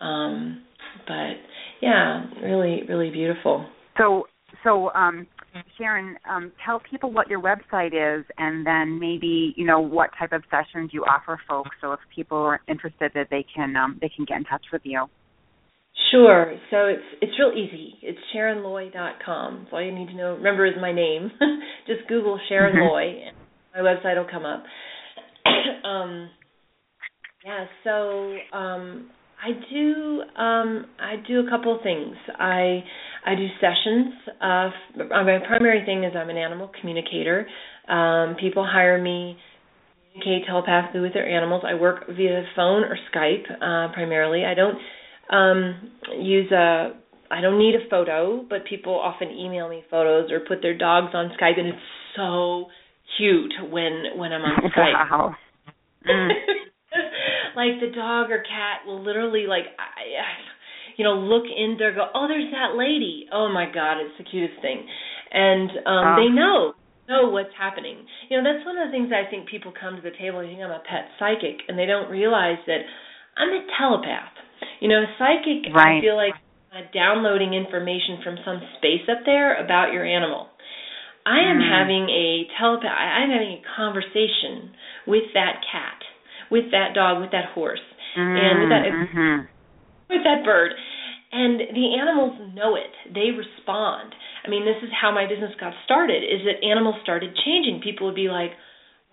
Um, 0.02 0.64
but 1.06 1.36
yeah, 1.80 2.26
really 2.42 2.82
really 2.90 3.12
beautiful. 3.12 3.68
so 4.00 4.26
so 4.64 4.90
um 4.96 5.28
sharon 5.78 6.16
um 6.30 6.52
tell 6.66 6.82
people 6.90 7.12
what 7.12 7.30
your 7.30 7.42
website 7.42 7.94
is 7.94 8.26
and 8.38 8.66
then 8.66 9.00
maybe 9.00 9.54
you 9.56 9.66
know 9.66 9.80
what 9.80 10.10
type 10.18 10.32
of 10.32 10.44
sessions 10.50 10.92
you 10.94 11.04
offer 11.04 11.40
folks 11.48 11.72
so 11.82 11.92
if 11.94 12.00
people 12.14 12.38
are 12.38 12.60
interested 12.68 13.12
that 13.14 13.28
they 13.30 13.46
can 13.56 13.76
um 13.76 13.98
they 14.02 14.10
can 14.16 14.26
get 14.26 14.38
in 14.38 14.44
touch 14.44 14.66
with 14.72 14.82
you 14.84 15.06
Sure. 16.12 16.56
So 16.72 16.86
it's 16.88 17.04
it's 17.22 17.32
real 17.40 17.52
easy. 17.56 17.96
It's 18.02 18.20
SharonLoy.com. 18.36 19.60
That's 19.64 19.74
all 19.74 19.82
you 19.82 19.94
need 19.94 20.08
to 20.08 20.16
know. 20.16 20.36
Remember 20.36 20.66
is 20.66 20.74
my 20.80 20.92
name. 20.94 21.32
Just 21.88 22.08
Google 22.08 22.40
Sharon 22.50 22.76
Mhm. 22.76 22.90
Loy, 22.90 23.24
and 23.26 23.36
my 23.74 23.80
website 23.92 24.18
will 24.18 24.30
come 24.30 24.46
up. 24.46 24.64
um, 25.86 26.30
yeah. 27.46 27.66
So 27.84 28.38
um, 28.54 29.10
I 29.46 29.50
do 29.72 30.22
um, 30.42 30.86
I 31.00 31.16
do 31.28 31.46
a 31.46 31.50
couple 31.50 31.76
of 31.76 31.84
things. 31.84 32.16
I 32.40 32.84
I 33.26 33.36
do 33.36 33.48
sessions. 33.62 34.14
Uh, 34.42 34.70
my 34.98 35.38
primary 35.46 35.86
thing 35.86 36.04
is 36.04 36.14
I'm 36.16 36.30
an 36.30 36.38
animal 36.38 36.72
communicator. 36.80 37.48
Um, 37.88 38.36
people 38.40 38.66
hire 38.68 39.00
me 39.00 39.38
to 39.38 40.20
communicate 40.20 40.48
telepathically 40.48 41.02
with 41.02 41.14
their 41.14 41.30
animals. 41.30 41.64
I 41.66 41.76
work 41.76 42.08
via 42.08 42.44
phone 42.56 42.84
or 42.84 42.98
Skype 43.14 43.46
uh, 43.52 43.94
primarily. 43.94 44.46
I 44.46 44.56
don't 44.56 44.78
um, 45.30 45.92
use 46.20 46.52
a 46.52 46.94
I 47.30 47.42
don't 47.42 47.60
need 47.60 47.76
a 47.76 47.88
photo, 47.90 48.44
but 48.50 48.66
people 48.68 49.00
often 49.00 49.30
email 49.30 49.70
me 49.70 49.84
photos 49.92 50.32
or 50.32 50.40
put 50.40 50.64
their 50.64 50.78
dogs 50.78 51.14
on 51.14 51.30
Skype, 51.40 51.60
and 51.60 51.68
it's 51.68 51.78
so 52.16 52.66
cute 53.18 53.54
when 53.70 54.18
when 54.18 54.34
I'm 54.34 54.42
on 54.42 54.72
Skype. 54.76 54.94
wow 54.94 55.36
Mm. 56.08 56.30
Like 57.56 57.80
the 57.80 57.92
dog 57.96 58.32
or 58.32 58.44
cat 58.44 58.86
will 58.86 59.04
literally 59.04 59.46
like 59.48 59.66
I, 59.80 60.22
you 60.98 61.04
know 61.04 61.16
look 61.16 61.44
in 61.46 61.76
there 61.80 61.94
go 61.94 62.08
oh 62.14 62.28
there's 62.28 62.52
that 62.52 62.76
lady 62.78 63.28
oh 63.34 63.50
my 63.50 63.66
god 63.72 63.98
it's 64.02 64.16
the 64.18 64.24
cutest 64.30 64.62
thing 64.62 64.86
and 65.32 65.70
um 65.88 66.06
Oh. 66.06 66.16
they 66.16 66.30
know 66.30 66.74
know 67.10 67.30
what's 67.30 67.54
happening 67.58 67.98
you 68.30 68.38
know 68.38 68.44
that's 68.44 68.66
one 68.66 68.78
of 68.78 68.88
the 68.88 68.92
things 68.92 69.12
i 69.14 69.30
think 69.30 69.48
people 69.50 69.72
come 69.80 69.96
to 69.96 70.02
the 70.02 70.16
table 70.20 70.40
and 70.40 70.50
think 70.50 70.62
i'm 70.62 70.72
a 70.72 70.82
pet 70.90 71.06
psychic 71.20 71.62
and 71.68 71.78
they 71.78 71.86
don't 71.86 72.10
realize 72.10 72.58
that 72.68 72.82
i'm 73.38 73.50
a 73.50 73.62
telepath 73.80 74.34
you 74.82 74.88
know 74.88 75.02
a 75.04 75.10
psychic 75.20 75.72
Right. 75.74 75.98
i 75.98 76.02
feel 76.02 76.16
like 76.16 76.34
uh, 76.74 76.82
downloading 76.94 77.54
information 77.54 78.20
from 78.24 78.36
some 78.44 78.60
space 78.78 79.06
up 79.10 79.20
there 79.26 79.64
about 79.64 79.94
your 79.94 80.06
animal 80.06 80.48
I 81.26 81.40
am 81.50 81.58
Mm. 81.58 81.70
having 81.72 82.10
a 82.10 82.46
telepath. 82.60 82.94
I'm 82.94 83.32
having 83.32 83.54
a 83.58 83.62
conversation 83.76 84.72
with 85.08 85.24
that 85.34 85.62
cat, 85.72 85.98
with 86.56 86.72
that 86.72 86.96
dog, 86.96 87.20
with 87.20 87.36
that 87.36 87.52
horse, 87.52 87.84
and 88.16 88.64
with 88.64 88.72
that 88.72 88.88
Mhm. 88.88 89.48
with 90.08 90.24
that 90.24 90.46
bird, 90.46 90.72
and 91.34 91.60
the 91.60 92.00
animals 92.00 92.40
know 92.56 92.76
it. 92.80 92.96
They 93.12 93.32
respond. 93.32 94.16
I 94.46 94.48
mean, 94.48 94.64
this 94.64 94.82
is 94.82 94.90
how 94.94 95.12
my 95.12 95.26
business 95.28 95.54
got 95.60 95.74
started. 95.84 96.24
Is 96.24 96.46
that 96.46 96.64
animals 96.64 96.96
started 97.04 97.36
changing. 97.44 97.82
People 97.82 98.08
would 98.08 98.16
be 98.16 98.30
like, 98.30 98.56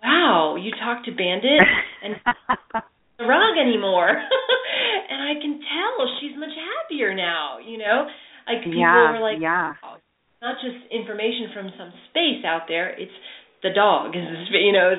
"Wow, 0.05 0.55
you 0.55 0.70
talk 0.70 1.03
to 1.07 1.11
Bandit 1.11 1.66
and 2.03 2.14
the 3.18 3.26
rug 3.26 3.59
anymore," 3.59 4.11
and 5.11 5.22
I 5.22 5.34
can 5.43 5.59
tell 5.59 6.18
she's 6.20 6.36
much 6.36 6.55
happier 6.55 7.12
now. 7.12 7.59
You 7.59 7.78
know, 7.78 8.07
like 8.47 8.62
people 8.62 8.78
yeah, 8.78 9.11
were 9.11 9.18
like, 9.18 9.40
yeah. 9.40 9.74
"Wow, 9.82 9.99
not 10.40 10.61
just 10.62 10.78
information 10.93 11.51
from 11.53 11.72
some 11.76 11.93
space 12.11 12.45
out 12.45 12.68
there. 12.68 12.90
It's 12.90 13.18
the 13.62 13.70
dog 13.70 14.14
is 14.14 14.49
you 14.51 14.72
know. 14.72 14.95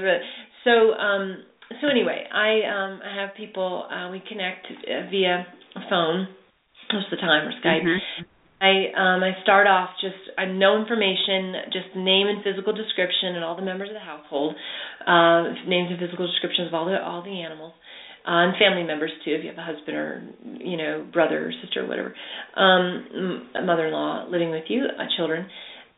So 0.63 0.93
um 0.95 1.43
so 1.81 1.87
anyway, 1.87 2.25
I 2.31 2.61
um 2.67 2.99
I 3.03 3.21
have 3.21 3.35
people 3.35 3.87
uh 3.89 4.09
we 4.11 4.21
connect 4.27 4.67
uh, 4.67 5.09
via 5.09 5.45
phone 5.89 6.27
most 6.93 7.05
of 7.11 7.11
the 7.11 7.17
time 7.17 7.47
or 7.47 7.51
Skype. 7.61 7.83
Mhm. 7.83 7.99
I 8.61 8.73
um 8.95 9.23
I 9.23 9.41
start 9.43 9.67
off 9.67 9.89
just 10.01 10.15
I 10.37 10.45
no 10.45 10.79
information, 10.79 11.55
just 11.71 11.95
name 11.95 12.27
and 12.27 12.43
physical 12.43 12.73
description 12.73 13.35
and 13.35 13.43
all 13.43 13.55
the 13.55 13.61
members 13.61 13.89
of 13.89 13.95
the 13.95 13.99
household, 13.99 14.55
uh 15.05 15.43
names 15.67 15.89
and 15.91 15.99
physical 15.99 16.27
descriptions 16.27 16.67
of 16.67 16.73
all 16.73 16.85
the 16.85 17.01
all 17.01 17.21
the 17.21 17.41
animals. 17.41 17.73
Uh, 18.25 18.47
and 18.47 18.53
family 18.55 18.83
members 18.83 19.11
too, 19.25 19.35
if 19.35 19.43
you 19.43 19.49
have 19.49 19.57
a 19.59 19.61
husband 19.67 19.97
or 19.97 20.23
you 20.57 20.77
know 20.77 21.05
brother 21.11 21.47
or 21.49 21.51
sister 21.61 21.83
or 21.83 21.87
whatever, 21.87 22.15
um, 22.55 23.49
mother-in-law 23.65 24.27
living 24.31 24.49
with 24.49 24.63
you, 24.69 24.85
uh, 24.85 25.03
children, 25.17 25.45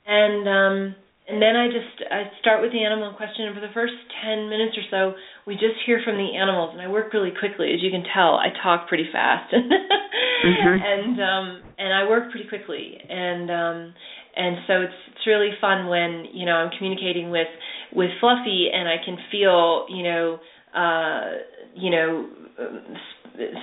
and 0.07 0.47
um, 0.49 0.95
and 1.30 1.39
then 1.39 1.55
I 1.55 1.68
just 1.68 2.01
I 2.09 2.24
start 2.41 2.61
with 2.63 2.72
the 2.72 2.84
animal 2.84 3.09
in 3.09 3.16
question, 3.16 3.45
and 3.45 3.53
for 3.53 3.61
the 3.61 3.74
first 3.76 3.93
ten 4.26 4.49
minutes 4.49 4.76
or 4.76 4.86
so, 4.89 5.13
we 5.48 5.54
just 5.56 5.78
hear 5.86 6.02
from 6.04 6.16
the 6.18 6.36
animals, 6.36 6.72
and 6.74 6.82
I 6.82 6.88
work 6.88 7.14
really 7.14 7.32
quickly, 7.38 7.74
as 7.74 7.82
you 7.82 7.91
can 7.91 8.04
tell. 8.14 8.36
I 8.36 8.48
talk 8.64 8.88
pretty 8.88 9.08
fast, 9.12 9.54
Mhm. 10.46 10.82
and 10.84 11.22
um, 11.22 11.62
and 11.78 11.93
I 11.93 12.08
work 12.10 12.32
pretty 12.32 12.48
quickly, 12.48 12.98
and 13.10 13.50
um, 13.52 13.93
and 14.36 14.58
so 14.68 14.82
it's 14.82 15.00
it's 15.12 15.28
really 15.28 15.52
fun 15.62 15.88
when 15.88 16.26
you 16.34 16.46
know 16.46 16.54
I'm 16.54 16.72
communicating 16.78 17.30
with 17.32 17.48
with 17.93 18.10
Fluffy, 18.20 18.70
and 18.74 18.88
I 18.89 18.98
can 19.04 19.18
feel 19.32 19.86
you 19.89 20.04
know 20.04 20.39
uh, 20.74 21.32
you 21.76 21.91
know. 21.91 22.28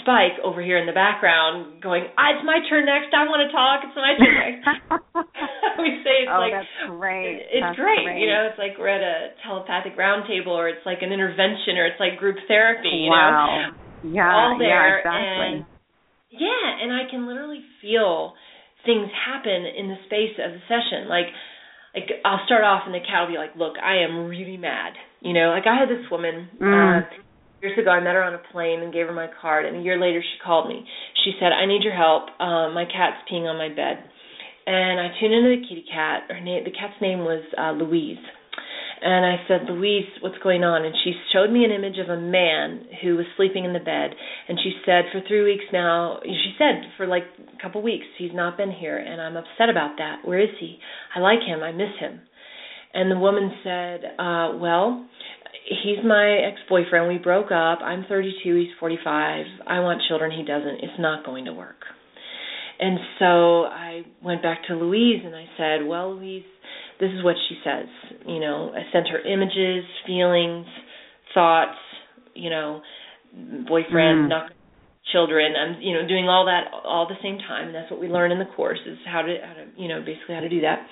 Spike 0.05 0.37
over 0.45 0.61
here 0.61 0.77
in 0.77 0.85
the 0.85 0.93
background 0.93 1.81
going, 1.81 2.05
ah, 2.19 2.37
it's 2.37 2.45
my 2.45 2.61
turn 2.69 2.85
next. 2.85 3.09
I 3.17 3.25
want 3.25 3.41
to 3.45 3.51
talk. 3.53 3.81
It's 3.85 3.97
my 3.97 4.13
turn 4.21 4.37
next. 4.37 4.65
we 5.81 6.01
say 6.05 6.29
it's 6.29 6.33
oh, 6.33 6.41
like 6.41 6.53
that's 6.53 6.75
great. 6.93 7.41
it's 7.49 7.65
That's 7.65 7.77
great, 7.81 8.05
you 8.21 8.29
know. 8.29 8.49
It's 8.53 8.61
like 8.61 8.77
we're 8.77 8.93
at 8.93 9.01
a 9.01 9.33
telepathic 9.47 9.97
roundtable, 9.97 10.53
or 10.53 10.69
it's 10.69 10.85
like 10.85 11.01
an 11.01 11.13
intervention, 11.13 11.81
or 11.81 11.87
it's 11.89 12.01
like 12.01 12.21
group 12.21 12.37
therapy. 12.49 13.09
You 13.09 13.11
wow. 13.11 13.73
know, 13.73 14.13
Yeah. 14.13 14.29
all 14.29 14.59
there, 14.59 15.01
yeah, 15.01 15.01
exactly. 15.01 15.49
and 15.49 15.57
yeah, 16.33 16.67
and 16.85 16.91
I 16.93 17.09
can 17.11 17.27
literally 17.27 17.61
feel 17.81 18.35
things 18.85 19.09
happen 19.13 19.65
in 19.69 19.89
the 19.89 19.99
space 20.07 20.37
of 20.43 20.53
the 20.53 20.63
session. 20.69 21.09
Like, 21.09 21.29
like 21.95 22.09
I'll 22.25 22.45
start 22.47 22.65
off, 22.65 22.83
and 22.87 22.95
the 22.95 23.01
cat 23.05 23.25
will 23.25 23.33
be 23.35 23.41
like, 23.41 23.57
"Look, 23.57 23.77
I 23.81 24.03
am 24.05 24.27
really 24.29 24.57
mad." 24.57 24.93
You 25.21 25.33
know, 25.33 25.51
like 25.51 25.65
I 25.67 25.77
had 25.79 25.89
this 25.89 26.05
woman. 26.11 26.49
Mm. 26.61 26.69
Uh, 26.73 27.07
years 27.63 27.79
ago 27.79 27.91
I 27.91 28.01
met 28.01 28.19
her 28.19 28.25
on 28.25 28.35
a 28.35 28.43
plane 28.51 28.83
and 28.83 28.93
gave 28.93 29.07
her 29.07 29.15
my 29.15 29.31
card 29.41 29.65
and 29.65 29.77
a 29.77 29.81
year 29.81 29.99
later 29.99 30.21
she 30.21 30.45
called 30.45 30.69
me. 30.69 30.85
She 31.25 31.33
said, 31.39 31.53
"I 31.53 31.65
need 31.65 31.83
your 31.83 31.95
help. 31.95 32.29
Um 32.41 32.75
my 32.75 32.85
cat's 32.85 33.23
peeing 33.31 33.47
on 33.47 33.57
my 33.57 33.69
bed." 33.69 34.03
And 34.67 35.01
I 35.01 35.09
tuned 35.19 35.35
into 35.35 35.57
the 35.57 35.63
kitty 35.63 35.87
cat. 35.91 36.25
Her 36.29 36.41
name 36.41 36.65
the 36.65 36.73
cat's 36.75 37.01
name 37.01 37.21
was 37.21 37.43
uh 37.57 37.73
Louise. 37.73 38.19
And 39.01 39.27
I 39.27 39.43
said, 39.47 39.71
"Louise, 39.71 40.11
what's 40.21 40.39
going 40.43 40.65
on?" 40.65 40.85
And 40.85 40.95
she 41.05 41.15
showed 41.33 41.51
me 41.51 41.65
an 41.65 41.71
image 41.71 41.99
of 41.99 42.09
a 42.09 42.21
man 42.21 42.87
who 43.01 43.17
was 43.17 43.27
sleeping 43.37 43.65
in 43.65 43.73
the 43.73 43.81
bed 43.81 44.15
and 44.49 44.59
she 44.59 44.75
said, 44.85 45.07
"For 45.13 45.21
3 45.21 45.43
weeks 45.45 45.65
now, 45.73 46.19
she 46.25 46.55
said 46.59 46.91
for 46.97 47.07
like 47.07 47.25
a 47.55 47.63
couple 47.63 47.81
weeks 47.81 48.07
he's 48.19 48.35
not 48.35 48.57
been 48.57 48.73
here 48.73 48.99
and 48.99 49.21
I'm 49.21 49.37
upset 49.37 49.71
about 49.71 49.99
that. 49.99 50.25
Where 50.25 50.41
is 50.41 50.55
he? 50.59 50.81
I 51.15 51.21
like 51.21 51.43
him. 51.47 51.63
I 51.63 51.71
miss 51.71 51.95
him." 51.99 52.23
And 52.95 53.11
the 53.11 53.19
woman 53.19 53.51
said, 53.65 54.05
uh, 54.19 54.53
well, 54.61 55.07
he's 55.83 56.05
my 56.05 56.39
ex-boyfriend. 56.49 57.09
We 57.09 57.19
broke 57.19 57.47
up. 57.53 57.81
I'm 57.83 58.05
32. 58.09 58.55
He's 58.57 58.69
45. 58.81 59.47
I 59.67 59.81
want 59.81 60.03
children. 60.09 60.31
He 60.31 60.45
doesn't. 60.45 60.83
It's 60.83 60.99
not 60.99 61.25
going 61.25 61.45
to 61.47 61.53
work. 61.53 61.85
And 62.81 62.99
so 63.19 63.65
I 63.65 64.03
went 64.23 64.43
back 64.43 64.65
to 64.69 64.75
Louise 64.75 65.23
and 65.25 65.37
I 65.37 65.47
said, 65.57 65.87
"Well, 65.87 66.17
Louise, 66.17 66.45
this 66.99 67.11
is 67.13 67.23
what 67.23 67.37
she 67.49 67.57
says. 67.63 67.87
You 68.27 68.41
know, 68.41 68.73
I 68.75 68.83
sent 68.93 69.09
her 69.09 69.21
images, 69.21 69.85
feelings, 70.07 70.67
thoughts. 71.35 71.79
You 72.35 72.51
know, 72.51 72.81
boyfriend, 73.69 74.27
Mm. 74.27 74.29
not 74.29 74.53
children. 75.13 75.55
I'm, 75.57 75.81
you 75.81 75.95
know, 75.95 76.07
doing 76.09 76.29
all 76.29 76.47
that 76.47 76.73
all 76.85 77.05
at 77.09 77.09
the 77.17 77.23
same 77.23 77.39
time. 77.39 77.67
And 77.67 77.75
that's 77.75 77.91
what 77.91 78.01
we 78.01 78.09
learn 78.09 78.33
in 78.33 78.39
the 78.39 78.47
course 78.57 78.81
is 78.87 78.99
how 79.07 79.23
to, 79.23 79.37
how 79.45 79.55
to, 79.55 79.67
you 79.77 79.89
know, 79.89 80.01
basically 80.01 80.35
how 80.35 80.41
to 80.41 80.49
do 80.49 80.63
that. 80.63 80.87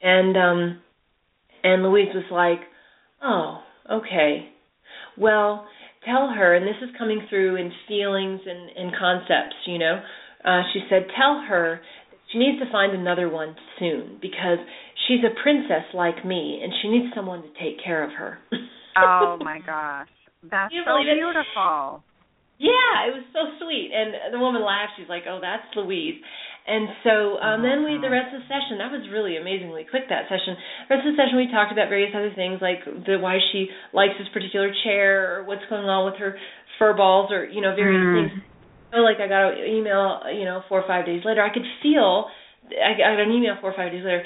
And 0.00 0.36
um, 0.36 0.80
and 1.62 1.82
Louise 1.82 2.12
was 2.14 2.24
like, 2.30 2.60
"Oh, 3.22 3.62
okay. 3.90 4.48
Well, 5.18 5.66
tell 6.04 6.28
her, 6.34 6.54
and 6.54 6.66
this 6.66 6.80
is 6.82 6.94
coming 6.98 7.26
through 7.28 7.56
in 7.56 7.70
feelings 7.88 8.40
and, 8.46 8.70
and 8.76 8.92
concepts, 8.98 9.56
you 9.66 9.78
know. 9.78 10.00
Uh, 10.44 10.62
she 10.72 10.80
said, 10.90 11.06
tell 11.16 11.44
her 11.48 11.80
she 12.32 12.38
needs 12.38 12.58
to 12.58 12.70
find 12.72 12.94
another 12.94 13.28
one 13.28 13.54
soon 13.78 14.18
because 14.20 14.58
she's 15.06 15.20
a 15.20 15.34
princess 15.42 15.84
like 15.94 16.24
me 16.24 16.60
and 16.62 16.72
she 16.80 16.88
needs 16.88 17.14
someone 17.14 17.42
to 17.42 17.48
take 17.60 17.82
care 17.84 18.02
of 18.02 18.10
her. 18.12 18.38
oh 18.96 19.38
my 19.40 19.60
gosh. 19.64 20.08
That's 20.42 20.72
so 20.72 20.82
believe 20.84 21.08
it? 21.08 21.20
beautiful. 21.20 22.02
Yeah, 22.58 23.10
it 23.10 23.12
was 23.14 23.26
so 23.32 23.42
sweet. 23.62 23.90
And 23.94 24.32
the 24.32 24.38
woman 24.38 24.64
laughed. 24.64 24.94
She's 24.96 25.08
like, 25.08 25.22
"Oh, 25.28 25.38
that's 25.42 25.66
Louise." 25.74 26.22
And 26.62 26.86
so 27.02 27.42
um, 27.42 27.58
then 27.66 27.82
we, 27.82 27.98
the 27.98 28.06
rest 28.10 28.30
of 28.30 28.38
the 28.38 28.46
session, 28.46 28.78
that 28.78 28.94
was 28.94 29.02
really 29.10 29.34
amazingly 29.34 29.82
quick. 29.82 30.06
That 30.06 30.30
session, 30.30 30.54
the 30.86 30.94
rest 30.94 31.02
of 31.02 31.10
the 31.10 31.18
session, 31.18 31.34
we 31.34 31.50
talked 31.50 31.74
about 31.74 31.90
various 31.90 32.14
other 32.14 32.30
things 32.38 32.62
like 32.62 32.86
the 32.86 33.18
why 33.18 33.42
she 33.50 33.66
likes 33.90 34.14
this 34.14 34.30
particular 34.30 34.70
chair, 34.86 35.34
or 35.34 35.36
what's 35.42 35.66
going 35.66 35.90
on 35.90 36.06
with 36.06 36.22
her 36.22 36.38
fur 36.78 36.94
balls, 36.94 37.34
or 37.34 37.44
you 37.50 37.60
know 37.60 37.74
various 37.74 37.98
Mm. 37.98 38.14
things. 38.30 38.42
So 38.94 39.02
like 39.02 39.18
I 39.18 39.26
got 39.26 39.58
an 39.58 39.66
email, 39.66 40.22
you 40.30 40.44
know, 40.46 40.62
four 40.70 40.78
or 40.78 40.86
five 40.86 41.02
days 41.04 41.24
later. 41.26 41.42
I 41.42 41.50
could 41.50 41.66
feel. 41.82 42.30
I 42.70 42.94
got 42.94 43.18
an 43.18 43.32
email 43.34 43.58
four 43.58 43.74
or 43.74 43.76
five 43.76 43.90
days 43.90 44.04
later. 44.06 44.22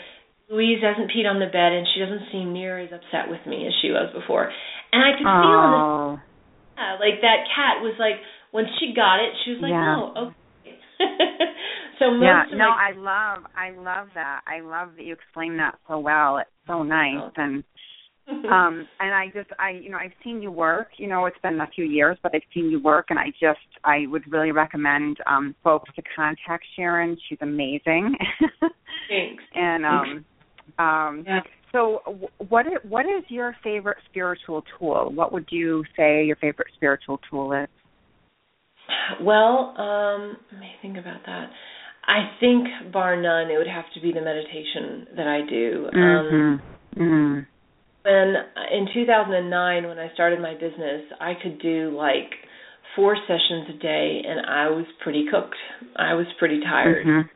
Louise 0.52 0.84
hasn't 0.84 1.10
peed 1.10 1.24
on 1.24 1.40
the 1.40 1.48
bed, 1.48 1.72
and 1.72 1.88
she 1.94 2.04
doesn't 2.04 2.28
seem 2.30 2.52
near 2.52 2.78
as 2.78 2.92
upset 2.92 3.32
with 3.32 3.40
me 3.48 3.66
as 3.66 3.72
she 3.80 3.90
was 3.90 4.12
before. 4.12 4.52
And 4.92 5.00
I 5.02 5.16
could 5.16 5.24
feel 5.24 5.56
in 5.64 5.72
this 5.72 5.88
Oh. 5.88 6.20
yeah, 6.76 6.92
like 7.00 7.16
that 7.24 7.48
cat 7.56 7.80
was 7.80 7.96
like 7.98 8.20
when 8.52 8.66
she 8.78 8.92
got 8.92 9.24
it, 9.24 9.32
she 9.44 9.56
was 9.56 9.60
like, 9.64 9.72
Yeah. 9.72 9.96
"Oh, 9.96 10.28
okay." 10.28 10.36
so 11.98 12.10
most 12.10 12.22
Yeah, 12.22 12.44
no, 12.52 12.70
my 12.70 12.90
I 12.90 12.92
love 12.96 13.44
I 13.56 13.70
love 13.70 14.08
that. 14.14 14.40
I 14.46 14.60
love 14.60 14.90
that 14.96 15.04
you 15.04 15.12
explain 15.14 15.56
that 15.58 15.76
so 15.88 15.98
well. 15.98 16.38
It's 16.38 16.50
so 16.66 16.82
nice 16.82 17.16
Oh. 17.16 17.30
and 17.36 17.64
um 18.50 18.86
and 19.00 19.14
I 19.14 19.26
just 19.32 19.50
I 19.58 19.70
you 19.70 19.90
know 19.90 19.98
I've 19.98 20.12
seen 20.24 20.42
you 20.42 20.50
work, 20.50 20.88
you 20.98 21.08
know, 21.08 21.26
it's 21.26 21.38
been 21.42 21.60
a 21.60 21.66
few 21.74 21.84
years, 21.84 22.18
but 22.22 22.34
I've 22.34 22.42
seen 22.52 22.70
you 22.70 22.80
work 22.82 23.06
and 23.10 23.18
I 23.18 23.26
just 23.40 23.60
I 23.84 24.06
would 24.08 24.30
really 24.30 24.52
recommend 24.52 25.18
um 25.26 25.54
folks 25.62 25.90
to 25.96 26.02
contact 26.14 26.64
Sharon. 26.74 27.16
She's 27.28 27.38
amazing. 27.40 28.16
Thanks. 29.08 29.44
and 29.54 29.84
um 29.86 30.24
um 30.78 31.24
Yeah. 31.26 31.40
so 31.72 32.00
wh- 32.06 32.50
what 32.50 32.66
is, 32.66 32.78
what 32.88 33.06
is 33.06 33.24
your 33.28 33.54
favorite 33.62 33.98
spiritual 34.08 34.64
tool? 34.78 35.12
What 35.14 35.32
would 35.32 35.46
you 35.50 35.84
say 35.96 36.24
your 36.24 36.36
favorite 36.36 36.68
spiritual 36.74 37.20
tool 37.30 37.52
is? 37.52 37.68
Well, 39.20 39.74
um, 39.78 40.36
let 40.52 40.60
me 40.60 40.70
think 40.82 40.96
about 40.96 41.20
that. 41.26 41.50
I 42.06 42.30
think, 42.40 42.92
bar 42.92 43.20
none, 43.20 43.50
it 43.50 43.58
would 43.58 43.66
have 43.66 43.84
to 43.94 44.00
be 44.00 44.12
the 44.12 44.20
meditation 44.20 45.08
that 45.16 45.26
I 45.26 45.40
do. 45.42 45.90
Um, 45.92 45.98
Mhm. 45.98 46.60
Mhm. 46.96 47.46
when 48.04 48.36
in 48.70 48.86
2009, 48.94 49.88
when 49.88 49.98
I 49.98 50.08
started 50.10 50.40
my 50.40 50.54
business, 50.54 51.02
I 51.20 51.34
could 51.34 51.58
do 51.58 51.90
like 51.90 52.46
four 52.94 53.16
sessions 53.26 53.68
a 53.68 53.72
day, 53.74 54.22
and 54.24 54.46
I 54.46 54.70
was 54.70 54.86
pretty 55.00 55.26
cooked. 55.26 55.58
I 55.96 56.14
was 56.14 56.26
pretty 56.38 56.60
tired. 56.60 57.06
Mhm. 57.06 57.28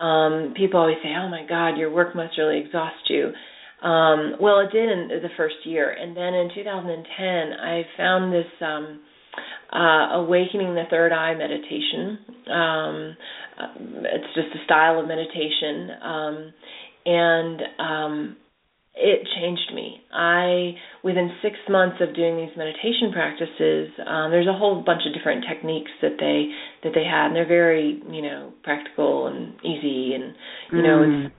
um 0.00 0.54
people 0.56 0.80
always 0.80 1.00
say 1.02 1.14
oh 1.14 1.28
my 1.28 1.44
god 1.48 1.76
your 1.76 1.90
work 1.90 2.14
must 2.14 2.36
really 2.36 2.58
exhaust 2.58 3.08
you 3.08 3.32
um 3.82 4.36
well 4.40 4.58
it 4.60 4.70
did 4.72 4.88
in 4.88 5.08
the 5.08 5.28
first 5.36 5.64
year 5.64 5.90
and 5.90 6.16
then 6.16 6.34
in 6.34 6.50
2010 6.54 7.52
i 7.52 7.86
found 7.96 8.32
this 8.32 8.46
um 8.60 9.00
uh 9.72 10.20
awakening 10.20 10.74
the 10.74 10.84
third 10.90 11.12
eye 11.12 11.34
meditation 11.34 12.18
um 12.52 13.16
it's 14.04 14.34
just 14.34 14.48
a 14.54 14.64
style 14.64 15.00
of 15.00 15.06
meditation 15.06 15.90
um 16.02 16.52
and 17.06 17.62
um 17.78 18.36
it 18.94 19.26
changed 19.40 19.72
me. 19.74 20.02
I 20.12 20.74
within 21.02 21.30
six 21.40 21.56
months 21.68 21.96
of 22.00 22.14
doing 22.14 22.36
these 22.36 22.54
meditation 22.56 23.10
practices, 23.12 23.88
um, 24.06 24.30
there's 24.30 24.46
a 24.46 24.52
whole 24.52 24.82
bunch 24.84 25.02
of 25.06 25.14
different 25.14 25.44
techniques 25.48 25.90
that 26.02 26.16
they 26.20 26.52
that 26.84 26.94
they 26.94 27.04
had, 27.04 27.28
and 27.28 27.36
they're 27.36 27.48
very 27.48 28.02
you 28.10 28.22
know 28.22 28.52
practical 28.62 29.28
and 29.28 29.54
easy, 29.64 30.14
and 30.14 30.34
you 30.72 30.82
know 30.82 31.02
Mm. 31.02 31.24
it's 31.26 31.34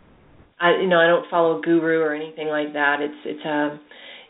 I 0.59 0.81
you 0.81 0.87
know 0.87 0.99
I 0.99 1.07
don't 1.07 1.29
follow 1.29 1.59
a 1.59 1.61
guru 1.61 1.99
or 2.01 2.13
anything 2.15 2.47
like 2.47 2.73
that. 2.73 3.01
It's 3.01 3.21
it's 3.25 3.45
um 3.45 3.79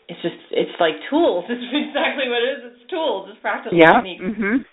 it's 0.08 0.20
just 0.22 0.36
it's 0.50 0.76
like 0.80 0.94
tools. 1.10 1.44
It's 1.50 1.72
exactly 1.72 2.28
what 2.28 2.42
it 2.42 2.58
is. 2.58 2.72
It's 2.72 2.90
tools. 2.90 3.28
It's 3.30 3.40
practical 3.40 3.78
Yeah. 3.78 4.00
techniques 4.00 4.24
Mhm. 4.24 4.64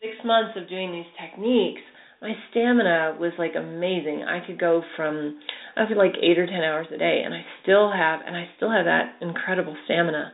six 0.00 0.16
months 0.24 0.56
of 0.56 0.68
doing 0.68 0.92
these 0.92 1.08
techniques, 1.18 1.82
my 2.22 2.32
stamina 2.50 3.16
was 3.20 3.32
like 3.38 3.54
amazing. 3.56 4.24
I 4.24 4.44
could 4.46 4.58
go 4.58 4.82
from 4.96 5.38
I 5.76 5.84
could 5.86 5.96
like 5.96 6.14
eight 6.22 6.38
or 6.38 6.46
ten 6.46 6.62
hours 6.64 6.86
a 6.92 6.96
day, 6.96 7.22
and 7.24 7.34
I 7.34 7.44
still 7.62 7.92
have 7.92 8.20
and 8.26 8.36
I 8.36 8.48
still 8.56 8.70
have 8.70 8.86
that 8.86 9.16
incredible 9.20 9.76
stamina. 9.84 10.32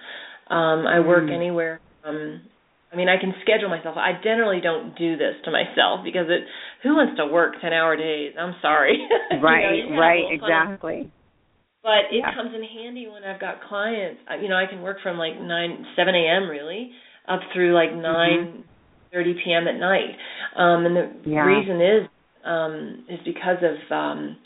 Um, 0.48 0.86
I 0.86 1.00
work 1.00 1.24
mm. 1.24 1.34
anywhere. 1.34 1.80
Um, 2.04 2.42
I 2.92 2.96
mean, 2.96 3.08
I 3.08 3.16
can 3.18 3.32
schedule 3.42 3.68
myself. 3.70 3.96
I 3.96 4.20
generally 4.22 4.60
don't 4.60 4.96
do 4.96 5.16
this 5.16 5.34
to 5.44 5.50
myself 5.50 6.00
because 6.04 6.26
it. 6.28 6.44
Who 6.82 6.94
wants 6.94 7.16
to 7.18 7.26
work 7.26 7.54
ten 7.60 7.72
hour 7.72 7.96
days? 7.96 8.34
I'm 8.38 8.54
sorry. 8.62 8.98
Right, 9.42 9.76
you 9.88 9.90
know, 9.90 9.98
right, 9.98 10.24
exactly. 10.30 11.10
But 11.82 12.14
it 12.14 12.22
yeah. 12.22 12.34
comes 12.34 12.54
in 12.54 12.62
handy 12.62 13.08
when 13.08 13.24
I've 13.24 13.40
got 13.40 13.62
clients. 13.68 14.20
You 14.40 14.48
know, 14.48 14.56
I 14.56 14.66
can 14.70 14.82
work 14.82 14.98
from 15.02 15.18
like 15.18 15.34
nine, 15.40 15.84
seven 15.96 16.14
a.m. 16.14 16.48
really 16.48 16.92
up 17.28 17.40
through 17.52 17.74
like 17.74 17.90
mm-hmm. 17.90 18.02
nine 18.02 18.64
thirty 19.12 19.34
p.m. 19.44 19.66
at 19.66 19.78
night. 19.78 20.14
Um, 20.56 20.86
and 20.86 20.96
the 20.96 21.10
yeah. 21.26 21.42
reason 21.42 21.82
is 21.82 22.08
um, 22.44 23.04
is 23.08 23.18
because 23.24 23.58
of 23.62 23.76
um, 23.90 24.36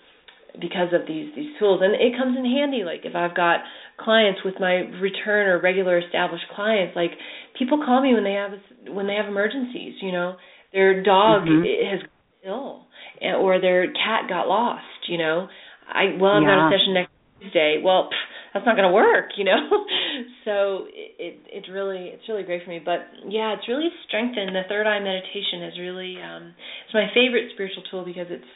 because 0.61 0.93
of 0.93 1.07
these 1.07 1.29
these 1.37 1.53
tools, 1.59 1.81
and 1.83 1.95
it 1.95 2.17
comes 2.17 2.37
in 2.37 2.45
handy. 2.45 2.85
Like 2.85 3.05
if 3.05 3.15
I've 3.15 3.37
got 3.37 3.61
clients 4.01 4.41
with 4.45 4.55
my 4.61 4.89
return 5.01 5.49
or 5.49 5.61
regular 5.61 5.99
established 5.99 6.45
clients, 6.55 6.97
like 6.97 7.13
people 7.59 7.83
call 7.85 8.03
me 8.03 8.15
when 8.15 8.25
they 8.25 8.33
have 8.33 8.53
when 8.95 9.07
they 9.07 9.15
have 9.15 9.27
emergencies. 9.27 9.95
You 10.01 10.13
know, 10.13 10.37
their 10.73 11.03
dog 11.03 11.43
mm-hmm. 11.45 11.65
has 11.91 12.01
ill, 12.45 12.87
or 13.21 13.61
their 13.61 13.93
cat 13.93 14.29
got 14.29 14.49
lost. 14.49 14.85
You 15.09 15.19
know, 15.19 15.49
I 15.89 16.17
well 16.21 16.33
I've 16.33 16.43
yeah. 16.43 16.49
got 16.49 16.69
a 16.69 16.71
session 16.73 16.95
next 16.95 17.16
Tuesday. 17.41 17.81
Well. 17.83 18.09
Pff, 18.13 18.35
that's 18.57 18.65
not 18.65 18.73
going 18.73 18.89
to 18.89 18.95
work, 18.95 19.37
you 19.37 19.45
know. 19.45 19.61
so 20.47 20.89
it, 20.89 21.13
it 21.21 21.67
it 21.69 21.71
really 21.71 22.09
it's 22.09 22.25
really 22.27 22.43
great 22.43 22.65
for 22.65 22.71
me. 22.71 22.81
But 22.83 23.05
yeah, 23.29 23.53
it's 23.53 23.69
really 23.69 23.91
strengthened. 24.09 24.57
The 24.57 24.65
third 24.67 24.87
eye 24.87 24.99
meditation 24.99 25.61
is 25.69 25.79
really 25.79 26.17
um 26.23 26.55
it's 26.87 26.95
my 26.95 27.13
favorite 27.13 27.53
spiritual 27.53 27.83
tool 27.91 28.03
because 28.03 28.29
it's 28.31 28.49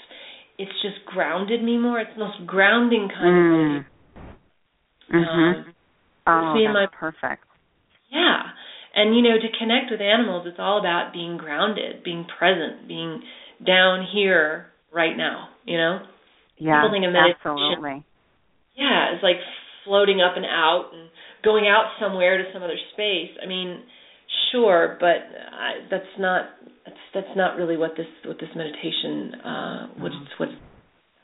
it's 0.56 0.72
just 0.80 1.04
grounded 1.04 1.62
me 1.62 1.76
more. 1.76 2.00
It's 2.00 2.16
the 2.16 2.24
most 2.24 2.46
grounding 2.46 3.10
kind 3.12 3.36
mm. 3.36 3.78
of 3.80 3.84
Mhm. 5.10 5.66
Um, 5.66 5.74
oh, 6.26 6.54
that's 6.54 6.72
my, 6.72 6.86
perfect. 6.98 7.44
Yeah. 8.10 8.42
And 8.94 9.16
you 9.16 9.22
know, 9.22 9.36
to 9.38 9.58
connect 9.58 9.90
with 9.90 10.00
animals, 10.00 10.46
it's 10.46 10.58
all 10.58 10.78
about 10.78 11.12
being 11.12 11.36
grounded, 11.36 12.02
being 12.04 12.26
present, 12.38 12.86
being 12.88 13.22
down 13.64 14.06
here 14.12 14.66
right 14.92 15.16
now, 15.16 15.48
you 15.64 15.76
know? 15.76 16.00
Yeah, 16.58 16.90
think 16.90 17.06
of 17.06 17.12
meditation, 17.12 17.36
absolutely. 17.40 18.04
Yeah, 18.80 19.12
it's 19.12 19.22
like 19.22 19.36
floating 19.84 20.20
up 20.20 20.36
and 20.36 20.46
out 20.46 20.90
and 20.92 21.10
going 21.44 21.68
out 21.68 21.92
somewhere 22.00 22.38
to 22.38 22.44
some 22.52 22.62
other 22.62 22.78
space. 22.94 23.30
I 23.42 23.46
mean, 23.46 23.82
sure, 24.50 24.96
but 24.98 25.20
I, 25.52 25.84
that's 25.90 26.14
not 26.18 26.46
that's 26.86 26.96
that's 27.14 27.36
not 27.36 27.56
really 27.56 27.76
what 27.76 27.92
this 27.96 28.06
what 28.24 28.38
this 28.40 28.48
meditation 28.56 29.34
uh 29.44 29.86
what 29.98 30.12
it's 30.12 30.32
what 30.38 30.48
it 30.48 30.58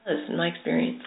does 0.07 0.29
in 0.29 0.37
my 0.37 0.49
experience. 0.49 1.03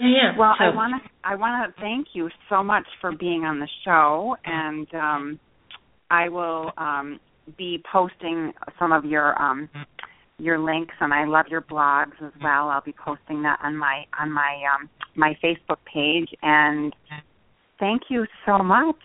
Yeah, 0.00 0.08
yeah. 0.08 0.38
Well, 0.38 0.54
so. 0.58 0.64
I 0.64 0.74
want 0.74 1.02
to 1.02 1.10
I 1.28 1.34
want 1.34 1.74
to 1.74 1.80
thank 1.80 2.08
you 2.14 2.28
so 2.48 2.62
much 2.62 2.86
for 3.00 3.12
being 3.12 3.44
on 3.44 3.60
the 3.60 3.68
show, 3.84 4.36
and 4.44 4.86
um, 4.94 5.40
I 6.10 6.28
will 6.28 6.72
um, 6.76 7.20
be 7.56 7.82
posting 7.90 8.52
some 8.78 8.92
of 8.92 9.04
your 9.04 9.40
um, 9.40 9.68
your 10.38 10.58
links, 10.58 10.94
and 11.00 11.12
I 11.12 11.24
love 11.24 11.46
your 11.48 11.62
blogs 11.62 12.20
as 12.24 12.32
well. 12.42 12.68
I'll 12.68 12.82
be 12.82 12.94
posting 13.04 13.42
that 13.42 13.58
on 13.62 13.76
my 13.76 14.04
on 14.18 14.32
my 14.32 14.62
um, 14.74 14.88
my 15.16 15.36
Facebook 15.42 15.78
page, 15.92 16.28
and 16.42 16.94
thank 17.78 18.02
you 18.08 18.26
so 18.46 18.58
much. 18.58 18.96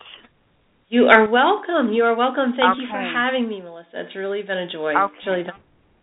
You 0.88 1.04
are 1.04 1.28
welcome. 1.28 1.92
You 1.92 2.04
are 2.04 2.16
welcome. 2.16 2.54
Thank 2.56 2.72
okay. 2.72 2.80
you 2.80 2.88
for 2.90 3.00
having 3.00 3.48
me, 3.48 3.60
Melissa. 3.60 4.06
It's 4.06 4.16
really 4.16 4.42
been 4.42 4.58
a 4.58 4.70
joy. 4.70 4.94
Okay. 4.96 5.14
It's 5.18 5.26
really. 5.26 5.44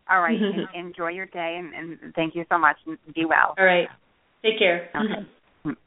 All 0.10 0.22
right. 0.22 0.38
Enjoy 0.76 1.10
your 1.10 1.26
day, 1.28 1.60
and, 1.60 1.74
and 1.74 2.14
thank 2.14 2.36
you 2.36 2.46
so 2.52 2.60
much. 2.60 2.78
Be 3.16 3.26
well. 3.26 3.56
All 3.58 3.66
right. 3.66 3.88
Take 4.44 4.60
care. 4.60 4.90
Okay. 4.96 5.28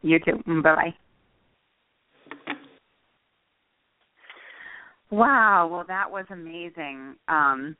You 0.03 0.19
too. 0.19 0.43
Bye 0.61 0.75
bye. 0.75 0.95
Wow, 5.09 5.69
well 5.71 5.85
that 5.87 6.11
was 6.11 6.25
amazing. 6.33 7.14
Um 7.29 7.77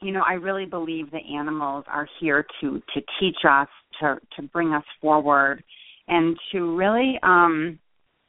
you 0.00 0.12
know, 0.12 0.22
I 0.26 0.34
really 0.34 0.64
believe 0.64 1.10
the 1.10 1.20
animals 1.36 1.84
are 1.86 2.08
here 2.18 2.46
to 2.62 2.82
to 2.94 3.00
teach 3.20 3.36
us, 3.46 3.68
to 4.00 4.18
to 4.36 4.42
bring 4.42 4.72
us 4.72 4.84
forward 5.00 5.62
and 6.08 6.36
to 6.52 6.76
really 6.76 7.18
um 7.22 7.78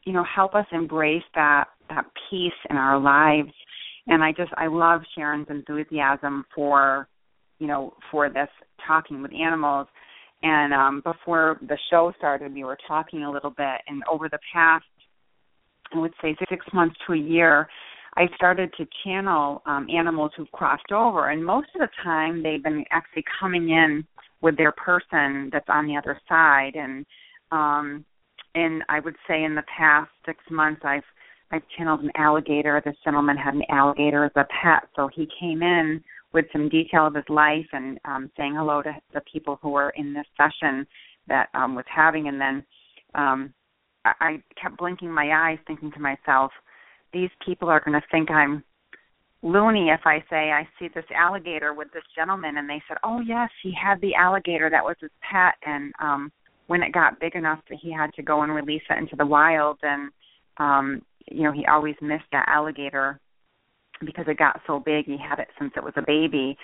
you 0.06 0.14
know, 0.14 0.24
help 0.24 0.56
us 0.56 0.66
embrace 0.72 1.24
that 1.36 1.66
that 1.90 2.06
peace 2.30 2.54
in 2.70 2.78
our 2.78 2.98
lives. 3.00 3.52
And 4.08 4.24
I 4.24 4.32
just 4.32 4.52
I 4.58 4.68
love 4.68 5.02
Sharon's 5.16 5.48
enthusiasm 5.50 6.46
for 6.56 7.08
you 7.60 7.68
know, 7.68 7.94
for 8.12 8.30
this 8.30 8.50
talking 8.86 9.22
with 9.22 9.32
animals. 9.34 9.88
And 10.44 10.74
um 10.74 11.02
before 11.04 11.60
the 11.68 11.78
show 11.90 12.14
started 12.18 12.54
we 12.54 12.64
were 12.64 12.78
talking 12.88 13.24
a 13.24 13.32
little 13.32 13.50
bit 13.50 13.82
and 13.88 14.02
over 14.12 14.30
the 14.30 14.40
past 14.54 14.86
I 15.94 16.00
would 16.00 16.14
say 16.22 16.36
six 16.50 16.66
months 16.74 16.96
to 17.08 17.14
a 17.14 17.18
year, 17.18 17.68
I 18.16 18.28
started 18.36 18.74
to 18.78 18.88
channel 19.04 19.62
um, 19.66 19.88
animals 19.96 20.32
who've 20.36 20.52
crossed 20.52 20.92
over, 20.92 21.30
and 21.30 21.46
most 21.46 21.68
of 21.76 21.82
the 21.82 21.90
time 22.04 22.44
they've 22.44 22.64
been 22.64 22.84
actually 22.92 23.24
coming 23.40 23.70
in 23.70 24.06
with 24.42 24.58
their 24.58 24.72
person 24.72 25.50
that's 25.52 25.70
on 25.70 25.88
the 25.88 25.98
other 25.98 26.20
side. 26.28 26.74
And 26.76 27.06
um, 27.52 28.06
and 28.56 28.84
I 28.90 29.00
would 29.00 29.16
say 29.28 29.44
in 29.44 29.56
the 29.56 29.64
past 29.76 30.10
six 30.26 30.40
months, 30.50 30.82
I've 30.84 31.04
I've 31.52 31.64
channeled 31.78 32.02
an 32.02 32.12
alligator. 32.16 32.82
This 32.84 32.96
gentleman 33.04 33.38
had 33.38 33.54
an 33.54 33.64
alligator 33.70 34.26
as 34.26 34.32
a 34.36 34.46
pet, 34.62 34.90
so 34.96 35.10
he 35.14 35.28
came 35.40 35.62
in 35.62 36.04
with 36.34 36.46
some 36.52 36.68
detail 36.68 37.08
of 37.08 37.16
his 37.16 37.24
life 37.30 37.66
and 37.72 37.98
um, 38.06 38.30
saying 38.36 38.56
hello 38.56 38.82
to 38.82 38.94
the 39.14 39.22
people 39.32 39.58
who 39.62 39.70
were 39.70 39.92
in 39.92 40.14
this 40.14 40.26
session 40.36 40.86
that 41.28 41.48
um, 41.54 41.74
was 41.74 41.86
having, 41.88 42.28
and 42.28 42.40
then 42.40 42.66
um, 43.16 43.54
I, 44.04 44.14
I 44.20 44.44
kept 44.62 44.78
blinking 44.78 45.12
my 45.12 45.32
eyes, 45.32 45.60
thinking 45.66 45.92
to 45.94 46.00
myself 46.00 46.52
these 47.14 47.30
people 47.46 47.70
are 47.70 47.80
going 47.80 48.00
to 48.00 48.08
think 48.12 48.30
I'm 48.30 48.64
loony 49.44 49.90
if 49.90 50.02
I 50.06 50.20
say 50.30 50.52
I 50.52 50.68
see 50.80 50.90
this 50.94 51.06
alligator 51.16 51.74
with 51.74 51.90
this 51.94 52.04
gentleman 52.16 52.58
and 52.58 52.70
they 52.70 52.82
said, 52.88 52.98
"Oh 53.04 53.20
yes, 53.22 53.50
he 53.64 53.72
had 53.72 54.02
the 54.02 54.16
alligator 54.16 54.70
that 54.70 54.84
was 54.84 54.96
his 55.00 55.12
pet 55.22 55.56
and 55.66 55.94
um 56.00 56.32
when 56.68 56.84
it 56.84 56.92
got 56.92 57.20
big 57.20 57.36
enough 57.36 57.60
that 57.70 57.80
he 57.82 57.92
had 57.92 58.14
to 58.16 58.24
go 58.24 58.42
and 58.42 58.54
release 58.54 58.82
it 58.90 58.98
into 58.98 59.16
the 59.16 59.26
wild 59.26 59.78
and 59.84 60.12
um 60.58 61.02
you 61.30 61.44
know, 61.44 61.52
he 61.52 61.66
always 61.66 61.96
missed 62.02 62.30
that 62.32 62.48
alligator 62.48 63.20
because 64.06 64.26
it 64.28 64.38
got 64.38 64.62
so 64.66 64.80
big. 64.80 65.06
He 65.06 65.18
had 65.18 65.40
it 65.40 65.50
since 65.60 65.74
it 65.76 65.84
was 65.84 65.94
a 65.98 66.02
baby." 66.02 66.58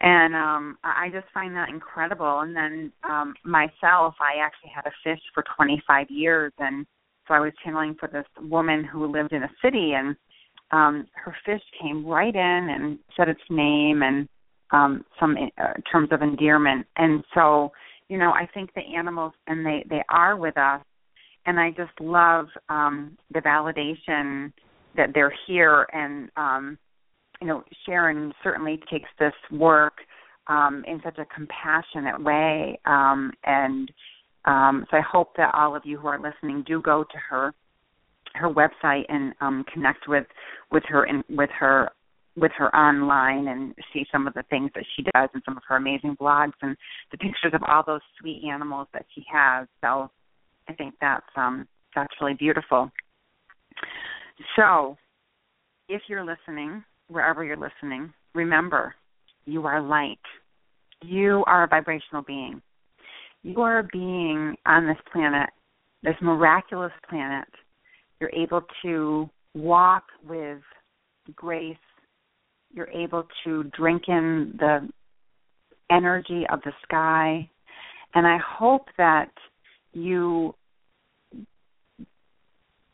And 0.00 0.34
um 0.34 0.78
I 0.82 1.08
just 1.12 1.26
find 1.32 1.54
that 1.56 1.68
incredible. 1.68 2.40
And 2.40 2.56
then 2.56 2.92
um 3.04 3.34
myself, 3.44 4.14
I 4.20 4.40
actually 4.42 4.70
had 4.74 4.86
a 4.86 4.92
fish 5.04 5.20
for 5.34 5.44
25 5.56 6.10
years 6.10 6.52
and 6.58 6.84
so 7.28 7.34
I 7.34 7.40
was 7.40 7.52
channeling 7.64 7.94
for 8.00 8.08
this 8.08 8.26
woman 8.40 8.82
who 8.84 9.06
lived 9.06 9.32
in 9.32 9.44
a 9.44 9.50
city, 9.62 9.92
and 9.92 10.16
um, 10.72 11.06
her 11.14 11.34
fish 11.44 11.62
came 11.80 12.04
right 12.06 12.34
in 12.34 12.40
and 12.70 12.98
said 13.16 13.28
its 13.28 13.40
name 13.50 14.02
and 14.02 14.28
um, 14.72 15.04
some 15.20 15.36
uh, 15.58 15.74
terms 15.90 16.08
of 16.12 16.22
endearment. 16.22 16.86
And 16.96 17.22
so, 17.34 17.72
you 18.08 18.18
know, 18.18 18.32
I 18.32 18.48
think 18.52 18.70
the 18.74 18.82
animals, 18.96 19.32
and 19.46 19.64
they 19.64 19.84
they 19.88 20.02
are 20.08 20.36
with 20.36 20.56
us, 20.56 20.80
and 21.46 21.60
I 21.60 21.70
just 21.70 21.92
love 22.00 22.46
um, 22.68 23.16
the 23.32 23.40
validation 23.40 24.52
that 24.96 25.10
they're 25.14 25.34
here. 25.46 25.86
And 25.92 26.30
um, 26.36 26.78
you 27.40 27.46
know, 27.46 27.64
Sharon 27.84 28.32
certainly 28.42 28.80
takes 28.90 29.10
this 29.18 29.34
work 29.50 29.98
um, 30.46 30.84
in 30.86 31.00
such 31.04 31.18
a 31.18 31.26
compassionate 31.26 32.22
way, 32.22 32.80
um, 32.86 33.30
and 33.44 33.90
um, 34.46 34.86
so 34.90 34.96
I 34.96 35.02
hope 35.02 35.36
that 35.36 35.54
all 35.54 35.76
of 35.76 35.82
you 35.84 35.98
who 35.98 36.08
are 36.08 36.20
listening 36.20 36.64
do 36.66 36.80
go 36.80 37.04
to 37.04 37.18
her 37.30 37.54
her 38.34 38.48
website 38.48 39.04
and 39.08 39.34
um, 39.40 39.64
connect 39.72 40.08
with 40.08 40.26
with 40.70 40.82
her 40.88 41.04
in, 41.04 41.22
with 41.28 41.50
her 41.58 41.90
with 42.36 42.52
her 42.56 42.74
online 42.74 43.48
and 43.48 43.74
see 43.92 44.06
some 44.10 44.26
of 44.26 44.32
the 44.34 44.42
things 44.48 44.70
that 44.74 44.84
she 44.96 45.02
does 45.02 45.28
and 45.34 45.42
some 45.44 45.56
of 45.56 45.62
her 45.68 45.76
amazing 45.76 46.16
blogs 46.18 46.54
and 46.62 46.76
the 47.10 47.18
pictures 47.18 47.52
of 47.52 47.62
all 47.68 47.82
those 47.86 48.00
sweet 48.18 48.42
animals 48.50 48.88
that 48.94 49.04
she 49.14 49.22
has. 49.30 49.68
So 49.82 50.10
I 50.68 50.72
think 50.74 50.94
that's 51.00 51.26
um 51.36 51.66
that's 51.94 52.14
really 52.20 52.34
beautiful. 52.34 52.90
So 54.56 54.96
if 55.88 56.02
you're 56.08 56.24
listening, 56.24 56.82
wherever 57.08 57.44
you're 57.44 57.56
listening, 57.56 58.12
remember 58.34 58.94
you 59.44 59.66
are 59.66 59.82
light. 59.82 60.18
You 61.02 61.44
are 61.46 61.64
a 61.64 61.68
vibrational 61.68 62.22
being 62.22 62.62
you 63.42 63.60
are 63.60 63.80
a 63.80 63.84
being 63.84 64.56
on 64.66 64.86
this 64.86 64.96
planet, 65.12 65.50
this 66.02 66.14
miraculous 66.20 66.92
planet. 67.08 67.48
You're 68.22 68.30
able 68.40 68.62
to 68.82 69.28
walk 69.52 70.04
with 70.24 70.60
grace. 71.34 71.74
You're 72.72 72.88
able 72.90 73.26
to 73.42 73.64
drink 73.76 74.04
in 74.06 74.54
the 74.60 74.88
energy 75.90 76.44
of 76.52 76.60
the 76.64 76.70
sky. 76.84 77.50
And 78.14 78.24
I 78.24 78.38
hope 78.38 78.86
that 78.96 79.32
you 79.92 80.54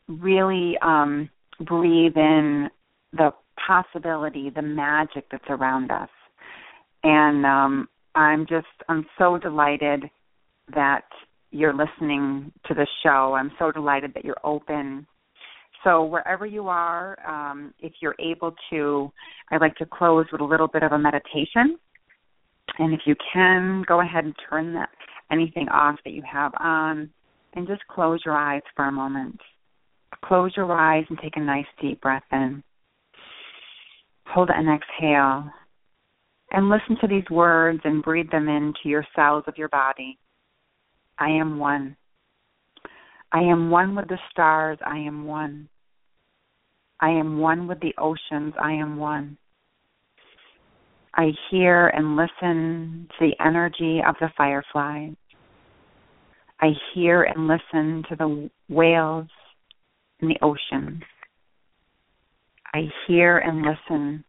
really 0.07 0.79
um, 0.81 1.29
breathe 1.59 2.17
in 2.17 2.69
the 3.13 3.31
possibility, 3.67 4.49
the 4.49 4.63
magic 4.63 5.25
that's 5.31 5.43
around 5.47 5.91
us. 5.91 6.09
And 7.03 7.45
um, 7.45 7.87
I'm 8.15 8.47
just, 8.47 8.65
I'm 8.87 9.05
so 9.19 9.37
delighted 9.37 10.05
that 10.73 11.05
you're 11.51 11.75
listening 11.75 12.51
to 12.65 12.73
the 12.73 12.87
show. 13.03 13.35
I'm 13.37 13.51
so 13.59 13.71
delighted 13.71 14.15
that 14.15 14.25
you're 14.25 14.43
open. 14.43 15.05
So, 15.83 16.03
wherever 16.03 16.45
you 16.45 16.67
are, 16.67 17.17
um, 17.27 17.73
if 17.79 17.93
you're 18.01 18.15
able 18.19 18.53
to, 18.69 19.11
I'd 19.51 19.61
like 19.61 19.75
to 19.75 19.85
close 19.85 20.25
with 20.31 20.41
a 20.41 20.45
little 20.45 20.67
bit 20.67 20.83
of 20.83 20.91
a 20.91 20.99
meditation. 20.99 21.77
And 22.77 22.93
if 22.93 23.01
you 23.05 23.15
can, 23.33 23.83
go 23.87 24.01
ahead 24.01 24.25
and 24.25 24.35
turn 24.49 24.73
that 24.73 24.89
anything 25.31 25.67
off 25.69 25.95
that 26.03 26.13
you 26.13 26.23
have 26.31 26.51
on 26.59 27.09
and 27.53 27.67
just 27.67 27.85
close 27.87 28.19
your 28.25 28.35
eyes 28.35 28.61
for 28.75 28.85
a 28.85 28.91
moment. 28.91 29.39
Close 30.25 30.51
your 30.55 30.71
eyes 30.71 31.05
and 31.09 31.17
take 31.21 31.37
a 31.37 31.41
nice 31.41 31.65
deep 31.81 32.01
breath 32.01 32.23
in. 32.31 32.63
Hold 34.27 34.49
an 34.53 34.67
exhale 34.67 35.49
and 36.51 36.69
listen 36.69 36.97
to 37.01 37.07
these 37.07 37.29
words 37.29 37.79
and 37.83 38.03
breathe 38.03 38.29
them 38.31 38.47
into 38.47 38.79
your 38.85 39.05
cells 39.15 39.43
of 39.47 39.57
your 39.57 39.69
body. 39.69 40.17
I 41.17 41.29
am 41.29 41.59
one. 41.59 41.95
I 43.31 43.41
am 43.41 43.69
one 43.69 43.95
with 43.95 44.07
the 44.07 44.17
stars. 44.31 44.79
I 44.85 44.97
am 44.97 45.25
one. 45.25 45.69
I 46.99 47.09
am 47.09 47.39
one 47.39 47.67
with 47.67 47.79
the 47.79 47.93
oceans. 47.97 48.53
I 48.61 48.73
am 48.73 48.97
one. 48.97 49.37
I 51.13 51.31
hear 51.49 51.87
and 51.87 52.15
listen 52.15 53.07
to 53.17 53.27
the 53.27 53.45
energy 53.45 54.01
of 54.07 54.15
the 54.19 54.29
fireflies. 54.37 55.13
I 56.61 56.71
hear 56.93 57.23
and 57.23 57.47
listen 57.47 58.03
to 58.09 58.15
the 58.15 58.49
whales 58.67 59.27
in 60.19 60.27
the 60.27 60.37
ocean. 60.41 61.01
I 62.73 62.89
hear 63.07 63.37
and 63.39 63.61
listen 63.61 64.23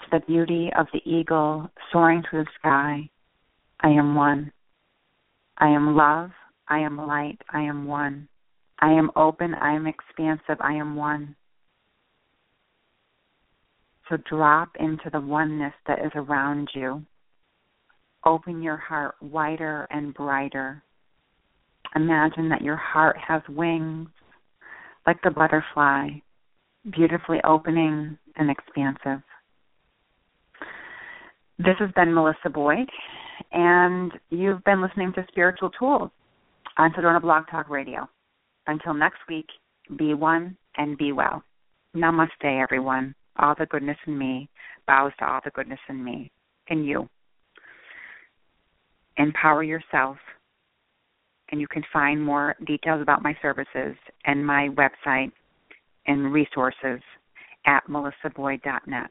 to 0.00 0.06
the 0.12 0.26
beauty 0.26 0.70
of 0.76 0.86
the 0.92 1.00
eagle 1.04 1.70
soaring 1.92 2.22
through 2.28 2.44
the 2.44 2.50
sky. 2.58 3.08
I 3.80 3.88
am 3.88 4.14
one. 4.14 4.52
I 5.58 5.68
am 5.68 5.96
love. 5.96 6.30
I 6.68 6.78
am 6.80 6.96
light. 6.96 7.38
I 7.52 7.62
am 7.62 7.86
one. 7.86 8.28
I 8.80 8.92
am 8.92 9.10
open. 9.16 9.54
I 9.54 9.74
am 9.74 9.86
expansive. 9.86 10.56
I 10.60 10.74
am 10.74 10.96
one. 10.96 11.34
So 14.08 14.16
drop 14.28 14.70
into 14.78 15.10
the 15.10 15.20
oneness 15.20 15.72
that 15.86 15.98
is 16.04 16.12
around 16.14 16.68
you. 16.74 17.04
Open 18.24 18.62
your 18.62 18.76
heart 18.76 19.14
wider 19.20 19.86
and 19.90 20.14
brighter. 20.14 20.82
Imagine 21.94 22.48
that 22.48 22.62
your 22.62 22.76
heart 22.76 23.16
has 23.16 23.42
wings 23.48 24.08
like 25.06 25.20
the 25.22 25.30
butterfly, 25.30 26.08
beautifully 26.90 27.38
opening 27.44 28.18
and 28.36 28.50
expansive. 28.50 29.22
This 31.58 31.76
has 31.78 31.90
been 31.92 32.12
Melissa 32.12 32.50
Boyd, 32.52 32.88
and 33.52 34.12
you've 34.30 34.62
been 34.64 34.82
listening 34.82 35.12
to 35.14 35.24
Spiritual 35.28 35.70
Tools 35.70 36.10
on 36.76 36.92
Sedona 36.92 37.20
Blog 37.20 37.44
Talk 37.50 37.68
Radio. 37.70 38.08
Until 38.66 38.94
next 38.94 39.18
week, 39.28 39.46
be 39.96 40.14
one 40.14 40.56
and 40.76 40.98
be 40.98 41.12
well. 41.12 41.42
Namaste, 41.94 42.44
everyone. 42.44 43.14
All 43.38 43.54
the 43.58 43.66
goodness 43.66 43.98
in 44.06 44.18
me 44.18 44.48
bows 44.86 45.12
to 45.18 45.26
all 45.26 45.40
the 45.44 45.50
goodness 45.50 45.80
in 45.88 46.02
me, 46.02 46.30
in 46.68 46.84
you. 46.84 47.08
Empower 49.18 49.62
yourself 49.62 50.16
and 51.50 51.60
you 51.60 51.68
can 51.68 51.82
find 51.92 52.22
more 52.22 52.56
details 52.66 53.00
about 53.00 53.22
my 53.22 53.36
services 53.40 53.96
and 54.24 54.44
my 54.44 54.68
website 54.70 55.30
and 56.06 56.32
resources 56.32 57.00
at 57.66 57.86
melissaboyd.net. 57.88 59.10